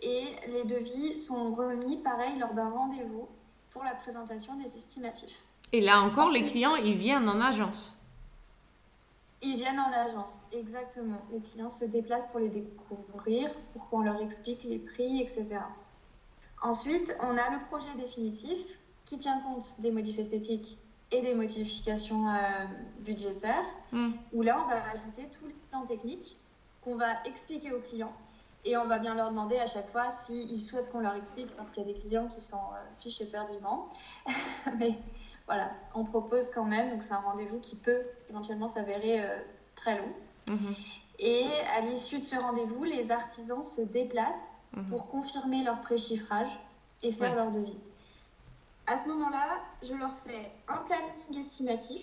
Et 0.00 0.34
les 0.48 0.64
devis 0.64 1.16
sont 1.16 1.54
remis, 1.54 1.98
pareil, 1.98 2.38
lors 2.38 2.52
d'un 2.52 2.70
rendez-vous 2.70 3.28
pour 3.70 3.84
la 3.84 3.94
présentation 3.94 4.56
des 4.56 4.74
estimatifs. 4.76 5.44
Et 5.72 5.80
là 5.80 6.00
encore, 6.00 6.30
les 6.30 6.44
clients, 6.44 6.76
ils 6.76 6.96
viennent 6.96 7.28
en 7.28 7.40
agence. 7.40 7.96
Ils 9.42 9.56
viennent 9.56 9.78
en 9.78 9.92
agence, 9.92 10.46
exactement. 10.52 11.20
Les 11.32 11.40
clients 11.40 11.70
se 11.70 11.84
déplacent 11.84 12.26
pour 12.28 12.40
les 12.40 12.48
découvrir, 12.48 13.50
pour 13.72 13.86
qu'on 13.88 14.00
leur 14.00 14.20
explique 14.20 14.64
les 14.64 14.78
prix, 14.78 15.20
etc. 15.20 15.58
Ensuite, 16.62 17.14
on 17.20 17.36
a 17.36 17.50
le 17.50 17.64
projet 17.68 17.94
définitif 17.98 18.58
qui 19.04 19.18
tient 19.18 19.40
compte 19.40 19.80
des 19.80 19.90
modifs 19.90 20.18
esthétiques 20.18 20.78
et 21.12 21.22
des 21.22 21.34
modifications 21.34 22.28
euh, 22.28 22.38
budgétaires, 23.00 23.66
hmm. 23.92 24.12
où 24.32 24.42
là, 24.42 24.60
on 24.64 24.68
va 24.68 24.80
rajouter 24.80 25.28
tous 25.38 25.46
les 25.46 25.54
plans 25.70 25.86
techniques 25.86 26.36
qu'on 26.82 26.96
va 26.96 27.22
expliquer 27.24 27.72
aux 27.72 27.80
clients. 27.80 28.12
Et 28.64 28.76
on 28.76 28.86
va 28.86 28.98
bien 28.98 29.14
leur 29.14 29.30
demander 29.30 29.58
à 29.58 29.66
chaque 29.66 29.88
fois 29.92 30.10
s'ils 30.10 30.60
souhaitent 30.60 30.90
qu'on 30.90 31.00
leur 31.00 31.14
explique, 31.14 31.54
parce 31.56 31.70
qu'il 31.70 31.86
y 31.86 31.90
a 31.90 31.92
des 31.92 32.00
clients 32.00 32.26
qui 32.26 32.40
s'en 32.40 32.72
euh, 32.72 32.78
fichent 32.98 33.20
éperdument. 33.20 33.88
Mais 34.78 34.98
voilà, 35.46 35.70
on 35.94 36.04
propose 36.04 36.50
quand 36.50 36.64
même, 36.64 36.90
donc 36.90 37.02
c'est 37.02 37.12
un 37.12 37.20
rendez-vous 37.20 37.60
qui 37.60 37.76
peut 37.76 38.02
éventuellement 38.28 38.66
s'avérer 38.66 39.20
euh, 39.20 39.38
très 39.76 39.96
long. 39.98 40.12
Mhm. 40.48 40.74
Et 41.18 41.46
à 41.76 41.80
l'issue 41.80 42.18
de 42.18 42.24
ce 42.24 42.36
rendez-vous, 42.36 42.84
les 42.84 43.10
artisans 43.10 43.62
se 43.62 43.80
déplacent 43.80 44.54
mhm. 44.76 44.86
pour 44.86 45.06
confirmer 45.08 45.62
leur 45.62 45.80
préchiffrage 45.80 46.48
et 47.02 47.12
faire 47.12 47.34
leur 47.34 47.50
devis. 47.50 47.78
À 48.86 48.98
ce 48.98 49.08
moment-là, 49.08 49.58
je 49.82 49.94
leur 49.94 50.12
fais 50.26 50.50
un 50.68 50.78
planning 50.78 51.40
estimatif 51.44 52.02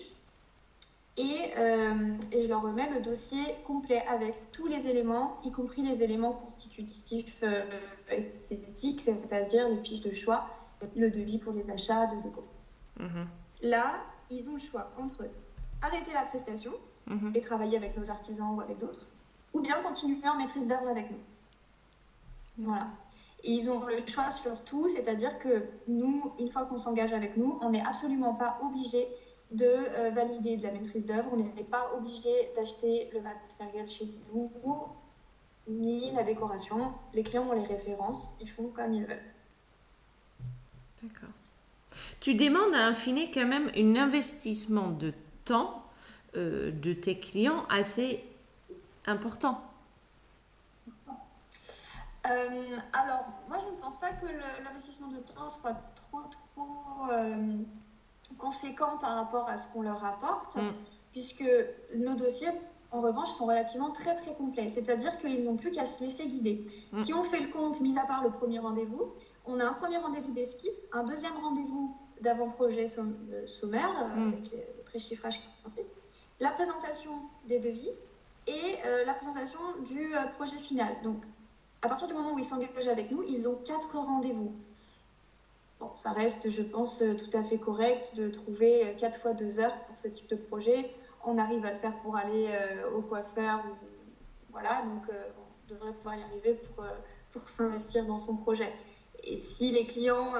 et, 1.16 1.52
euh, 1.56 2.16
et, 2.32 2.42
je 2.42 2.48
leur 2.48 2.62
remets 2.62 2.90
le 2.90 3.00
dossier 3.00 3.40
complet 3.66 4.02
avec 4.08 4.34
tous 4.52 4.66
les 4.66 4.88
éléments, 4.88 5.38
y 5.44 5.52
compris 5.52 5.82
les 5.82 6.02
éléments 6.02 6.32
constitutifs 6.32 7.38
euh, 7.44 7.62
esthétiques, 8.10 9.00
c'est-à-dire 9.00 9.68
les 9.68 9.76
fiches 9.76 10.02
de 10.02 10.10
choix, 10.10 10.48
le 10.96 11.10
devis 11.10 11.38
pour 11.38 11.52
les 11.52 11.70
achats 11.70 12.06
de 12.06 12.20
déco. 12.20 12.44
Mhm. 12.98 13.26
Là, 13.62 13.94
ils 14.30 14.48
ont 14.48 14.54
le 14.54 14.58
choix 14.58 14.90
entre 14.98 15.24
arrêter 15.82 16.12
la 16.12 16.22
prestation 16.22 16.72
mhm. 17.06 17.32
et 17.34 17.40
travailler 17.40 17.76
avec 17.76 17.96
nos 17.96 18.10
artisans 18.10 18.54
ou 18.54 18.60
avec 18.60 18.78
d'autres, 18.78 19.06
ou 19.52 19.60
bien 19.60 19.82
continuer 19.82 20.26
en 20.28 20.36
maîtrise 20.36 20.66
d'œuvre 20.66 20.88
avec 20.88 21.10
nous. 21.10 21.20
Voilà 22.58 22.88
ils 23.44 23.70
ont 23.70 23.84
le 23.86 24.04
choix 24.06 24.30
sur 24.30 24.62
tout, 24.64 24.88
c'est-à-dire 24.88 25.38
que 25.38 25.64
nous, 25.86 26.32
une 26.38 26.50
fois 26.50 26.64
qu'on 26.64 26.78
s'engage 26.78 27.12
avec 27.12 27.36
nous, 27.36 27.58
on 27.60 27.70
n'est 27.70 27.84
absolument 27.84 28.34
pas 28.34 28.58
obligé 28.62 29.06
de 29.50 29.66
euh, 29.66 30.10
valider 30.10 30.56
de 30.56 30.62
la 30.62 30.72
maîtrise 30.72 31.04
d'œuvre, 31.06 31.28
on 31.32 31.36
n'est 31.36 31.64
pas 31.64 31.92
obligé 31.94 32.30
d'acheter 32.56 33.10
le 33.12 33.20
matériel 33.20 33.88
chez 33.88 34.06
nous, 34.32 34.50
ni 35.68 36.10
la 36.12 36.22
décoration. 36.22 36.92
Les 37.12 37.22
clients 37.22 37.44
ont 37.44 37.52
les 37.52 37.66
références, 37.66 38.34
ils 38.40 38.48
font 38.48 38.68
comme 38.68 38.94
ils 38.94 39.04
veulent. 39.04 39.34
D'accord. 41.02 41.28
Tu 42.20 42.34
demandes 42.34 42.74
à 42.74 42.86
Infini 42.86 43.30
quand 43.30 43.46
même 43.46 43.70
un 43.76 43.96
investissement 43.96 44.90
de 44.90 45.12
temps 45.44 45.82
euh, 46.36 46.70
de 46.70 46.92
tes 46.92 47.18
clients 47.18 47.64
assez 47.68 48.24
important. 49.06 49.60
Euh, 52.26 52.78
alors, 52.92 53.26
moi, 53.48 53.58
je 53.58 53.66
ne 53.66 53.80
pense 53.80 54.00
pas 54.00 54.12
que 54.12 54.26
l'investissement 54.64 55.08
de 55.08 55.18
temps 55.18 55.48
soit 55.48 55.76
trop, 55.94 56.22
trop 56.30 57.12
euh, 57.12 57.58
conséquent 58.38 58.96
par 58.98 59.16
rapport 59.16 59.48
à 59.48 59.58
ce 59.58 59.68
qu'on 59.68 59.82
leur 59.82 60.02
apporte, 60.04 60.56
mm. 60.56 60.72
puisque 61.12 61.44
nos 61.94 62.14
dossiers 62.14 62.48
en 62.94 63.00
revanche, 63.00 63.30
sont 63.30 63.46
relativement 63.46 63.90
très 63.90 64.14
très 64.14 64.32
complets. 64.34 64.68
C'est-à-dire 64.68 65.18
qu'ils 65.18 65.44
n'ont 65.44 65.56
plus 65.56 65.72
qu'à 65.72 65.84
se 65.84 66.04
laisser 66.04 66.26
guider. 66.26 66.64
Mm. 66.92 67.02
Si 67.02 67.12
on 67.12 67.24
fait 67.24 67.40
le 67.40 67.48
compte, 67.48 67.80
mis 67.80 67.98
à 67.98 68.06
part 68.06 68.22
le 68.22 68.30
premier 68.30 68.60
rendez-vous, 68.60 69.12
on 69.46 69.60
a 69.60 69.64
un 69.64 69.72
premier 69.72 69.98
rendez-vous 69.98 70.32
d'esquisse, 70.32 70.86
un 70.92 71.04
deuxième 71.04 71.36
rendez-vous 71.36 71.96
d'avant-projet 72.20 72.86
euh, 72.98 73.46
sommaire, 73.46 73.90
euh, 74.02 74.20
mm. 74.20 74.32
avec 74.32 74.50
les 74.52 74.64
pré-chiffrages 74.86 75.40
qui 75.40 75.48
ensuite, 75.66 75.94
la 76.40 76.50
présentation 76.50 77.12
des 77.46 77.58
devis 77.58 77.90
et 78.46 78.76
euh, 78.86 79.04
la 79.04 79.14
présentation 79.14 79.58
du 79.88 80.12
projet 80.36 80.56
final. 80.56 80.94
Donc, 81.02 81.22
à 81.82 81.88
partir 81.88 82.06
du 82.06 82.14
moment 82.14 82.32
où 82.32 82.38
ils 82.38 82.44
s'engagent 82.44 82.88
avec 82.88 83.10
nous, 83.10 83.22
ils 83.22 83.48
ont 83.48 83.56
quatre 83.64 83.96
rendez-vous. 83.96 84.52
Bon, 85.80 85.90
ça 85.94 86.12
reste, 86.12 86.50
je 86.50 86.62
pense, 86.62 86.98
tout 86.98 87.36
à 87.36 87.42
fait 87.42 87.58
correct 87.58 88.14
de 88.16 88.28
trouver 88.28 88.94
quatre 88.98 89.20
fois 89.20 89.32
deux 89.32 89.58
heures 89.58 89.76
pour 89.86 89.98
ce 89.98 90.08
type 90.08 90.28
de 90.28 90.36
projet 90.36 90.90
on 91.26 91.38
arrive 91.38 91.64
à 91.64 91.70
le 91.70 91.78
faire 91.78 91.96
pour 92.00 92.16
aller 92.16 92.48
euh, 92.50 92.90
au 92.96 93.02
coiffeur. 93.02 93.62
Voilà, 94.50 94.82
donc 94.82 95.08
euh, 95.08 95.24
on 95.38 95.74
devrait 95.74 95.92
pouvoir 95.92 96.16
y 96.16 96.22
arriver 96.22 96.54
pour, 96.54 96.84
euh, 96.84 96.90
pour 97.32 97.48
s'investir 97.48 98.06
dans 98.06 98.18
son 98.18 98.36
projet. 98.36 98.72
Et 99.26 99.36
si 99.36 99.70
les 99.70 99.86
clients 99.86 100.32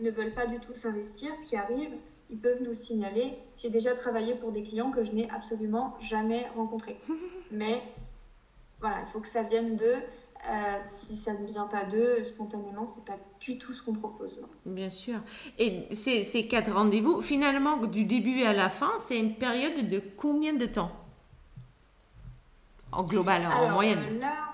ne 0.00 0.10
veulent 0.10 0.34
pas 0.34 0.46
du 0.46 0.58
tout 0.60 0.74
s'investir, 0.74 1.34
ce 1.34 1.46
qui 1.46 1.56
arrive, 1.56 1.90
ils 2.32 2.38
peuvent 2.38 2.62
nous 2.62 2.74
signaler. 2.74 3.34
J'ai 3.58 3.68
déjà 3.68 3.94
travaillé 3.94 4.34
pour 4.34 4.52
des 4.52 4.62
clients 4.62 4.90
que 4.90 5.04
je 5.04 5.12
n'ai 5.12 5.30
absolument 5.30 5.96
jamais 6.00 6.46
rencontrés. 6.56 6.98
Mais 7.50 7.82
voilà, 8.80 8.96
il 9.06 9.12
faut 9.12 9.20
que 9.20 9.28
ça 9.28 9.42
vienne 9.42 9.76
d'eux. 9.76 9.98
Euh, 10.50 10.78
si 10.80 11.14
ça 11.16 11.34
ne 11.34 11.46
vient 11.46 11.68
pas 11.68 11.84
d'eux, 11.84 12.24
spontanément, 12.24 12.84
c'est 12.84 13.04
pas 13.04 13.18
du 13.38 13.58
tout 13.58 13.72
ce 13.72 13.82
qu'on 13.82 13.92
propose. 13.92 14.44
Bien 14.66 14.88
sûr. 14.88 15.20
Et 15.58 15.86
ces, 15.92 16.24
ces 16.24 16.48
quatre 16.48 16.72
rendez-vous, 16.72 17.20
finalement, 17.20 17.76
du 17.76 18.04
début 18.04 18.42
à 18.42 18.52
la 18.52 18.68
fin, 18.68 18.90
c'est 18.98 19.20
une 19.20 19.36
période 19.36 19.88
de 19.88 20.02
combien 20.16 20.54
de 20.54 20.66
temps? 20.66 20.90
En 22.90 23.04
global, 23.04 23.46
en 23.46 23.70
moyenne 23.70 24.02
euh, 24.16 24.20
Là, 24.20 24.51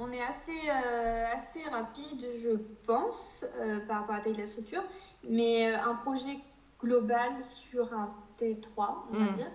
on 0.00 0.12
est 0.12 0.22
assez, 0.22 0.58
euh, 0.68 1.24
assez 1.34 1.62
rapide, 1.70 2.26
je 2.42 2.56
pense, 2.86 3.44
par 3.88 4.00
rapport 4.00 4.14
à 4.14 4.18
la 4.18 4.24
taille 4.24 4.34
de 4.34 4.40
la 4.40 4.46
structure. 4.46 4.82
Mais 5.28 5.72
un 5.72 5.94
projet 5.94 6.38
global 6.80 7.42
sur 7.42 7.92
un 7.92 8.14
T3, 8.38 8.94
on 9.10 9.18
va 9.18 9.24
hmm. 9.24 9.34
dire, 9.34 9.50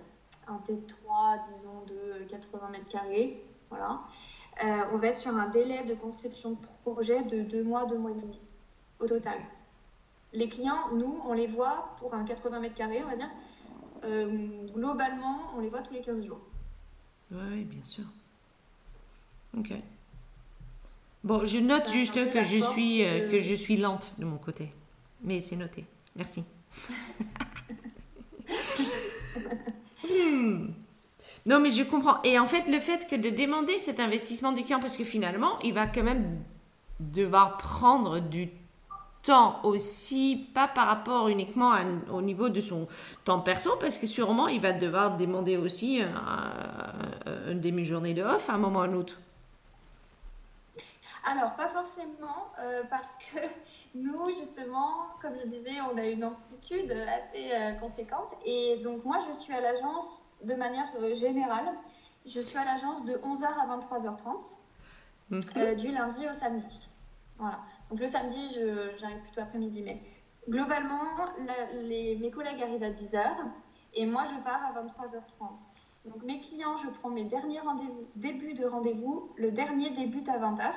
un 0.48 0.58
T3, 0.58 1.40
disons, 1.48 1.84
de 1.86 2.24
80 2.24 2.68
mètres 2.70 2.90
carrés, 2.90 3.42
voilà. 3.70 4.00
Euh, 4.62 4.82
on 4.92 4.98
va 4.98 5.08
être 5.08 5.16
sur 5.16 5.34
un 5.34 5.48
délai 5.48 5.84
de 5.84 5.94
conception 5.94 6.50
de 6.50 6.56
projet 6.84 7.24
de 7.24 7.42
deux 7.42 7.64
mois, 7.64 7.86
deux 7.86 7.96
mois 7.96 8.10
et 8.10 8.20
demi 8.20 8.38
au 9.00 9.06
total. 9.06 9.38
Les 10.34 10.48
clients, 10.48 10.90
nous, 10.94 11.20
on 11.26 11.32
les 11.32 11.46
voit 11.46 11.94
pour 11.98 12.14
un 12.14 12.24
80 12.24 12.60
mètres 12.60 12.74
carrés, 12.74 13.02
on 13.02 13.08
va 13.08 13.16
dire. 13.16 13.30
Euh, 14.04 14.66
globalement, 14.74 15.40
on 15.56 15.60
les 15.60 15.68
voit 15.68 15.80
tous 15.80 15.94
les 15.94 16.02
15 16.02 16.24
jours. 16.24 16.40
Oui, 17.30 17.64
bien 17.64 17.82
sûr. 17.82 18.04
Ok. 19.56 19.72
Bon, 21.24 21.44
je 21.44 21.58
note 21.58 21.88
juste 21.88 22.32
que 22.32 22.42
je, 22.42 22.58
suis, 22.58 23.04
euh, 23.04 23.28
que 23.28 23.38
je 23.38 23.54
suis 23.54 23.76
lente 23.76 24.10
de 24.18 24.24
mon 24.24 24.38
côté. 24.38 24.72
Mais 25.22 25.38
c'est 25.38 25.54
noté. 25.54 25.84
Merci. 26.16 26.42
hmm. 30.04 30.66
Non, 31.46 31.60
mais 31.60 31.70
je 31.70 31.84
comprends. 31.84 32.20
Et 32.24 32.40
en 32.40 32.46
fait, 32.46 32.68
le 32.68 32.80
fait 32.80 33.06
que 33.08 33.14
de 33.14 33.30
demander 33.30 33.78
cet 33.78 34.00
investissement 34.00 34.50
du 34.52 34.64
client, 34.64 34.80
parce 34.80 34.96
que 34.96 35.04
finalement, 35.04 35.60
il 35.60 35.74
va 35.74 35.86
quand 35.86 36.02
même 36.02 36.40
devoir 36.98 37.56
prendre 37.56 38.18
du 38.18 38.48
temps 39.22 39.60
aussi, 39.62 40.48
pas 40.54 40.66
par 40.66 40.88
rapport 40.88 41.28
uniquement 41.28 41.72
au 42.12 42.20
niveau 42.20 42.48
de 42.48 42.58
son 42.60 42.88
temps 43.24 43.38
perso, 43.38 43.70
parce 43.80 43.98
que 43.98 44.08
sûrement, 44.08 44.48
il 44.48 44.60
va 44.60 44.72
devoir 44.72 45.16
demander 45.16 45.56
aussi 45.56 46.00
une 47.48 47.60
demi-journée 47.60 48.14
de 48.14 48.22
off 48.22 48.50
à 48.50 48.54
un 48.54 48.58
moment 48.58 48.80
ou 48.80 48.82
à 48.82 48.86
un 48.86 48.92
autre. 48.92 49.18
Alors, 51.24 51.54
pas 51.54 51.68
forcément, 51.68 52.48
euh, 52.58 52.82
parce 52.90 53.16
que 53.16 53.38
nous, 53.94 54.28
justement, 54.32 55.06
comme 55.20 55.34
je 55.42 55.46
disais, 55.48 55.80
on 55.92 55.96
a 55.96 56.06
une 56.06 56.24
amplitude 56.24 56.90
assez 56.90 57.52
euh, 57.52 57.72
conséquente. 57.74 58.34
Et 58.44 58.80
donc, 58.82 59.04
moi, 59.04 59.18
je 59.28 59.32
suis 59.32 59.52
à 59.52 59.60
l'agence 59.60 60.20
de 60.42 60.54
manière 60.54 60.88
euh, 61.00 61.14
générale, 61.14 61.72
je 62.26 62.40
suis 62.40 62.58
à 62.58 62.64
l'agence 62.64 63.04
de 63.04 63.14
11h 63.14 63.44
à 63.44 63.78
23h30, 63.78 64.54
mhm. 65.30 65.76
du 65.76 65.92
lundi 65.92 66.28
au 66.28 66.32
samedi. 66.32 66.88
Voilà. 67.38 67.60
Donc 67.90 68.00
le 68.00 68.06
samedi, 68.06 68.58
j'arrive 68.96 69.18
plutôt 69.20 69.40
après-midi, 69.40 69.82
mais 69.84 70.00
globalement, 70.48 71.02
les, 71.82 72.16
mes 72.16 72.30
collègues 72.30 72.62
arrivent 72.62 72.82
à 72.82 72.90
10h 72.90 73.20
et 73.94 74.06
moi, 74.06 74.22
je 74.24 74.34
pars 74.44 74.62
à 74.64 74.80
23h30. 74.80 75.66
Donc 76.04 76.22
mes 76.22 76.40
clients, 76.40 76.76
je 76.76 76.88
prends 76.88 77.10
mes 77.10 77.24
derniers 77.24 77.60
rendez-vous, 77.60 78.06
début 78.16 78.54
de 78.54 78.64
rendez-vous, 78.64 79.30
le 79.36 79.50
dernier 79.52 79.90
débute 79.90 80.28
à 80.28 80.38
20h. 80.38 80.72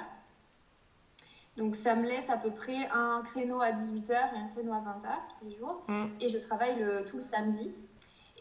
Donc 1.58 1.76
ça 1.76 1.96
me 1.96 2.06
laisse 2.06 2.30
à 2.30 2.38
peu 2.38 2.52
près 2.52 2.90
un 2.94 3.22
créneau 3.24 3.62
à 3.62 3.72
18h 3.72 4.12
et 4.12 4.38
un 4.38 4.48
créneau 4.54 4.74
à 4.74 4.80
20h 4.80 5.08
tous 5.40 5.46
les 5.46 5.56
jours. 5.56 5.84
Mhm. 5.88 6.12
Et 6.20 6.28
je 6.28 6.38
travaille 6.38 6.78
le, 6.80 7.06
tout 7.06 7.18
le 7.18 7.24
samedi. 7.24 7.72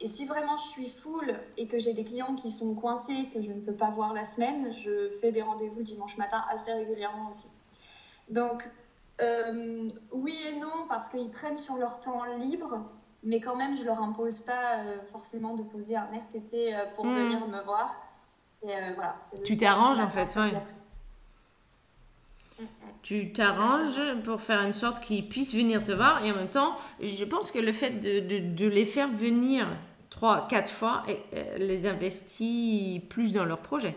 Et 0.00 0.08
si 0.08 0.26
vraiment 0.26 0.56
je 0.56 0.68
suis 0.68 0.90
full 0.90 1.38
et 1.56 1.68
que 1.68 1.78
j'ai 1.78 1.92
des 1.92 2.04
clients 2.04 2.34
qui 2.34 2.50
sont 2.50 2.74
coincés, 2.74 3.28
que 3.32 3.40
je 3.40 3.52
ne 3.52 3.60
peux 3.60 3.74
pas 3.74 3.90
voir 3.90 4.12
la 4.12 4.24
semaine, 4.24 4.72
je 4.72 5.10
fais 5.20 5.30
des 5.30 5.42
rendez-vous 5.42 5.82
dimanche 5.82 6.16
matin 6.18 6.44
assez 6.52 6.72
régulièrement 6.72 7.28
aussi. 7.28 7.48
Donc, 8.28 8.68
euh, 9.22 9.88
oui 10.10 10.36
et 10.48 10.58
non, 10.58 10.86
parce 10.88 11.08
qu'ils 11.08 11.30
prennent 11.30 11.56
sur 11.56 11.76
leur 11.76 12.00
temps 12.00 12.24
libre, 12.24 12.80
mais 13.22 13.40
quand 13.40 13.54
même, 13.54 13.76
je 13.76 13.84
leur 13.84 14.02
impose 14.02 14.40
pas 14.40 14.78
euh, 14.78 14.96
forcément 15.12 15.54
de 15.54 15.62
poser 15.62 15.94
un 15.94 16.08
RTT 16.12 16.74
euh, 16.74 16.84
pour 16.96 17.06
hmm. 17.06 17.14
venir 17.14 17.46
me 17.46 17.62
voir. 17.62 17.96
Et, 18.62 18.72
voilà, 18.94 19.16
tu 19.44 19.58
t'arranges 19.58 20.00
en 20.00 20.08
fait, 20.08 20.34
ouais. 20.40 20.50
Tu 23.02 23.32
t'arranges 23.32 24.00
pour 24.22 24.40
faire 24.40 24.62
une 24.62 24.72
sorte 24.72 25.02
qu'ils 25.02 25.28
puissent 25.28 25.54
venir 25.54 25.82
te 25.84 25.92
voir 25.92 26.24
et 26.24 26.30
en 26.30 26.36
même 26.36 26.48
temps, 26.48 26.76
je 27.02 27.24
pense 27.24 27.50
que 27.50 27.58
le 27.58 27.72
fait 27.72 28.00
de, 28.00 28.20
de, 28.20 28.54
de 28.54 28.66
les 28.66 28.84
faire 28.86 29.08
venir 29.08 29.66
trois, 30.08 30.46
quatre 30.48 30.70
fois 30.70 31.02
euh, 31.08 31.58
les 31.58 31.86
investit 31.86 33.04
plus 33.10 33.32
dans 33.32 33.44
leur 33.44 33.58
projet. 33.58 33.96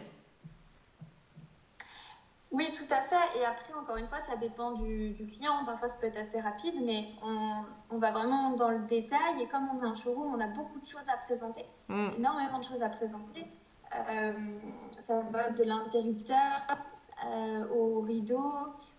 Oui, 2.52 2.66
tout 2.74 2.92
à 2.92 3.02
fait. 3.02 3.40
Et 3.40 3.46
après, 3.46 3.74
encore 3.74 3.98
une 3.98 4.08
fois, 4.08 4.20
ça 4.20 4.36
dépend 4.38 4.72
du, 4.72 5.16
client. 5.28 5.64
Parfois, 5.66 5.88
ça 5.88 6.00
peut 6.00 6.08
être 6.08 6.18
assez 6.18 6.40
rapide, 6.40 6.76
mais 6.84 7.06
on, 7.24 7.64
on, 7.92 7.98
va 8.00 8.12
vraiment 8.12 8.52
dans 8.52 8.72
le 8.72 8.80
détail. 8.88 9.42
Et 9.42 9.48
comme 9.48 9.68
on 9.70 9.84
a 9.84 9.88
un 9.88 9.96
showroom, 9.96 10.34
on 10.34 10.40
a 10.40 10.48
beaucoup 10.48 10.80
de 10.80 10.86
choses 10.86 11.08
à 11.08 11.18
présenter, 11.18 11.66
mm. 11.90 12.10
énormément 12.18 12.60
de 12.60 12.64
choses 12.64 12.82
à 12.82 12.90
présenter. 12.90 13.46
Euh, 14.10 14.34
ça 15.00 15.22
va 15.32 15.50
de 15.50 15.64
l'interrupteur 15.64 16.38
euh, 17.26 17.68
au 17.74 18.02
rideau, 18.02 18.52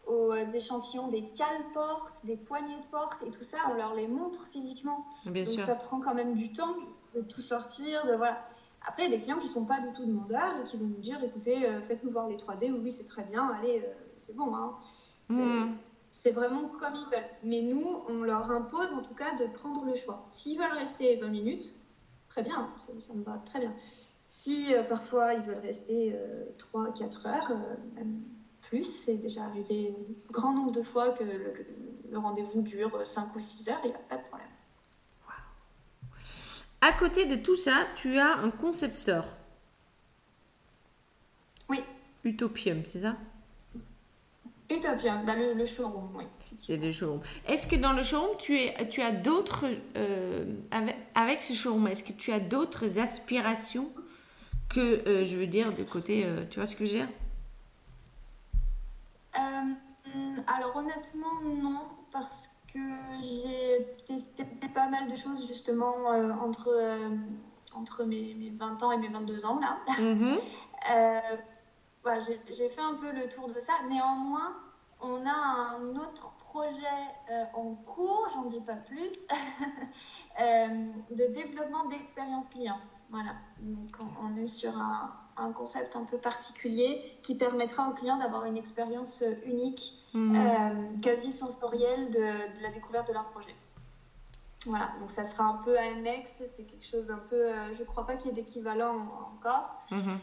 aux 0.07 0.35
échantillons 0.35 1.09
des 1.09 1.29
cales 1.31 1.65
portes, 1.73 2.25
des 2.25 2.37
poignées 2.37 2.77
de 2.77 2.91
porte 2.91 3.23
et 3.27 3.31
tout 3.31 3.45
ça, 3.45 3.59
on 3.71 3.75
leur 3.75 3.95
les 3.95 4.09
montre 4.09 4.47
physiquement. 4.49 5.07
Bien 5.27 5.45
Donc 5.45 5.61
ça 5.61 5.75
prend 5.75 6.01
quand 6.01 6.15
même 6.15 6.35
du 6.35 6.53
temps 6.53 6.75
de 7.15 7.21
tout 7.21 7.41
sortir, 7.41 8.07
de 8.07 8.15
voilà. 8.15 8.49
Après, 8.87 9.05
il 9.05 9.11
y 9.11 9.15
a 9.15 9.17
des 9.17 9.23
clients 9.23 9.39
qui 9.39 9.49
sont 9.49 9.67
pas 9.67 9.81
du 9.81 9.93
tout 9.93 10.05
demandeurs 10.05 10.55
et 10.61 10.65
qui 10.67 10.77
vont 10.77 10.87
nous 10.87 11.01
dire 11.01 11.23
écoutez, 11.23 11.67
euh, 11.67 11.81
faites-nous 11.83 12.11
voir 12.11 12.29
les 12.29 12.37
3D, 12.37 12.73
oui, 12.73 12.93
c'est 12.93 13.05
très 13.05 13.23
bien, 13.25 13.47
allez, 13.49 13.83
euh, 13.85 13.93
c'est 14.15 14.35
bon. 14.35 14.55
Hein. 14.55 14.77
Hmm. 15.29 15.75
C'est 16.11 16.33
vraiment 16.33 16.69
comme 16.69 16.95
ils 16.95 17.05
veulent. 17.05 17.29
Mais 17.45 17.61
nous, 17.61 18.03
on 18.09 18.23
leur 18.23 18.51
impose 18.51 18.93
en 18.93 19.03
tout 19.03 19.15
cas 19.15 19.37
de 19.37 19.47
prendre 19.47 19.85
le 19.85 19.95
choix. 19.95 20.27
S'ils 20.31 20.59
veulent 20.59 20.73
rester 20.73 21.17
20 21.17 21.29
minutes, 21.29 21.75
très 22.29 22.43
bien, 22.43 22.71
ça, 22.99 23.15
me 23.15 23.23
va 23.23 23.39
très 23.45 23.61
bien. 23.61 23.75
Si 24.29 24.73
euh, 24.73 24.85
parfois 24.85 25.35
ils 25.35 25.43
veulent 25.43 25.59
rester 25.59 26.15
3-4 26.73 27.27
heures, 27.27 27.59
même 27.95 28.21
plus, 28.61 28.83
c'est 28.83 29.17
déjà 29.17 29.45
arrivé 29.45 29.95
un 30.29 30.33
grand 30.33 30.53
nombre 30.53 30.73
de 30.73 30.83
fois 30.83 31.11
que 31.11 31.25
le, 31.25 31.55
le 32.11 32.19
rendez-vous 32.19 32.63
dure 32.63 33.05
5 33.05 33.35
ou 33.35 33.41
6 33.41 33.71
heures, 33.71 33.81
il 33.85 33.89
n'y 33.89 33.95
a 33.97 33.99
pas 33.99 34.19
de 34.19 34.23
problème. 34.23 34.49
À 36.81 36.93
côté 36.93 37.25
de 37.25 37.35
tout 37.35 37.57
ça, 37.57 37.87
tu 37.97 38.19
as 38.19 38.37
un 38.37 38.51
concept 38.51 38.97
store. 38.97 39.25
Oui. 41.69 41.81
Utopium, 42.25 42.85
c'est 42.85 43.03
ça? 43.03 43.17
Utopium, 44.71 45.25
bah, 45.27 45.35
le, 45.35 45.65
showroom, 45.65 46.11
oui. 46.15 46.25
C'est 46.57 46.77
le 46.77 46.93
showroom. 46.93 47.21
Est-ce 47.47 47.67
que 47.67 47.77
dans 47.77 47.93
le 47.93 48.03
showroom, 48.03 48.37
tu, 48.39 48.59
es, 48.59 48.89
tu 48.89 49.03
as 49.03 49.11
d'autres, 49.11 49.67
euh, 49.97 50.45
avec, 51.15 51.43
ce 51.43 51.55
showroom, 51.55 51.89
est-ce 51.89 52.05
que 52.05 52.13
tu 52.13 52.33
as 52.33 52.41
d'autres 52.41 53.01
aspirations? 53.01 53.91
Que, 54.69 55.07
euh, 55.09 55.25
je 55.25 55.37
veux 55.37 55.47
dire, 55.47 55.73
de 55.73 55.83
côté, 55.83 56.25
euh, 56.25 56.45
tu 56.49 56.59
vois 56.59 56.67
ce 56.67 56.77
que 56.77 56.85
je 56.85 56.93
veux 56.93 56.99
dire? 56.99 57.09
Alors 60.49 60.77
honnêtement, 60.77 61.41
non, 61.45 61.83
parce 62.11 62.51
que 62.73 62.79
j'ai 63.21 63.87
testé 64.07 64.45
pas 64.75 64.89
mal 64.89 65.11
de 65.11 65.15
choses 65.15 65.47
justement 65.47 66.13
euh, 66.13 66.31
entre, 66.33 66.69
euh, 66.69 67.17
entre 67.75 68.05
mes, 68.05 68.35
mes, 68.35 68.51
20 68.51 68.83
ans 68.83 68.93
et 68.93 68.99
mes 68.99 69.09
22 69.09 69.45
ans 69.45 69.61
là. 69.61 69.79
Mhm. 70.01 70.39
Euh, 70.93 71.21
j'ai 72.57 72.69
fait 72.69 72.81
un 72.81 72.95
peu 72.95 73.11
le 73.11 73.29
tour 73.29 73.49
de 73.49 73.59
ça. 73.59 73.73
Néanmoins, 73.91 74.57
on 75.01 75.27
a 75.27 75.77
un 75.77 75.97
autre 75.97 76.31
projet 76.39 76.79
euh, 77.33 77.45
en 77.53 77.75
cours, 77.75 78.29
j'en 78.33 78.45
dis 78.45 78.61
pas 78.61 78.77
plus, 78.77 79.27
euh, 80.41 80.87
de 81.11 81.35
développement 81.35 81.87
d'expérience 81.87 82.49
client. 82.49 82.79
Voilà, 83.11 83.37
donc 83.61 83.97
on, 84.23 84.37
est 84.37 84.47
sur 84.47 84.77
un, 84.77 85.11
un, 85.37 85.53
concept 85.53 85.97
un 85.97 86.05
peu 86.05 86.19
particulier 86.19 87.01
qui 87.23 87.35
permettra 87.35 87.89
aux 87.89 87.93
clients 87.93 88.19
d'avoir 88.19 88.45
une 88.45 88.57
expérience 88.59 89.23
unique, 89.45 89.95
mhm. 90.13 90.37
euh, 90.37 90.99
quasi 91.01 91.33
sensorielle 91.33 92.11
de, 92.11 92.19
de, 92.59 92.63
la 92.63 92.71
découverte 92.71 93.09
de 93.09 93.15
leur 93.15 93.27
projet. 93.31 93.57
Voilà, 94.67 94.91
donc 95.01 95.11
ça 95.11 95.25
sera 95.25 95.45
un 95.45 95.55
peu 95.55 95.79
annexe, 95.79 96.43
c'est 96.45 96.65
quelque 96.65 96.85
chose 96.85 97.07
d'un 97.07 97.19
peu, 97.31 97.49
je 97.73 97.83
crois 97.85 98.05
pas 98.05 98.17
qu'il 98.17 98.27
y 98.27 98.31
ait 98.31 98.43
d'équivalent 98.43 99.09
encore. 99.33 99.83
Mhm. 99.91 100.19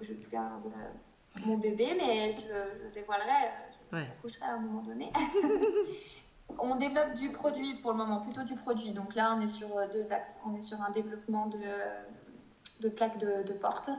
Je 0.00 0.12
garde 0.30 0.70
mon 1.46 1.56
bébé, 1.56 1.94
mais 1.96 2.32
je, 2.32 2.82
je 2.82 2.92
dévoilerai 2.92 3.48
ouais. 3.94 4.08
coucherai 4.20 4.46
à 4.46 4.54
un 4.54 4.58
moment 4.58 4.82
donné. 4.82 5.10
on 6.58 6.76
développe 6.76 7.14
du 7.14 7.30
produit 7.30 7.74
pour 7.74 7.92
le 7.92 7.98
moment, 7.98 8.20
plutôt 8.20 8.42
du 8.42 8.54
produit. 8.54 8.92
Donc 8.92 9.14
là, 9.14 9.34
on 9.36 9.40
est 9.40 9.46
sur 9.46 9.76
euh, 9.76 9.86
deux 9.92 10.12
axes. 10.12 10.38
On 10.46 10.54
est 10.56 10.62
sur 10.62 10.80
un 10.82 10.90
développement 10.90 11.46
de, 11.46 11.58
de 12.80 12.88
plaques 12.88 13.18
de, 13.18 13.52
porte 13.54 13.90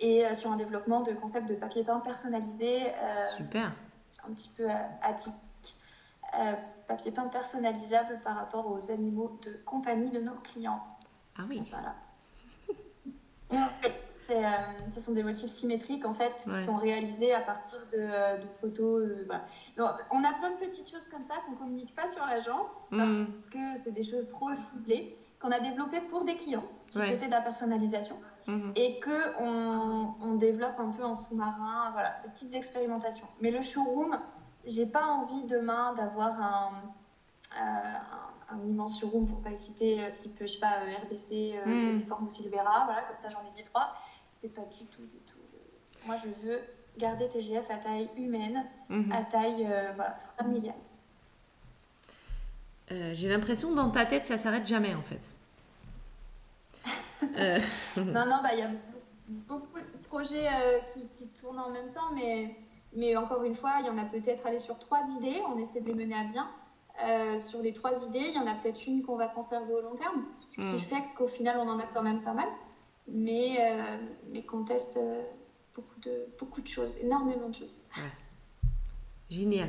et 0.00 0.26
euh, 0.26 0.34
sur 0.34 0.50
un 0.50 0.56
développement 0.56 1.00
de 1.00 1.12
concept 1.12 1.48
de 1.48 1.54
papier 1.54 1.84
peint 1.84 2.00
personnalisé. 2.00 2.92
Euh, 2.94 3.26
Super. 3.36 3.72
Un 4.28 4.32
petit 4.32 4.50
peu 4.56 4.66
atypique. 5.02 5.76
papier 6.86 7.10
peint 7.10 7.28
personnalisable 7.28 8.20
par 8.22 8.36
rapport 8.36 8.70
aux 8.70 8.90
animaux 8.90 9.38
de 9.42 9.52
compagnie 9.64 10.10
de 10.10 10.20
nos 10.20 10.34
clients. 10.34 10.84
Ah 11.38 11.42
oui. 11.48 11.62
Voilà. 11.70 11.94
Euh, 14.28 14.42
ce 14.90 15.00
sont 15.00 15.12
des 15.12 15.22
motifs 15.22 15.50
symétriques 15.50 16.04
en 16.04 16.12
fait 16.12 16.32
qui 16.44 16.62
sont 16.62 16.76
réalisés 16.76 17.32
à 17.32 17.40
partir 17.40 17.78
de, 17.92 17.98
euh, 17.98 18.38
photos. 18.60 19.02
Euh, 19.02 19.26
on 20.10 20.22
a 20.22 20.32
plein 20.34 20.50
de 20.50 20.56
petites 20.60 20.90
choses 20.90 21.08
comme 21.08 21.22
ça 21.22 21.34
qu'on 21.46 21.54
communique 21.54 21.94
pas 21.94 22.06
sur 22.06 22.24
l'agence 22.26 22.86
parce 22.90 23.08
mm. 23.08 23.26
que 23.50 23.80
c'est 23.82 23.92
des 23.92 24.02
choses 24.02 24.28
trop 24.28 24.52
ciblées 24.52 25.16
qu'on 25.40 25.50
a 25.50 25.60
développées 25.60 26.02
pour 26.02 26.24
des 26.24 26.36
clients 26.36 26.64
qui 26.90 26.98
souhaitaient 26.98 27.26
de 27.26 27.30
la 27.30 27.40
personnalisation 27.40 28.16
mm-hmm. 28.46 28.72
et 28.76 29.00
que 29.00 29.40
on, 29.40 30.34
développe 30.34 30.78
un 30.78 30.90
peu 30.90 31.04
en 31.04 31.14
sous-marin, 31.14 31.90
voilà, 31.92 32.16
de 32.24 32.30
petites 32.30 32.54
expérimentations. 32.54 33.26
Mais 33.42 33.50
le 33.50 33.60
showroom, 33.60 34.18
j'ai 34.64 34.86
pas 34.86 35.04
envie 35.04 35.44
demain 35.44 35.92
d'avoir 35.94 36.40
un, 36.40 36.72
un 38.52 38.66
immense 38.66 39.00
showroom 39.00 39.26
pour 39.26 39.40
pas 39.40 39.54
citer 39.56 40.00
type 40.12 40.36
je 40.40 40.46
sais 40.46 40.58
pas 40.58 40.80
RBC, 41.04 41.54
euh, 41.66 41.98
mm. 41.98 42.28
Silvera, 42.28 42.84
voilà 42.84 43.02
comme 43.02 43.16
ça 43.16 43.28
j'en 43.30 43.40
ai 43.40 43.50
dit 43.54 43.64
trois 43.64 43.94
c'est 44.40 44.54
pas 44.54 44.62
du 44.62 44.86
tout, 44.86 45.02
du 45.02 45.18
tout. 45.26 45.38
Moi, 46.06 46.16
je 46.24 46.46
veux 46.46 46.60
garder 46.96 47.28
TGF 47.28 47.70
à 47.70 47.76
taille 47.76 48.08
humaine, 48.16 48.64
mhm. 48.88 49.12
à 49.12 49.22
taille 49.22 49.66
euh, 49.70 49.92
familiale. 50.38 50.74
Euh, 52.90 53.10
j'ai 53.12 53.28
l'impression 53.28 53.74
dans 53.74 53.90
ta 53.90 54.06
tête, 54.06 54.24
ça 54.24 54.38
s'arrête 54.38 54.66
jamais 54.66 54.94
en 54.94 55.02
fait. 55.02 55.20
Euh. 57.36 57.58
non, 57.98 58.24
non, 58.24 58.40
bah, 58.42 58.54
il 58.54 58.60
y 58.60 58.62
a 58.62 58.70
beaucoup 59.28 59.78
de 59.78 60.06
projets 60.08 60.48
qui, 60.92 61.06
qui, 61.08 61.26
tournent 61.28 61.58
en 61.58 61.70
même 61.70 61.90
temps, 61.90 62.10
mais, 62.14 62.56
mais 62.94 63.14
encore 63.14 63.44
une 63.44 63.54
fois, 63.54 63.74
il 63.80 63.86
y 63.86 63.90
en 63.90 63.98
a 63.98 64.04
peut-être 64.04 64.46
aller 64.46 64.58
sur 64.58 64.78
trois 64.78 65.02
idées, 65.18 65.36
on 65.46 65.58
essaie 65.58 65.82
de 65.82 65.86
les 65.86 65.94
mener 65.94 66.14
à 66.14 66.24
bien. 66.24 67.38
sur 67.38 67.60
les 67.60 67.74
trois 67.74 68.06
idées, 68.06 68.24
il 68.26 68.34
y 68.34 68.38
en 68.38 68.46
a 68.46 68.54
peut-être 68.54 68.86
une 68.86 69.02
qu'on 69.02 69.16
va 69.16 69.26
conserver 69.28 69.74
au 69.74 69.82
long 69.82 69.94
terme, 69.94 70.24
ce 70.46 70.54
qui 70.54 70.66
mhm. 70.66 70.78
fait 70.78 71.02
qu'au 71.14 71.26
final, 71.26 71.58
on 71.58 71.68
en 71.68 71.78
a 71.78 71.84
quand 71.84 72.02
même 72.02 72.22
pas 72.22 72.32
mal 72.32 72.48
mais, 73.12 73.56
euh, 73.60 73.82
mais 74.32 74.42
qu'on 74.42 74.64
teste 74.64 74.96
euh, 74.96 75.22
beaucoup, 75.74 76.00
de, 76.00 76.26
beaucoup 76.38 76.60
de 76.60 76.68
choses, 76.68 76.96
énormément 77.02 77.48
de 77.48 77.56
choses. 77.56 77.82
Génial. 79.30 79.68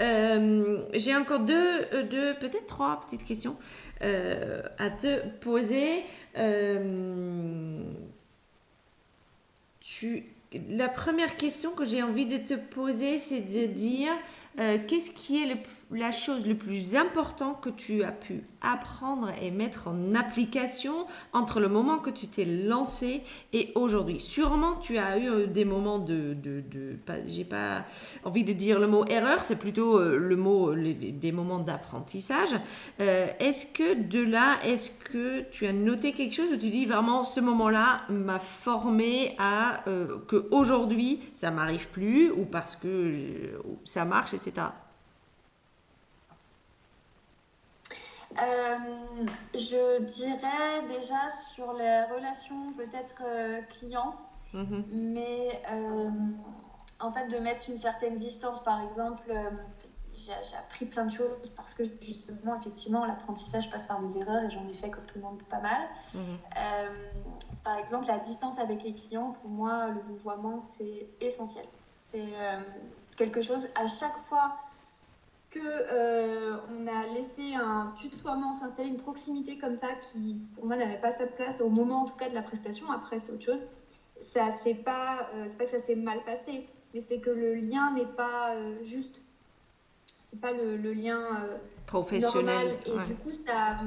Euh, 0.00 0.84
j'ai 0.92 1.16
encore 1.16 1.40
deux, 1.40 2.04
deux 2.10 2.34
peut-être 2.34 2.66
trois 2.66 3.00
petites 3.00 3.24
questions 3.24 3.56
à 4.00 4.90
te 4.90 5.26
poser. 5.40 6.04
tu, 9.80 10.24
la 10.68 10.88
première 10.88 11.36
question 11.36 11.72
que 11.72 11.84
j'ai 11.84 12.02
envie 12.02 12.26
de 12.26 12.36
te 12.36 12.54
poser, 12.54 13.18
c'est 13.18 13.40
de 13.40 13.66
dire 13.66 14.12
qu'est-ce 14.56 15.10
qui 15.10 15.42
est 15.42 15.46
le 15.46 15.56
la 15.90 16.12
chose 16.12 16.46
le 16.46 16.54
plus 16.54 16.96
importante 16.96 17.60
que 17.60 17.70
tu 17.70 18.02
as 18.02 18.12
pu 18.12 18.44
apprendre 18.60 19.30
et 19.40 19.50
mettre 19.50 19.88
en 19.88 20.14
application 20.14 21.06
entre 21.32 21.60
le 21.60 21.68
moment 21.68 21.98
que 21.98 22.10
tu 22.10 22.26
t'es 22.26 22.44
lancé 22.44 23.22
et 23.52 23.72
aujourd'hui 23.74 24.20
Sûrement, 24.20 24.76
tu 24.76 24.98
as 24.98 25.18
eu 25.18 25.28
euh, 25.28 25.46
des 25.46 25.64
moments 25.64 25.98
de... 25.98 26.36
J'ai 27.26 27.44
pas 27.44 27.84
envie 28.24 28.44
de 28.44 28.52
dire 28.52 28.80
le 28.80 28.86
mot 28.86 29.04
erreur, 29.06 29.44
c'est 29.44 29.58
plutôt 29.58 29.98
euh, 29.98 30.16
le 30.16 30.36
mot, 30.36 30.74
des 30.74 31.32
moments 31.32 31.58
d'apprentissage. 31.58 32.54
Euh, 33.00 33.26
est-ce 33.38 33.66
que 33.66 33.94
de 33.94 34.20
là, 34.20 34.56
est-ce 34.64 34.90
que 34.90 35.42
tu 35.50 35.66
as 35.66 35.72
noté 35.72 36.12
quelque 36.12 36.34
chose 36.34 36.50
où 36.52 36.56
tu 36.56 36.70
dis 36.70 36.86
vraiment 36.86 37.22
ce 37.22 37.40
moment-là 37.40 38.02
m'a 38.08 38.38
formé 38.38 39.34
à 39.38 39.84
que 40.28 40.48
ça 41.32 41.50
m'arrive 41.50 41.88
plus 41.90 42.30
ou 42.30 42.44
parce 42.44 42.76
que 42.76 43.14
ça 43.84 44.04
marche, 44.04 44.34
etc. 44.34 44.66
Euh, 48.42 49.26
je 49.54 50.02
dirais 50.02 50.82
déjà 50.88 51.30
sur 51.30 51.72
les 51.72 52.02
relations 52.12 52.72
peut-être 52.76 53.22
euh, 53.24 53.60
clients, 53.62 54.16
mhm. 54.52 54.84
mais 54.92 55.62
euh, 55.70 56.10
en 57.00 57.10
fait 57.10 57.28
de 57.28 57.38
mettre 57.38 57.68
une 57.68 57.76
certaine 57.76 58.16
distance. 58.16 58.62
Par 58.64 58.82
exemple, 58.82 59.32
j'ai 60.14 60.32
appris 60.56 60.86
plein 60.86 61.04
de 61.04 61.12
choses 61.12 61.52
parce 61.56 61.74
que 61.74 61.84
justement, 62.02 62.58
effectivement, 62.58 63.04
l'apprentissage 63.04 63.70
passe 63.70 63.86
par 63.86 64.00
des 64.00 64.18
erreurs 64.18 64.44
et 64.44 64.50
j'en 64.50 64.66
ai 64.68 64.74
fait 64.74 64.90
comme 64.90 65.04
tout 65.04 65.18
le 65.18 65.24
monde 65.24 65.42
pas 65.44 65.60
mal. 65.60 65.80
Mhm. 66.14 66.38
par 67.62 67.78
exemple, 67.78 68.06
la 68.08 68.18
distance 68.18 68.58
avec 68.58 68.82
les 68.82 68.94
clients, 68.94 69.30
pour 69.30 69.50
moi, 69.50 69.88
le 69.88 70.00
vouvoiement, 70.00 70.60
c'est 70.60 71.08
essentiel. 71.20 71.66
C'est 71.96 72.34
quelque 73.16 73.42
chose, 73.42 73.68
à 73.80 73.86
chaque 73.86 74.16
fois 74.28 74.56
que 75.54 75.60
euh, 75.62 76.56
on 76.68 76.86
a 76.88 77.06
laissé 77.14 77.54
un 77.54 77.94
tutoiement 77.96 78.52
s'installer, 78.52 78.88
une 78.88 78.98
proximité 78.98 79.56
comme 79.56 79.76
ça 79.76 79.88
qui, 80.00 80.40
pour 80.54 80.66
moi, 80.66 80.76
n'avait 80.76 81.00
pas 81.00 81.12
sa 81.12 81.26
place 81.26 81.60
au 81.60 81.70
moment, 81.70 82.02
en 82.02 82.04
tout 82.06 82.16
cas, 82.16 82.28
de 82.28 82.34
la 82.34 82.42
prestation. 82.42 82.90
Après, 82.90 83.20
c'est 83.20 83.32
autre 83.32 83.44
chose. 83.44 83.62
Ça, 84.20 84.50
c'est 84.50 84.74
pas, 84.74 85.28
euh, 85.34 85.44
c'est 85.46 85.56
pas 85.56 85.64
que 85.64 85.70
ça 85.70 85.78
s'est 85.78 85.94
mal 85.94 86.22
passé, 86.24 86.66
mais 86.92 87.00
c'est 87.00 87.20
que 87.20 87.30
le 87.30 87.54
lien 87.54 87.92
n'est 87.92 88.04
pas 88.04 88.54
euh, 88.54 88.82
juste. 88.82 89.20
C'est 90.20 90.40
pas 90.40 90.52
le, 90.52 90.92
lien 90.92 91.20
professionnel. 91.86 92.76
Et 92.86 93.06
du 93.06 93.14
coup, 93.14 93.30
ça. 93.30 93.78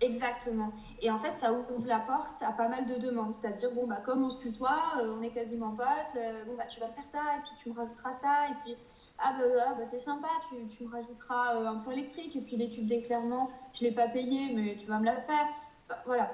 Exactement. 0.00 0.72
Et 1.02 1.10
en 1.10 1.18
fait, 1.18 1.36
ça 1.36 1.52
ouvre 1.52 1.86
la 1.86 1.98
porte 1.98 2.40
à 2.40 2.52
pas 2.52 2.68
mal 2.68 2.86
de 2.86 2.94
demandes. 2.94 3.34
C'est-à-dire, 3.34 3.70
bon, 3.72 3.86
bah, 3.86 4.00
comme 4.02 4.24
on 4.24 4.30
se 4.30 4.38
tutoie, 4.38 4.80
on 5.02 5.20
est 5.20 5.28
quasiment 5.28 5.72
potes, 5.72 6.16
bon, 6.46 6.54
bah, 6.56 6.64
tu 6.70 6.80
vas 6.80 6.88
faire 6.88 7.04
ça, 7.04 7.18
et 7.36 7.40
puis 7.42 7.52
tu 7.62 7.68
me 7.68 7.74
rajouteras 7.74 8.12
ça, 8.12 8.48
et 8.48 8.54
puis 8.64 8.76
ah 9.22 9.34
bah, 9.38 9.44
ah 9.66 9.74
bah, 9.74 9.84
t'es 9.88 9.98
sympa, 9.98 10.28
tu, 10.48 10.66
tu, 10.74 10.84
me 10.84 10.90
rajouteras 10.90 11.56
euh, 11.56 11.66
un 11.66 11.76
point 11.76 11.92
électrique 11.92 12.34
et 12.36 12.40
puis 12.40 12.56
l'étude 12.56 12.86
d'éclairement, 12.86 13.50
je 13.72 13.84
l'ai 13.84 13.92
pas 13.92 14.08
payé 14.08 14.52
mais 14.54 14.76
tu 14.76 14.86
vas 14.86 14.98
me 14.98 15.04
la 15.04 15.16
faire. 15.16 15.46
Bah, 15.88 16.02
voilà. 16.06 16.30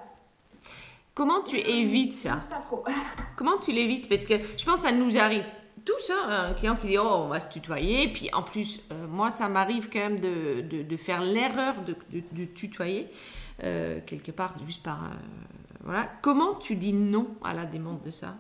Comment 1.14 1.42
tu 1.42 1.56
évites 1.56 2.14
ça? 2.14 2.44
Pas 2.50 2.60
trop. 2.60 2.84
Comment 3.36 3.58
tu 3.58 3.72
l'évites? 3.72 4.08
Parce 4.08 4.24
que 4.24 4.34
je 4.34 4.64
pense 4.64 4.82
que 4.82 4.88
ça 4.88 4.92
nous 4.92 5.18
arrive 5.18 5.48
tous, 5.84 6.10
hein, 6.10 6.48
un 6.50 6.54
client 6.54 6.76
qui 6.76 6.88
dit 6.88 6.98
oh 6.98 7.22
on 7.24 7.28
va 7.28 7.40
se 7.40 7.48
tutoyer, 7.48 8.08
puis 8.12 8.28
en 8.32 8.42
plus 8.42 8.80
euh, 8.92 9.06
moi 9.06 9.30
ça 9.30 9.48
m'arrive 9.48 9.88
quand 9.90 10.00
même 10.00 10.20
de, 10.20 10.60
de, 10.62 10.82
de 10.82 10.96
faire 10.96 11.20
l'erreur 11.22 11.74
de, 11.86 11.96
de, 12.32 12.44
tutoyer 12.44 13.08
euh, 13.62 14.00
quelque 14.04 14.32
part 14.32 14.54
juste 14.64 14.82
par 14.82 15.10
voilà. 15.84 16.10
Comment 16.22 16.54
tu 16.54 16.74
dis 16.74 16.92
non 16.92 17.28
à 17.44 17.54
la 17.54 17.64
demande 17.64 18.02
de 18.02 18.10
ça? 18.10 18.34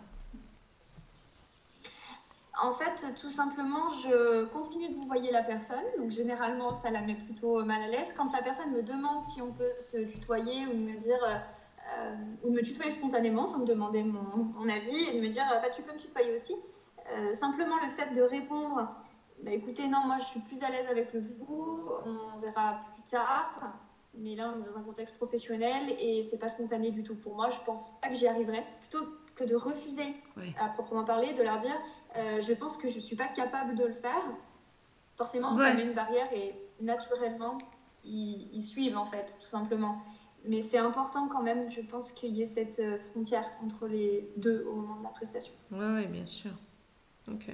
En 2.62 2.72
fait, 2.72 3.14
tout 3.20 3.28
simplement, 3.28 3.90
je 3.90 4.44
continue 4.46 4.88
de 4.88 4.94
vous 4.94 5.06
voyer 5.06 5.30
la 5.30 5.42
personne. 5.42 5.84
Donc, 5.98 6.10
généralement, 6.10 6.74
ça 6.74 6.90
la 6.90 7.02
met 7.02 7.14
plutôt 7.14 7.62
mal 7.64 7.82
à 7.82 7.88
l'aise. 7.88 8.14
Quand 8.16 8.32
la 8.32 8.42
personne 8.42 8.72
me 8.72 8.82
demande 8.82 9.20
si 9.20 9.42
on 9.42 9.52
peut 9.52 9.72
se 9.78 9.98
tutoyer 9.98 10.66
ou 10.66 10.74
me 10.74 10.96
dire, 10.96 11.18
euh, 11.24 12.14
ou 12.44 12.50
me 12.50 12.62
tutoyer 12.62 12.90
spontanément 12.90 13.46
sans 13.46 13.58
me 13.58 13.66
demander 13.66 14.02
mon, 14.02 14.68
avis 14.68 15.04
et 15.10 15.20
de 15.20 15.26
me 15.26 15.30
dire, 15.30 15.44
bah, 15.50 15.68
tu 15.74 15.82
peux 15.82 15.92
me 15.92 15.98
tutoyer 15.98 16.32
aussi. 16.32 16.54
Euh, 17.12 17.32
simplement, 17.32 17.76
le 17.82 17.90
fait 17.90 18.14
de 18.14 18.22
répondre, 18.22 18.88
bah, 19.42 19.52
écoutez, 19.52 19.86
non, 19.88 20.06
moi, 20.06 20.16
je 20.18 20.24
suis 20.24 20.40
plus 20.40 20.62
à 20.62 20.70
l'aise 20.70 20.86
avec 20.90 21.12
le 21.12 21.20
vous, 21.20 21.90
on 22.06 22.38
verra 22.40 22.80
plus 22.94 23.10
tard. 23.10 23.74
Mais 24.18 24.34
là, 24.34 24.50
on 24.56 24.62
est 24.62 24.66
dans 24.66 24.78
un 24.78 24.82
contexte 24.82 25.14
professionnel 25.16 25.94
et 26.00 26.22
c'est 26.22 26.38
pas 26.38 26.48
spontané 26.48 26.90
du 26.90 27.02
tout 27.02 27.16
pour 27.16 27.34
moi. 27.34 27.50
Je 27.50 27.60
pense 27.66 28.00
pas 28.00 28.08
que 28.08 28.14
j'y 28.14 28.26
arriverai. 28.26 28.64
Plutôt 28.80 29.04
que 29.34 29.44
de 29.44 29.54
refuser 29.54 30.16
à 30.58 30.68
proprement 30.68 31.04
parler, 31.04 31.34
de 31.34 31.42
leur 31.42 31.58
dire 31.58 31.76
euh, 32.16 32.40
je 32.40 32.52
pense 32.52 32.76
que 32.76 32.88
je 32.88 32.96
ne 32.96 33.00
suis 33.00 33.16
pas 33.16 33.28
capable 33.28 33.74
de 33.74 33.84
le 33.84 33.94
faire. 33.94 34.22
Forcément, 35.16 35.56
ça 35.56 35.72
met 35.72 35.84
une 35.84 35.94
barrière 35.94 36.30
et 36.32 36.54
naturellement, 36.80 37.58
ils, 38.04 38.62
suivent 38.62 38.96
en 38.96 39.06
fait, 39.06 39.36
tout 39.40 39.46
simplement. 39.46 40.02
Mais 40.44 40.60
c'est 40.60 40.78
important 40.78 41.26
quand 41.28 41.42
même, 41.42 41.70
je 41.70 41.80
pense, 41.80 42.12
qu'il 42.12 42.36
y 42.36 42.42
ait 42.42 42.46
cette 42.46 42.78
euh, 42.78 42.98
frontière 43.10 43.50
entre 43.64 43.88
les 43.88 44.30
deux 44.36 44.64
au 44.70 44.76
moment 44.76 44.96
de 44.96 45.04
la 45.04 45.08
prestation. 45.08 45.52
Oui, 45.72 45.84
ouais, 45.84 46.06
bien 46.06 46.26
sûr. 46.26 46.52
Ok. 47.28 47.46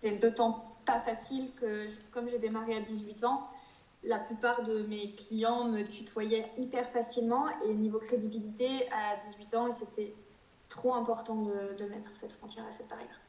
C'est 0.00 0.12
d'autant 0.18 0.76
pas 0.86 1.00
facile 1.00 1.50
que, 1.60 1.88
comme 2.12 2.28
j'ai 2.28 2.38
démarré 2.38 2.76
à 2.76 2.80
18 2.80 3.24
ans, 3.24 3.50
la 4.02 4.18
plupart 4.18 4.62
de 4.62 4.82
mes 4.84 5.14
clients 5.14 5.64
me 5.64 5.82
tutoyaient 5.82 6.50
hyper 6.56 6.88
facilement 6.88 7.46
et 7.66 7.74
niveau 7.74 7.98
crédibilité, 7.98 8.88
à 8.90 9.16
18 9.16 9.54
ans, 9.54 9.72
c'était 9.72 10.14
trop 10.68 10.94
important 10.94 11.42
de, 11.42 11.84
mettre 11.86 12.14
cette 12.16 12.32
frontière 12.32 12.64
à 12.66 12.72
cette 12.72 12.88
barrière. 12.88 13.20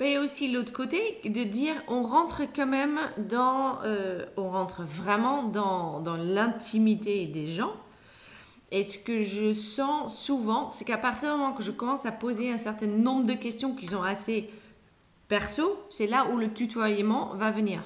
Mais 0.00 0.18
aussi 0.18 0.50
l'autre 0.50 0.72
côté, 0.72 1.20
de 1.24 1.44
dire 1.44 1.74
on 1.88 2.02
rentre 2.02 2.42
quand 2.54 2.66
même 2.66 2.98
dans, 3.18 3.78
euh, 3.84 4.24
on 4.36 4.50
rentre 4.50 4.82
vraiment 4.82 5.44
dans, 5.44 6.00
dans 6.00 6.16
l'intimité 6.16 7.26
des 7.26 7.46
gens. 7.46 7.72
Et 8.70 8.82
ce 8.82 8.98
que 8.98 9.22
je 9.22 9.52
sens 9.52 10.18
souvent, 10.18 10.70
c'est 10.70 10.84
qu'à 10.84 10.98
partir 10.98 11.32
du 11.32 11.38
moment 11.38 11.52
que 11.52 11.62
je 11.62 11.70
commence 11.70 12.06
à 12.06 12.12
poser 12.12 12.52
un 12.52 12.56
certain 12.56 12.86
nombre 12.86 13.26
de 13.26 13.34
questions 13.34 13.74
qui 13.74 13.86
sont 13.86 14.02
assez 14.02 14.50
perso, 15.28 15.78
c'est 15.90 16.06
là 16.06 16.26
où 16.32 16.36
le 16.36 16.52
tutoiement 16.52 17.34
va 17.34 17.50
venir. 17.50 17.82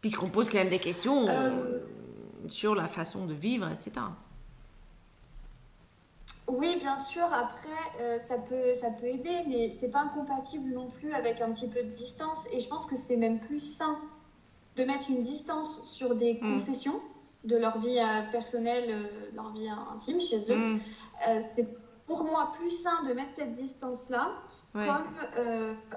Puisqu'on 0.00 0.28
pose 0.28 0.48
quand 0.48 0.58
même 0.58 0.68
des 0.68 0.78
questions 0.78 1.26
euh, 1.28 1.78
sur 2.48 2.74
la 2.74 2.86
façon 2.86 3.26
de 3.26 3.34
vivre, 3.34 3.68
etc. 3.70 3.92
Oui, 6.48 6.76
bien 6.78 6.96
sûr. 6.96 7.24
Après, 7.24 7.68
euh, 8.00 8.18
ça, 8.18 8.36
peut, 8.36 8.74
ça 8.74 8.90
peut 8.90 9.06
aider, 9.06 9.44
mais 9.48 9.70
c'est 9.70 9.90
pas 9.90 10.00
incompatible 10.00 10.72
non 10.72 10.88
plus 10.88 11.12
avec 11.12 11.40
un 11.40 11.50
petit 11.52 11.68
peu 11.68 11.82
de 11.82 11.90
distance. 11.90 12.46
Et 12.52 12.60
je 12.60 12.68
pense 12.68 12.86
que 12.86 12.96
c'est 12.96 13.16
même 13.16 13.40
plus 13.40 13.60
sain 13.60 13.98
de 14.76 14.84
mettre 14.84 15.10
une 15.10 15.20
distance 15.20 15.82
sur 15.84 16.14
des 16.14 16.34
mm. 16.34 16.58
confessions 16.58 17.00
de 17.44 17.56
leur 17.56 17.78
vie 17.78 17.98
euh, 17.98 18.30
personnelle, 18.32 19.08
leur 19.34 19.52
vie 19.52 19.68
intime 19.68 20.20
chez 20.20 20.50
eux. 20.50 20.56
Mm. 20.56 20.80
c'est 21.40 21.68
pour 22.06 22.24
moi 22.24 22.52
plus 22.58 22.70
sain 22.70 23.02
de 23.08 23.12
mettre 23.12 23.34
cette 23.34 23.52
distance-là 23.52 24.30
comme 24.72 25.06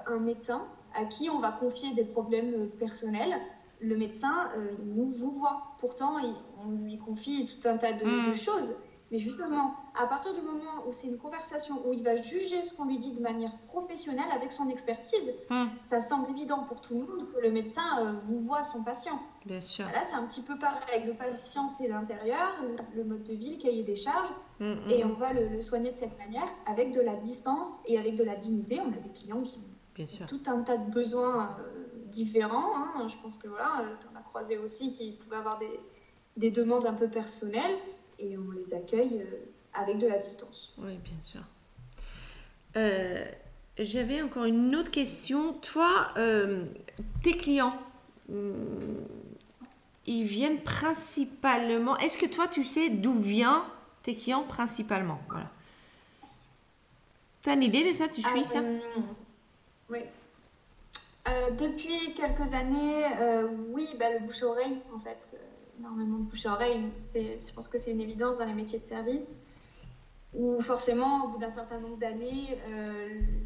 un 0.06 0.20
médecin 0.20 0.62
à 0.94 1.04
qui 1.04 1.28
on 1.28 1.40
va 1.40 1.50
confier 1.50 1.92
des 1.94 2.04
problèmes 2.04 2.68
personnels 2.78 3.34
le 3.80 3.96
médecin 3.96 4.48
euh, 4.56 4.70
nous 4.84 5.10
vous 5.10 5.30
voit. 5.30 5.62
Pourtant, 5.78 6.16
on 6.64 6.70
lui 6.70 6.98
confie 6.98 7.46
tout 7.46 7.68
un 7.68 7.76
tas 7.76 7.92
de, 7.92 8.04
mm. 8.04 8.34
choses. 8.34 8.74
Mais 9.10 9.18
justement, 9.18 9.74
à 9.98 10.06
partir 10.06 10.34
du 10.34 10.42
moment 10.42 10.86
où 10.86 10.92
c'est 10.92 11.06
une 11.06 11.16
conversation 11.16 11.86
où 11.86 11.94
il 11.94 12.02
va 12.02 12.14
juger 12.14 12.62
ce 12.62 12.74
qu'on 12.74 12.84
lui 12.84 12.98
dit 12.98 13.12
de 13.12 13.20
manière 13.20 13.56
professionnelle 13.68 14.30
avec 14.34 14.52
son 14.52 14.68
expertise, 14.68 15.32
mm. 15.48 15.66
ça 15.78 16.00
semble 16.00 16.30
évident 16.30 16.64
pour 16.64 16.82
tout 16.82 16.94
le 16.94 17.06
monde 17.06 17.32
que 17.32 17.40
le 17.40 17.50
médecin 17.50 17.82
euh, 18.00 18.12
vous 18.26 18.40
voit 18.40 18.64
son 18.64 18.82
patient. 18.82 19.18
Bien 19.46 19.60
sûr. 19.60 19.86
Là, 19.86 20.02
c'est 20.08 20.16
un 20.16 20.26
petit 20.26 20.42
peu 20.42 20.58
pareil. 20.58 21.04
Le 21.06 21.14
patient, 21.14 21.66
c'est 21.66 21.88
l'intérieur, 21.88 22.54
le, 22.94 23.04
mode 23.04 23.24
de 23.24 23.32
vie, 23.32 23.56
le 23.56 23.62
cahier 23.62 23.82
des 23.82 23.96
charges. 23.96 24.32
Mm, 24.60 24.90
et 24.90 25.04
on 25.04 25.14
va 25.14 25.32
le, 25.32 25.60
soigner 25.60 25.90
de 25.90 25.96
cette 25.96 26.18
manière 26.18 26.48
avec 26.66 26.92
de 26.92 27.00
la 27.00 27.16
distance 27.16 27.80
et 27.86 27.98
avec 27.98 28.16
de 28.16 28.24
la 28.24 28.36
dignité. 28.36 28.80
On 28.80 28.92
a 28.92 29.00
des 29.00 29.12
clients 29.12 29.42
qui 29.42 29.58
ont 29.58 30.26
tout 30.26 30.42
un 30.46 30.62
tas 30.62 30.76
de 30.76 30.90
besoins. 30.90 31.56
Euh, 31.60 31.84
différents. 32.08 32.74
Hein. 32.74 33.06
Je 33.08 33.16
pense 33.22 33.36
que 33.36 33.48
voilà, 33.48 33.82
tu 34.00 34.06
en 34.06 34.18
as 34.18 34.22
croisé 34.22 34.56
aussi 34.56 34.94
qui 34.94 35.12
pouvaient 35.12 35.36
avoir 35.36 35.58
des, 35.58 35.80
des, 36.36 36.50
demandes 36.50 36.86
un 36.86 36.94
peu 36.94 37.08
personnelles 37.08 37.76
et 38.18 38.36
on 38.38 38.50
les 38.50 38.74
accueille 38.74 39.22
euh, 39.22 39.36
avec 39.74 39.98
de 39.98 40.06
la 40.06 40.18
distance. 40.18 40.74
Oui, 40.78 40.96
bien 40.96 41.20
sûr. 41.20 41.40
Euh, 42.76 43.24
j'avais 43.78 44.22
encore 44.22 44.44
une 44.44 44.74
autre 44.76 44.90
question. 44.90 45.54
Toi, 45.54 46.10
euh, 46.16 46.64
tes 47.22 47.36
clients, 47.36 47.78
ils 50.06 50.24
viennent 50.24 50.62
principalement. 50.62 51.96
Est-ce 51.98 52.18
que 52.18 52.26
toi, 52.26 52.48
tu 52.48 52.64
sais 52.64 52.90
d'où 52.90 53.14
viennent 53.14 53.62
tes 54.02 54.16
clients 54.16 54.44
principalement? 54.44 55.20
Voilà. 55.28 55.50
Tu 57.42 57.50
as 57.50 57.52
une 57.54 57.62
idée 57.62 57.88
de 57.88 57.92
ça? 57.92 58.08
Tu 58.08 58.20
suis 58.22 58.44
ça? 58.44 58.62
Oui. 59.90 60.00
Euh, 61.28 61.50
depuis 61.52 62.14
quelques 62.14 62.54
années, 62.54 63.04
euh, 63.20 63.48
oui, 63.70 63.88
bah, 63.98 64.10
le 64.12 64.26
bouche-oreille, 64.26 64.78
en 64.94 64.98
fait, 64.98 65.34
euh, 65.34 65.36
énormément 65.78 66.18
de 66.18 66.24
bouche-oreille, 66.24 66.84
je 66.96 67.52
pense 67.54 67.68
que 67.68 67.78
c'est 67.78 67.92
une 67.92 68.00
évidence 68.00 68.38
dans 68.38 68.44
les 68.44 68.54
métiers 68.54 68.78
de 68.78 68.84
service, 68.84 69.42
où 70.34 70.60
forcément, 70.60 71.24
au 71.24 71.28
bout 71.28 71.38
d'un 71.38 71.50
certain 71.50 71.78
nombre 71.78 71.96
d'années, 71.96 72.58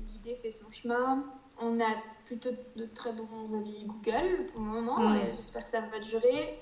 l'idée 0.08 0.34
fait 0.36 0.50
son 0.50 0.70
chemin. 0.70 1.24
On 1.60 1.80
a 1.80 1.94
plutôt 2.24 2.50
de 2.76 2.86
très 2.86 3.12
bons 3.12 3.54
avis 3.54 3.84
Google 3.84 4.46
pour 4.52 4.60
le 4.62 4.66
moment, 4.66 5.14
et 5.14 5.32
j'espère 5.36 5.64
que 5.64 5.70
ça 5.70 5.80
va 5.80 6.00
durer. 6.00 6.58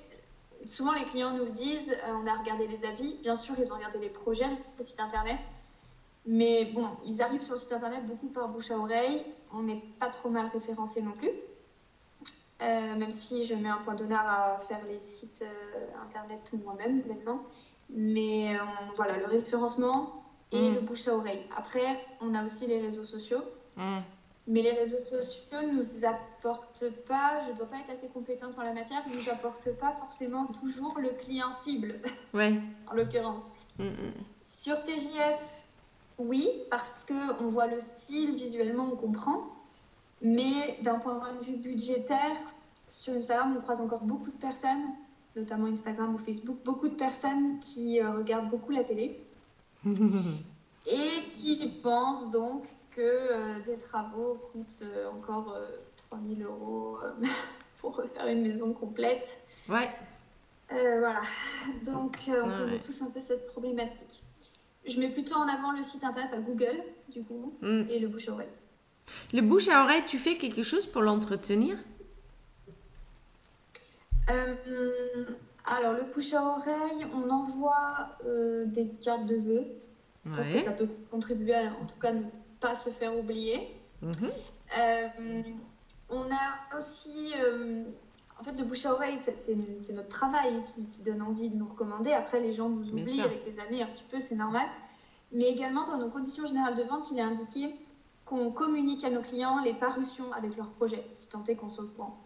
Souvent, 0.67 0.93
les 0.93 1.05
clients 1.05 1.33
nous 1.33 1.45
le 1.45 1.53
disent, 1.53 1.97
on 2.09 2.27
a 2.27 2.35
regardé 2.35 2.67
les 2.67 2.85
avis, 2.85 3.17
bien 3.23 3.35
sûr, 3.35 3.55
ils 3.59 3.73
ont 3.73 3.77
regardé 3.77 3.99
les 3.99 4.11
projets, 4.11 4.51
le 4.77 4.83
site 4.83 5.01
internet, 5.01 5.53
mais 6.27 6.67
bon, 6.75 6.87
ils 7.07 7.23
arrivent 7.23 7.41
sur 7.41 7.55
le 7.55 7.61
site 7.61 7.73
internet 7.73 8.07
beaucoup 8.07 8.29
par 8.29 8.49
bouche 8.49 8.71
à 8.71 8.77
oreille. 8.77 9.25
On 9.53 9.63
n'est 9.63 9.83
pas 9.99 10.09
trop 10.09 10.29
mal 10.29 10.47
référencé 10.47 11.01
non 11.01 11.13
plus. 11.13 11.31
Euh, 12.63 12.95
même 12.97 13.11
si 13.11 13.45
je 13.45 13.55
mets 13.55 13.71
un 13.71 13.79
point 13.79 13.95
d'honneur 13.95 14.21
à 14.21 14.61
faire 14.69 14.81
les 14.87 15.01
sites 15.01 15.43
euh, 15.43 16.05
internet 16.05 16.41
tout 16.49 16.59
moi-même 16.59 17.03
maintenant. 17.07 17.43
Mais 17.89 18.55
euh, 18.55 18.59
voilà, 18.97 19.17
le 19.19 19.27
référencement 19.27 20.23
et 20.53 20.71
mm. 20.71 20.75
le 20.75 20.81
bouche 20.81 21.09
à 21.09 21.15
oreille. 21.15 21.43
Après, 21.57 21.99
on 22.21 22.35
a 22.35 22.45
aussi 22.45 22.67
les 22.67 22.81
réseaux 22.81 23.05
sociaux. 23.05 23.43
Mm. 23.77 23.99
Mais 24.47 24.63
les 24.63 24.73
réseaux 24.73 24.99
sociaux 24.99 25.63
ne 25.63 25.73
nous 25.73 26.05
apportent 26.05 26.91
pas, 27.07 27.41
je 27.47 27.53
ne 27.53 27.57
dois 27.57 27.67
pas 27.67 27.79
être 27.79 27.91
assez 27.91 28.09
compétente 28.09 28.59
en 28.59 28.63
la 28.63 28.73
matière, 28.73 29.03
ne 29.09 29.15
nous 29.15 29.29
apportent 29.31 29.71
pas 29.79 29.93
forcément 29.93 30.47
toujours 30.47 30.99
le 30.99 31.11
client 31.11 31.53
cible, 31.53 32.01
ouais. 32.35 32.61
en 32.91 32.95
l'occurrence. 32.95 33.53
Mm, 33.79 33.91
Sur 34.41 34.83
TJF, 34.83 35.41
oui, 36.19 36.49
parce 36.69 37.07
qu'on 37.07 37.47
voit 37.47 37.69
le 37.69 37.81
style, 37.81 38.35
visuellement, 38.35 38.91
on 38.93 38.97
comprend. 38.97 39.47
Mais 40.23 40.79
d'un 40.83 40.99
point 40.99 41.19
de 41.41 41.45
vue 41.45 41.57
budgétaire, 41.57 42.37
sur 42.87 43.15
Instagram, 43.15 43.55
on 43.57 43.61
croise 43.61 43.81
encore 43.81 44.03
beaucoup 44.03 44.31
de 44.31 44.37
personnes, 44.37 44.83
notamment 45.37 45.67
Instagram 45.67 46.15
ou 46.15 46.19
Facebook, 46.19 46.59
beaucoup 46.65 46.89
de 46.89 46.95
personnes 46.95 47.59
qui 47.61 48.01
euh, 48.01 48.13
regardent 48.13 48.51
beaucoup 48.51 48.73
la 48.73 48.85
télé 48.85 49.19
et 49.87 51.33
qui 51.35 51.81
pensent 51.83 52.31
donc 52.31 52.65
que 52.91 53.01
euh, 53.01 53.61
des 53.65 53.79
travaux 53.79 54.39
coûtent 54.53 54.83
euh, 54.83 55.11
encore 55.11 55.57
3000 56.11 56.43
euros 56.43 56.99
pour 57.81 57.97
refaire 57.97 58.27
une 58.27 58.43
maison 58.43 58.73
complète. 58.75 59.41
Ouais. 59.69 59.89
voilà. 60.69 61.23
Donc, 61.87 62.19
on 62.29 62.59
connaît 62.59 62.81
tous 62.81 63.01
un 63.03 63.11
peu 63.11 63.21
cette 63.21 63.47
problématique 63.47 64.23
je 64.87 64.99
mets 64.99 65.11
plutôt 65.11 65.37
en 65.37 65.49
avant 65.49 65.73
le 65.73 65.83
site 65.83 66.05
internet 66.05 66.33
à 66.33 66.41
Google, 66.41 66.83
du 67.09 67.23
coup, 67.23 67.55
mm. 67.61 67.85
et 67.89 67.99
le 67.99 68.09
bouche 68.09 68.29
à 68.29 68.33
oreille. 68.33 68.49
Le 69.33 69.43
bouche 69.43 69.69
à 69.69 69.83
oreille, 69.83 70.05
tu 70.07 70.19
fais 70.19 70.37
quelque 70.37 70.63
chose 70.63 70.87
pour 70.87 71.03
l'entretenir? 71.03 71.77
Euh, 74.29 75.25
Alors, 75.65 75.95
le 75.95 76.05
bouche 76.13 76.33
à 76.35 76.43
oreille, 76.43 77.07
on 77.15 77.29
envoie 77.31 78.09
euh, 78.27 78.65
des 78.67 78.89
cartes 79.03 79.27
de 79.27 79.37
vœux. 79.37 79.67
Je 80.27 80.37
pense 80.37 80.47
que 80.47 80.61
ça 80.61 80.73
peut 80.73 80.89
contribuer 81.11 81.55
à, 81.55 81.73
en 81.81 81.87
tout 81.87 81.99
cas, 82.01 82.13
ne 82.13 82.25
pas 82.61 82.75
se 82.75 82.91
faire 82.91 83.17
oublier. 83.19 83.75
Mhm. 84.03 84.31
Euh, 84.79 85.43
on 86.11 86.23
a 86.31 86.77
aussi 86.77 87.33
en 88.41 88.43
fait, 88.43 88.53
le 88.53 88.65
bouche 88.65 88.87
à 88.87 88.95
oreille, 88.95 89.19
c'est 89.19 89.93
notre 89.93 90.09
travail 90.09 90.63
qui, 90.75 91.03
donne 91.03 91.21
envie 91.21 91.51
de 91.51 91.57
nous 91.57 91.67
recommander. 91.67 92.13
Après, 92.13 92.41
les 92.41 92.55
gens 92.55 92.71
nous 92.71 92.89
oublient 92.89 93.21
avec 93.21 93.45
les 93.45 93.61
années 93.61 93.83
un 93.83 93.87
petit 93.87 94.05
peu, 94.11 94.19
c'est 94.19 94.35
normal. 94.35 94.67
Mais 95.31 95.45
également, 95.45 95.87
dans 95.87 95.99
nos 95.99 96.09
conditions 96.09 96.47
générales 96.47 96.75
de 96.75 96.83
vente, 96.83 97.11
il 97.13 97.19
est 97.19 97.23
indiqué 97.23 97.75
qu'on 98.31 98.51
communique 98.51 99.05
à 99.05 99.11
nos 99.11 99.21
clients 99.21 99.61
les 99.63 99.75
parutions 99.75 100.33
avec 100.33 100.57
leurs 100.57 100.71
projets, 100.71 101.05
si 101.15 101.29
tant 101.29 101.45
est 101.45 101.57
qu'on 101.57 101.69
soit 101.69 101.85
au 101.85 101.89
courant. 101.89 102.17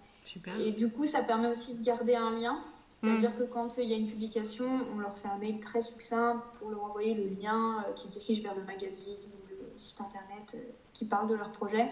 Et 0.61 0.71
du 0.71 0.91
coup, 0.91 1.07
ça 1.07 1.23
permet 1.23 1.49
aussi 1.49 1.75
de 1.75 1.85
garder 1.85 2.15
un 2.15 2.31
lien. 2.39 2.59
C'est-à-dire 2.89 3.31
hmm. 3.31 3.39
que 3.39 3.43
quand 3.45 3.79
il 3.79 3.89
y 3.89 3.95
a 3.95 3.97
une 3.97 4.09
publication, 4.09 4.67
on 4.95 4.99
leur 4.99 5.17
fait 5.19 5.29
un 5.29 5.39
mail 5.39 5.59
très 5.59 5.81
succinct 5.81 6.45
pour 6.59 6.71
leur 6.71 6.85
envoyer 6.85 7.15
le 7.15 7.27
lien 7.27 7.83
euh, 7.89 7.93
qui 7.95 8.09
dirige 8.09 8.43
vers 8.43 8.55
le 8.55 8.63
magazine 8.63 9.17
ou 9.35 9.49
le 9.49 9.73
site 9.77 10.01
internet 10.01 10.55
euh, 10.55 10.59
qui 10.93 11.07
parle 11.07 11.29
de 11.29 11.35
leur 11.35 11.51
projet 11.51 11.91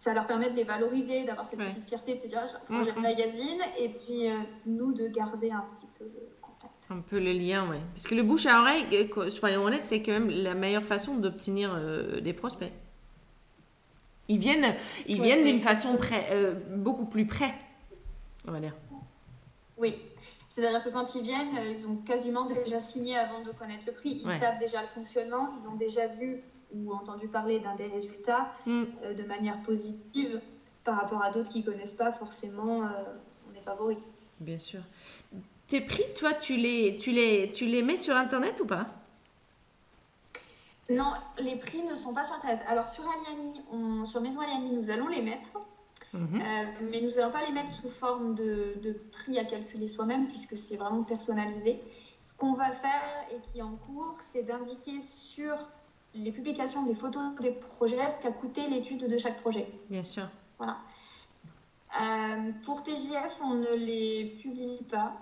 ça 0.00 0.14
leur 0.14 0.26
permet 0.26 0.48
de 0.48 0.56
les 0.56 0.64
valoriser, 0.64 1.24
d'avoir 1.24 1.44
cette 1.44 1.58
petite 1.58 1.86
fierté, 1.86 2.14
de 2.14 2.20
se 2.20 2.26
dire, 2.26 2.40
j'ai 2.46 2.54
un 2.54 2.74
projet 2.74 2.92
de 2.92 3.00
magazine, 3.00 3.60
et 3.78 3.90
puis 3.90 4.30
euh, 4.30 4.34
nous 4.64 4.94
de 4.94 5.06
garder 5.08 5.50
un 5.50 5.62
petit 5.74 5.86
peu 5.98 6.04
le 6.04 6.26
contact. 6.40 6.88
Un 6.88 7.02
peu 7.02 7.18
le 7.18 7.32
lien, 7.32 7.68
oui. 7.70 7.76
Parce 7.94 8.06
que 8.06 8.14
le 8.14 8.22
bouche 8.22 8.46
à 8.46 8.62
oreille, 8.62 8.86
euh, 8.94 9.28
soyons 9.28 9.62
honnêtes, 9.62 9.84
c'est 9.84 10.02
quand 10.02 10.12
même 10.12 10.30
la 10.30 10.54
meilleure 10.54 10.84
façon 10.84 11.16
d'obtenir 11.16 11.74
euh, 11.74 12.22
des 12.22 12.32
prospects. 12.32 12.72
Ils 14.30 14.38
viennent, 14.38 14.74
ils 15.06 15.20
viennent 15.20 15.44
d'une 15.44 15.60
façon 15.60 15.96
près, 15.96 16.24
beaucoup 16.76 17.04
plus 17.04 17.26
près, 17.26 17.52
on 18.46 18.52
va 18.52 18.60
dire. 18.60 18.74
Oui. 19.76 19.94
C'est-à-dire 20.46 20.82
que 20.82 20.90
quand 20.90 21.14
ils 21.14 21.22
viennent, 21.22 21.58
ils 21.70 21.86
ont 21.86 21.96
quasiment 21.96 22.44
déjà 22.44 22.78
signé 22.78 23.16
avant 23.16 23.40
de 23.40 23.50
connaître 23.50 23.84
le 23.86 23.92
prix. 23.92 24.22
Ils 24.24 24.38
savent 24.38 24.58
déjà 24.58 24.82
le 24.82 24.88
fonctionnement, 24.88 25.48
ils 25.60 25.68
ont 25.68 25.74
déjà 25.74 26.06
vu 26.06 26.42
ou 26.72 26.92
entendu 26.92 27.28
parler 27.28 27.58
d'un 27.58 27.74
des 27.74 27.86
résultats 27.86 28.52
mm. 28.66 28.82
euh, 29.04 29.14
de 29.14 29.22
manière 29.24 29.60
positive 29.62 30.40
par 30.84 31.00
rapport 31.00 31.22
à 31.22 31.30
d'autres 31.30 31.50
qui 31.50 31.60
ne 31.60 31.64
connaissent 31.64 31.94
pas 31.94 32.12
forcément, 32.12 32.84
euh, 32.84 32.88
on 33.50 33.58
est 33.58 33.62
favori. 33.62 33.98
Bien 34.40 34.58
sûr. 34.58 34.80
Tes 35.66 35.80
prix, 35.80 36.04
toi, 36.16 36.32
tu 36.32 36.56
les, 36.56 36.96
tu 36.96 37.12
les, 37.12 37.50
tu 37.50 37.66
les 37.66 37.82
mets 37.82 37.96
sur 37.96 38.16
Internet 38.16 38.60
ou 38.60 38.66
pas? 38.66 38.86
Non, 40.90 41.12
les 41.38 41.56
prix 41.56 41.82
ne 41.82 41.94
sont 41.94 42.12
pas 42.12 42.24
sur 42.24 42.34
Internet. 42.34 42.60
Alors 42.68 42.88
sur 42.88 43.04
Aliani, 43.04 44.06
sur 44.06 44.20
Maison 44.20 44.40
Aliani, 44.40 44.72
nous 44.72 44.90
allons 44.90 45.08
les 45.08 45.22
mettre. 45.22 45.50
Mhm. 46.12 46.42
mais 46.90 47.00
nous 47.02 47.10
n'allons 47.10 47.30
pas 47.30 47.46
les 47.46 47.52
mettre 47.52 47.70
sous 47.70 47.88
forme 47.88 48.34
de, 48.34 48.74
de 48.82 48.92
prix 49.12 49.38
à 49.38 49.44
calculer 49.44 49.86
soi-même 49.86 50.26
puisque 50.26 50.58
c'est 50.58 50.76
vraiment 50.76 51.04
personnalisé. 51.04 51.80
Ce 52.20 52.34
qu'on 52.34 52.52
va 52.54 52.72
faire 52.72 53.00
et 53.30 53.38
qui 53.40 53.60
est 53.60 53.62
en 53.62 53.76
cours, 53.76 54.16
c'est 54.32 54.42
d'indiquer 54.42 55.00
sur 55.02 55.56
les 56.14 56.32
publications 56.32 56.82
des 56.82 56.94
photos 56.94 57.22
des 57.40 57.52
projets 57.52 58.10
ce 58.10 58.20
qu'a 58.20 58.32
coûté 58.32 58.66
l'étude 58.68 59.06
de 59.06 59.18
chaque 59.18 59.40
projet. 59.40 59.68
Bien 59.88 60.02
sûr. 60.02 60.28
Voilà. 60.58 60.78
Euh, 62.00 62.52
pour 62.64 62.82
TJF, 62.82 63.40
on 63.42 63.54
ne 63.54 63.74
les 63.74 64.38
publie 64.42 64.82
pas, 64.90 65.12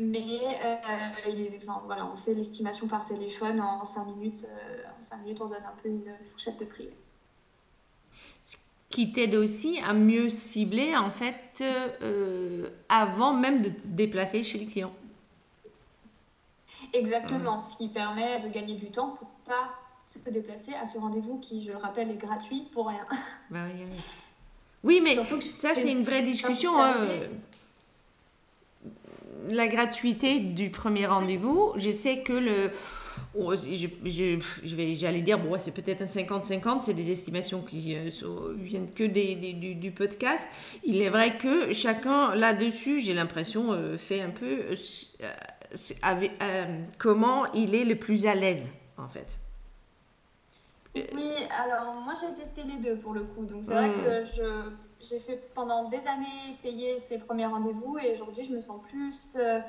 mais 0.00 0.40
euh, 0.64 0.76
enfin, 0.82 1.82
voilà, 1.84 2.06
on 2.06 2.16
fait 2.16 2.32
l'estimation 2.32 2.88
par 2.88 3.04
téléphone 3.04 3.60
en 3.60 3.84
5 3.84 4.06
minutes. 4.06 4.46
Euh, 4.48 4.82
en 4.98 5.00
5 5.00 5.18
minutes, 5.24 5.38
on 5.42 5.46
donne 5.46 5.62
un 5.62 5.82
peu 5.82 5.90
une 5.90 6.10
fourchette 6.24 6.58
de 6.58 6.64
prix. 6.64 6.88
Ce 8.42 8.56
qui 8.88 9.12
t'aide 9.12 9.34
aussi 9.34 9.78
à 9.86 9.92
mieux 9.92 10.30
cibler, 10.30 10.96
en 10.96 11.10
fait, 11.10 11.62
avant 12.88 13.34
même 13.34 13.60
de 13.60 13.68
te 13.68 13.86
déplacer 13.86 14.42
chez 14.42 14.58
les 14.58 14.66
clients. 14.66 14.94
Exactement, 16.94 17.58
ce 17.58 17.76
qui 17.76 17.88
permet 17.88 18.40
de 18.40 18.48
gagner 18.48 18.76
du 18.76 18.90
temps 18.90 19.10
pour 19.10 19.28
pas 19.46 19.70
se 20.02 20.18
déplacer 20.30 20.72
à 20.74 20.86
ce 20.86 20.98
rendez-vous 20.98 21.38
qui, 21.38 21.62
je 21.62 21.72
le 21.72 21.76
rappelle, 21.76 22.10
est 22.10 22.14
gratuit 22.14 22.68
pour 22.72 22.88
rien. 22.88 23.04
Bah 23.50 23.66
oui, 24.82 25.00
mais 25.02 25.14
ça, 25.42 25.74
c'est 25.74 25.92
une 25.92 26.04
vraie 26.04 26.22
discussion. 26.22 26.80
Hein. 26.80 26.94
La 29.48 29.68
gratuité 29.68 30.40
du 30.40 30.70
premier 30.70 31.06
rendez-vous, 31.06 31.72
je 31.76 31.90
sais 31.90 32.22
que 32.22 32.32
le. 32.32 32.70
Oh, 33.38 33.54
je, 33.54 33.86
je, 34.04 34.76
vais, 34.76 34.94
j'allais 34.94 35.22
dire, 35.22 35.38
bon, 35.38 35.56
c'est 35.58 35.72
peut-être 35.72 36.02
un 36.02 36.06
50-50, 36.06 36.80
c'est 36.80 36.94
des 36.94 37.10
estimations 37.10 37.62
qui 37.62 37.94
euh, 37.94 38.08
viennent 38.56 38.90
que 38.92 39.04
des, 39.04 39.34
du, 39.34 39.90
podcast. 39.90 40.46
Il 40.84 41.00
est 41.00 41.10
vrai 41.10 41.36
que 41.36 41.72
chacun 41.72 42.34
là-dessus, 42.34 43.00
j'ai 43.00 43.14
l'impression, 43.14 43.72
euh, 43.72 43.96
fait 43.96 44.20
un 44.20 44.30
peu 44.30 44.60
euh, 45.22 45.32
avec, 46.02 46.32
comment 46.98 47.52
il 47.52 47.74
est 47.74 47.84
le 47.84 47.96
plus 47.96 48.26
à 48.26 48.34
l'aise, 48.34 48.70
en 48.96 49.08
fait. 49.08 49.38
Oui, 50.94 51.30
alors 51.56 51.94
moi 51.94 52.14
j'ai 52.20 52.34
testé 52.42 52.62
les 52.64 52.78
deux 52.78 52.96
pour 52.96 53.12
le 53.12 53.22
coup. 53.22 53.44
Donc 53.44 53.62
c'est 53.62 53.72
vrai 53.72 53.88
hmm. 53.88 54.04
que 54.04 54.24
je, 54.36 54.70
j'ai 55.02 55.18
fait 55.18 55.36
pendant 55.54 55.88
des 55.88 56.06
années 56.06 56.58
payer 56.62 56.98
ces 56.98 57.18
premiers 57.18 57.46
rendez-vous 57.46 57.98
et 57.98 58.12
aujourd'hui 58.12 58.44
je 58.44 58.52
me 58.52 58.60
sens 58.60 58.80
plus, 58.88 59.36
euh, 59.36 59.60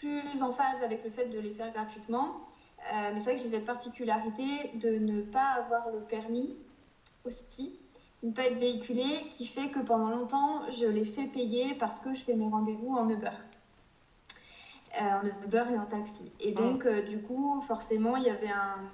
plus 0.00 0.42
en 0.42 0.52
phase 0.52 0.82
avec 0.82 1.04
le 1.04 1.10
fait 1.10 1.26
de 1.26 1.38
les 1.38 1.50
faire 1.50 1.72
gratuitement. 1.72 2.40
Euh, 2.92 3.10
mais 3.12 3.20
c'est 3.20 3.30
vrai 3.30 3.36
que 3.36 3.42
j'ai 3.42 3.48
cette 3.48 3.66
particularité 3.66 4.44
de 4.74 4.90
ne 4.90 5.22
pas 5.22 5.52
avoir 5.58 5.90
le 5.90 6.00
permis 6.00 6.56
aussi, 7.24 7.78
de 8.22 8.28
ne 8.28 8.32
pas 8.32 8.46
être 8.46 8.58
véhiculé, 8.58 9.04
qui 9.30 9.46
fait 9.46 9.70
que 9.70 9.80
pendant 9.80 10.10
longtemps 10.10 10.70
je 10.70 10.86
les 10.86 11.04
fais 11.04 11.26
payer 11.26 11.74
parce 11.74 12.00
que 12.00 12.12
je 12.12 12.22
fais 12.22 12.34
mes 12.34 12.48
rendez-vous 12.48 12.94
en 12.94 13.08
Uber. 13.08 13.30
Euh, 15.00 15.04
en 15.04 15.44
Uber 15.44 15.64
et 15.72 15.78
en 15.78 15.86
taxi. 15.86 16.30
Et 16.40 16.52
donc, 16.52 16.86
du 16.86 17.20
coup, 17.20 17.60
forcément, 17.62 18.16
il 18.16 18.24
y 18.24 18.30
avait 18.30 18.50
un, 18.50 18.84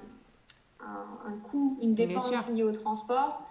un, 1.26 1.36
coût, 1.50 1.76
une 1.82 1.94
dépense 1.94 2.48
liée 2.48 2.62
au 2.62 2.72
transport 2.72 3.42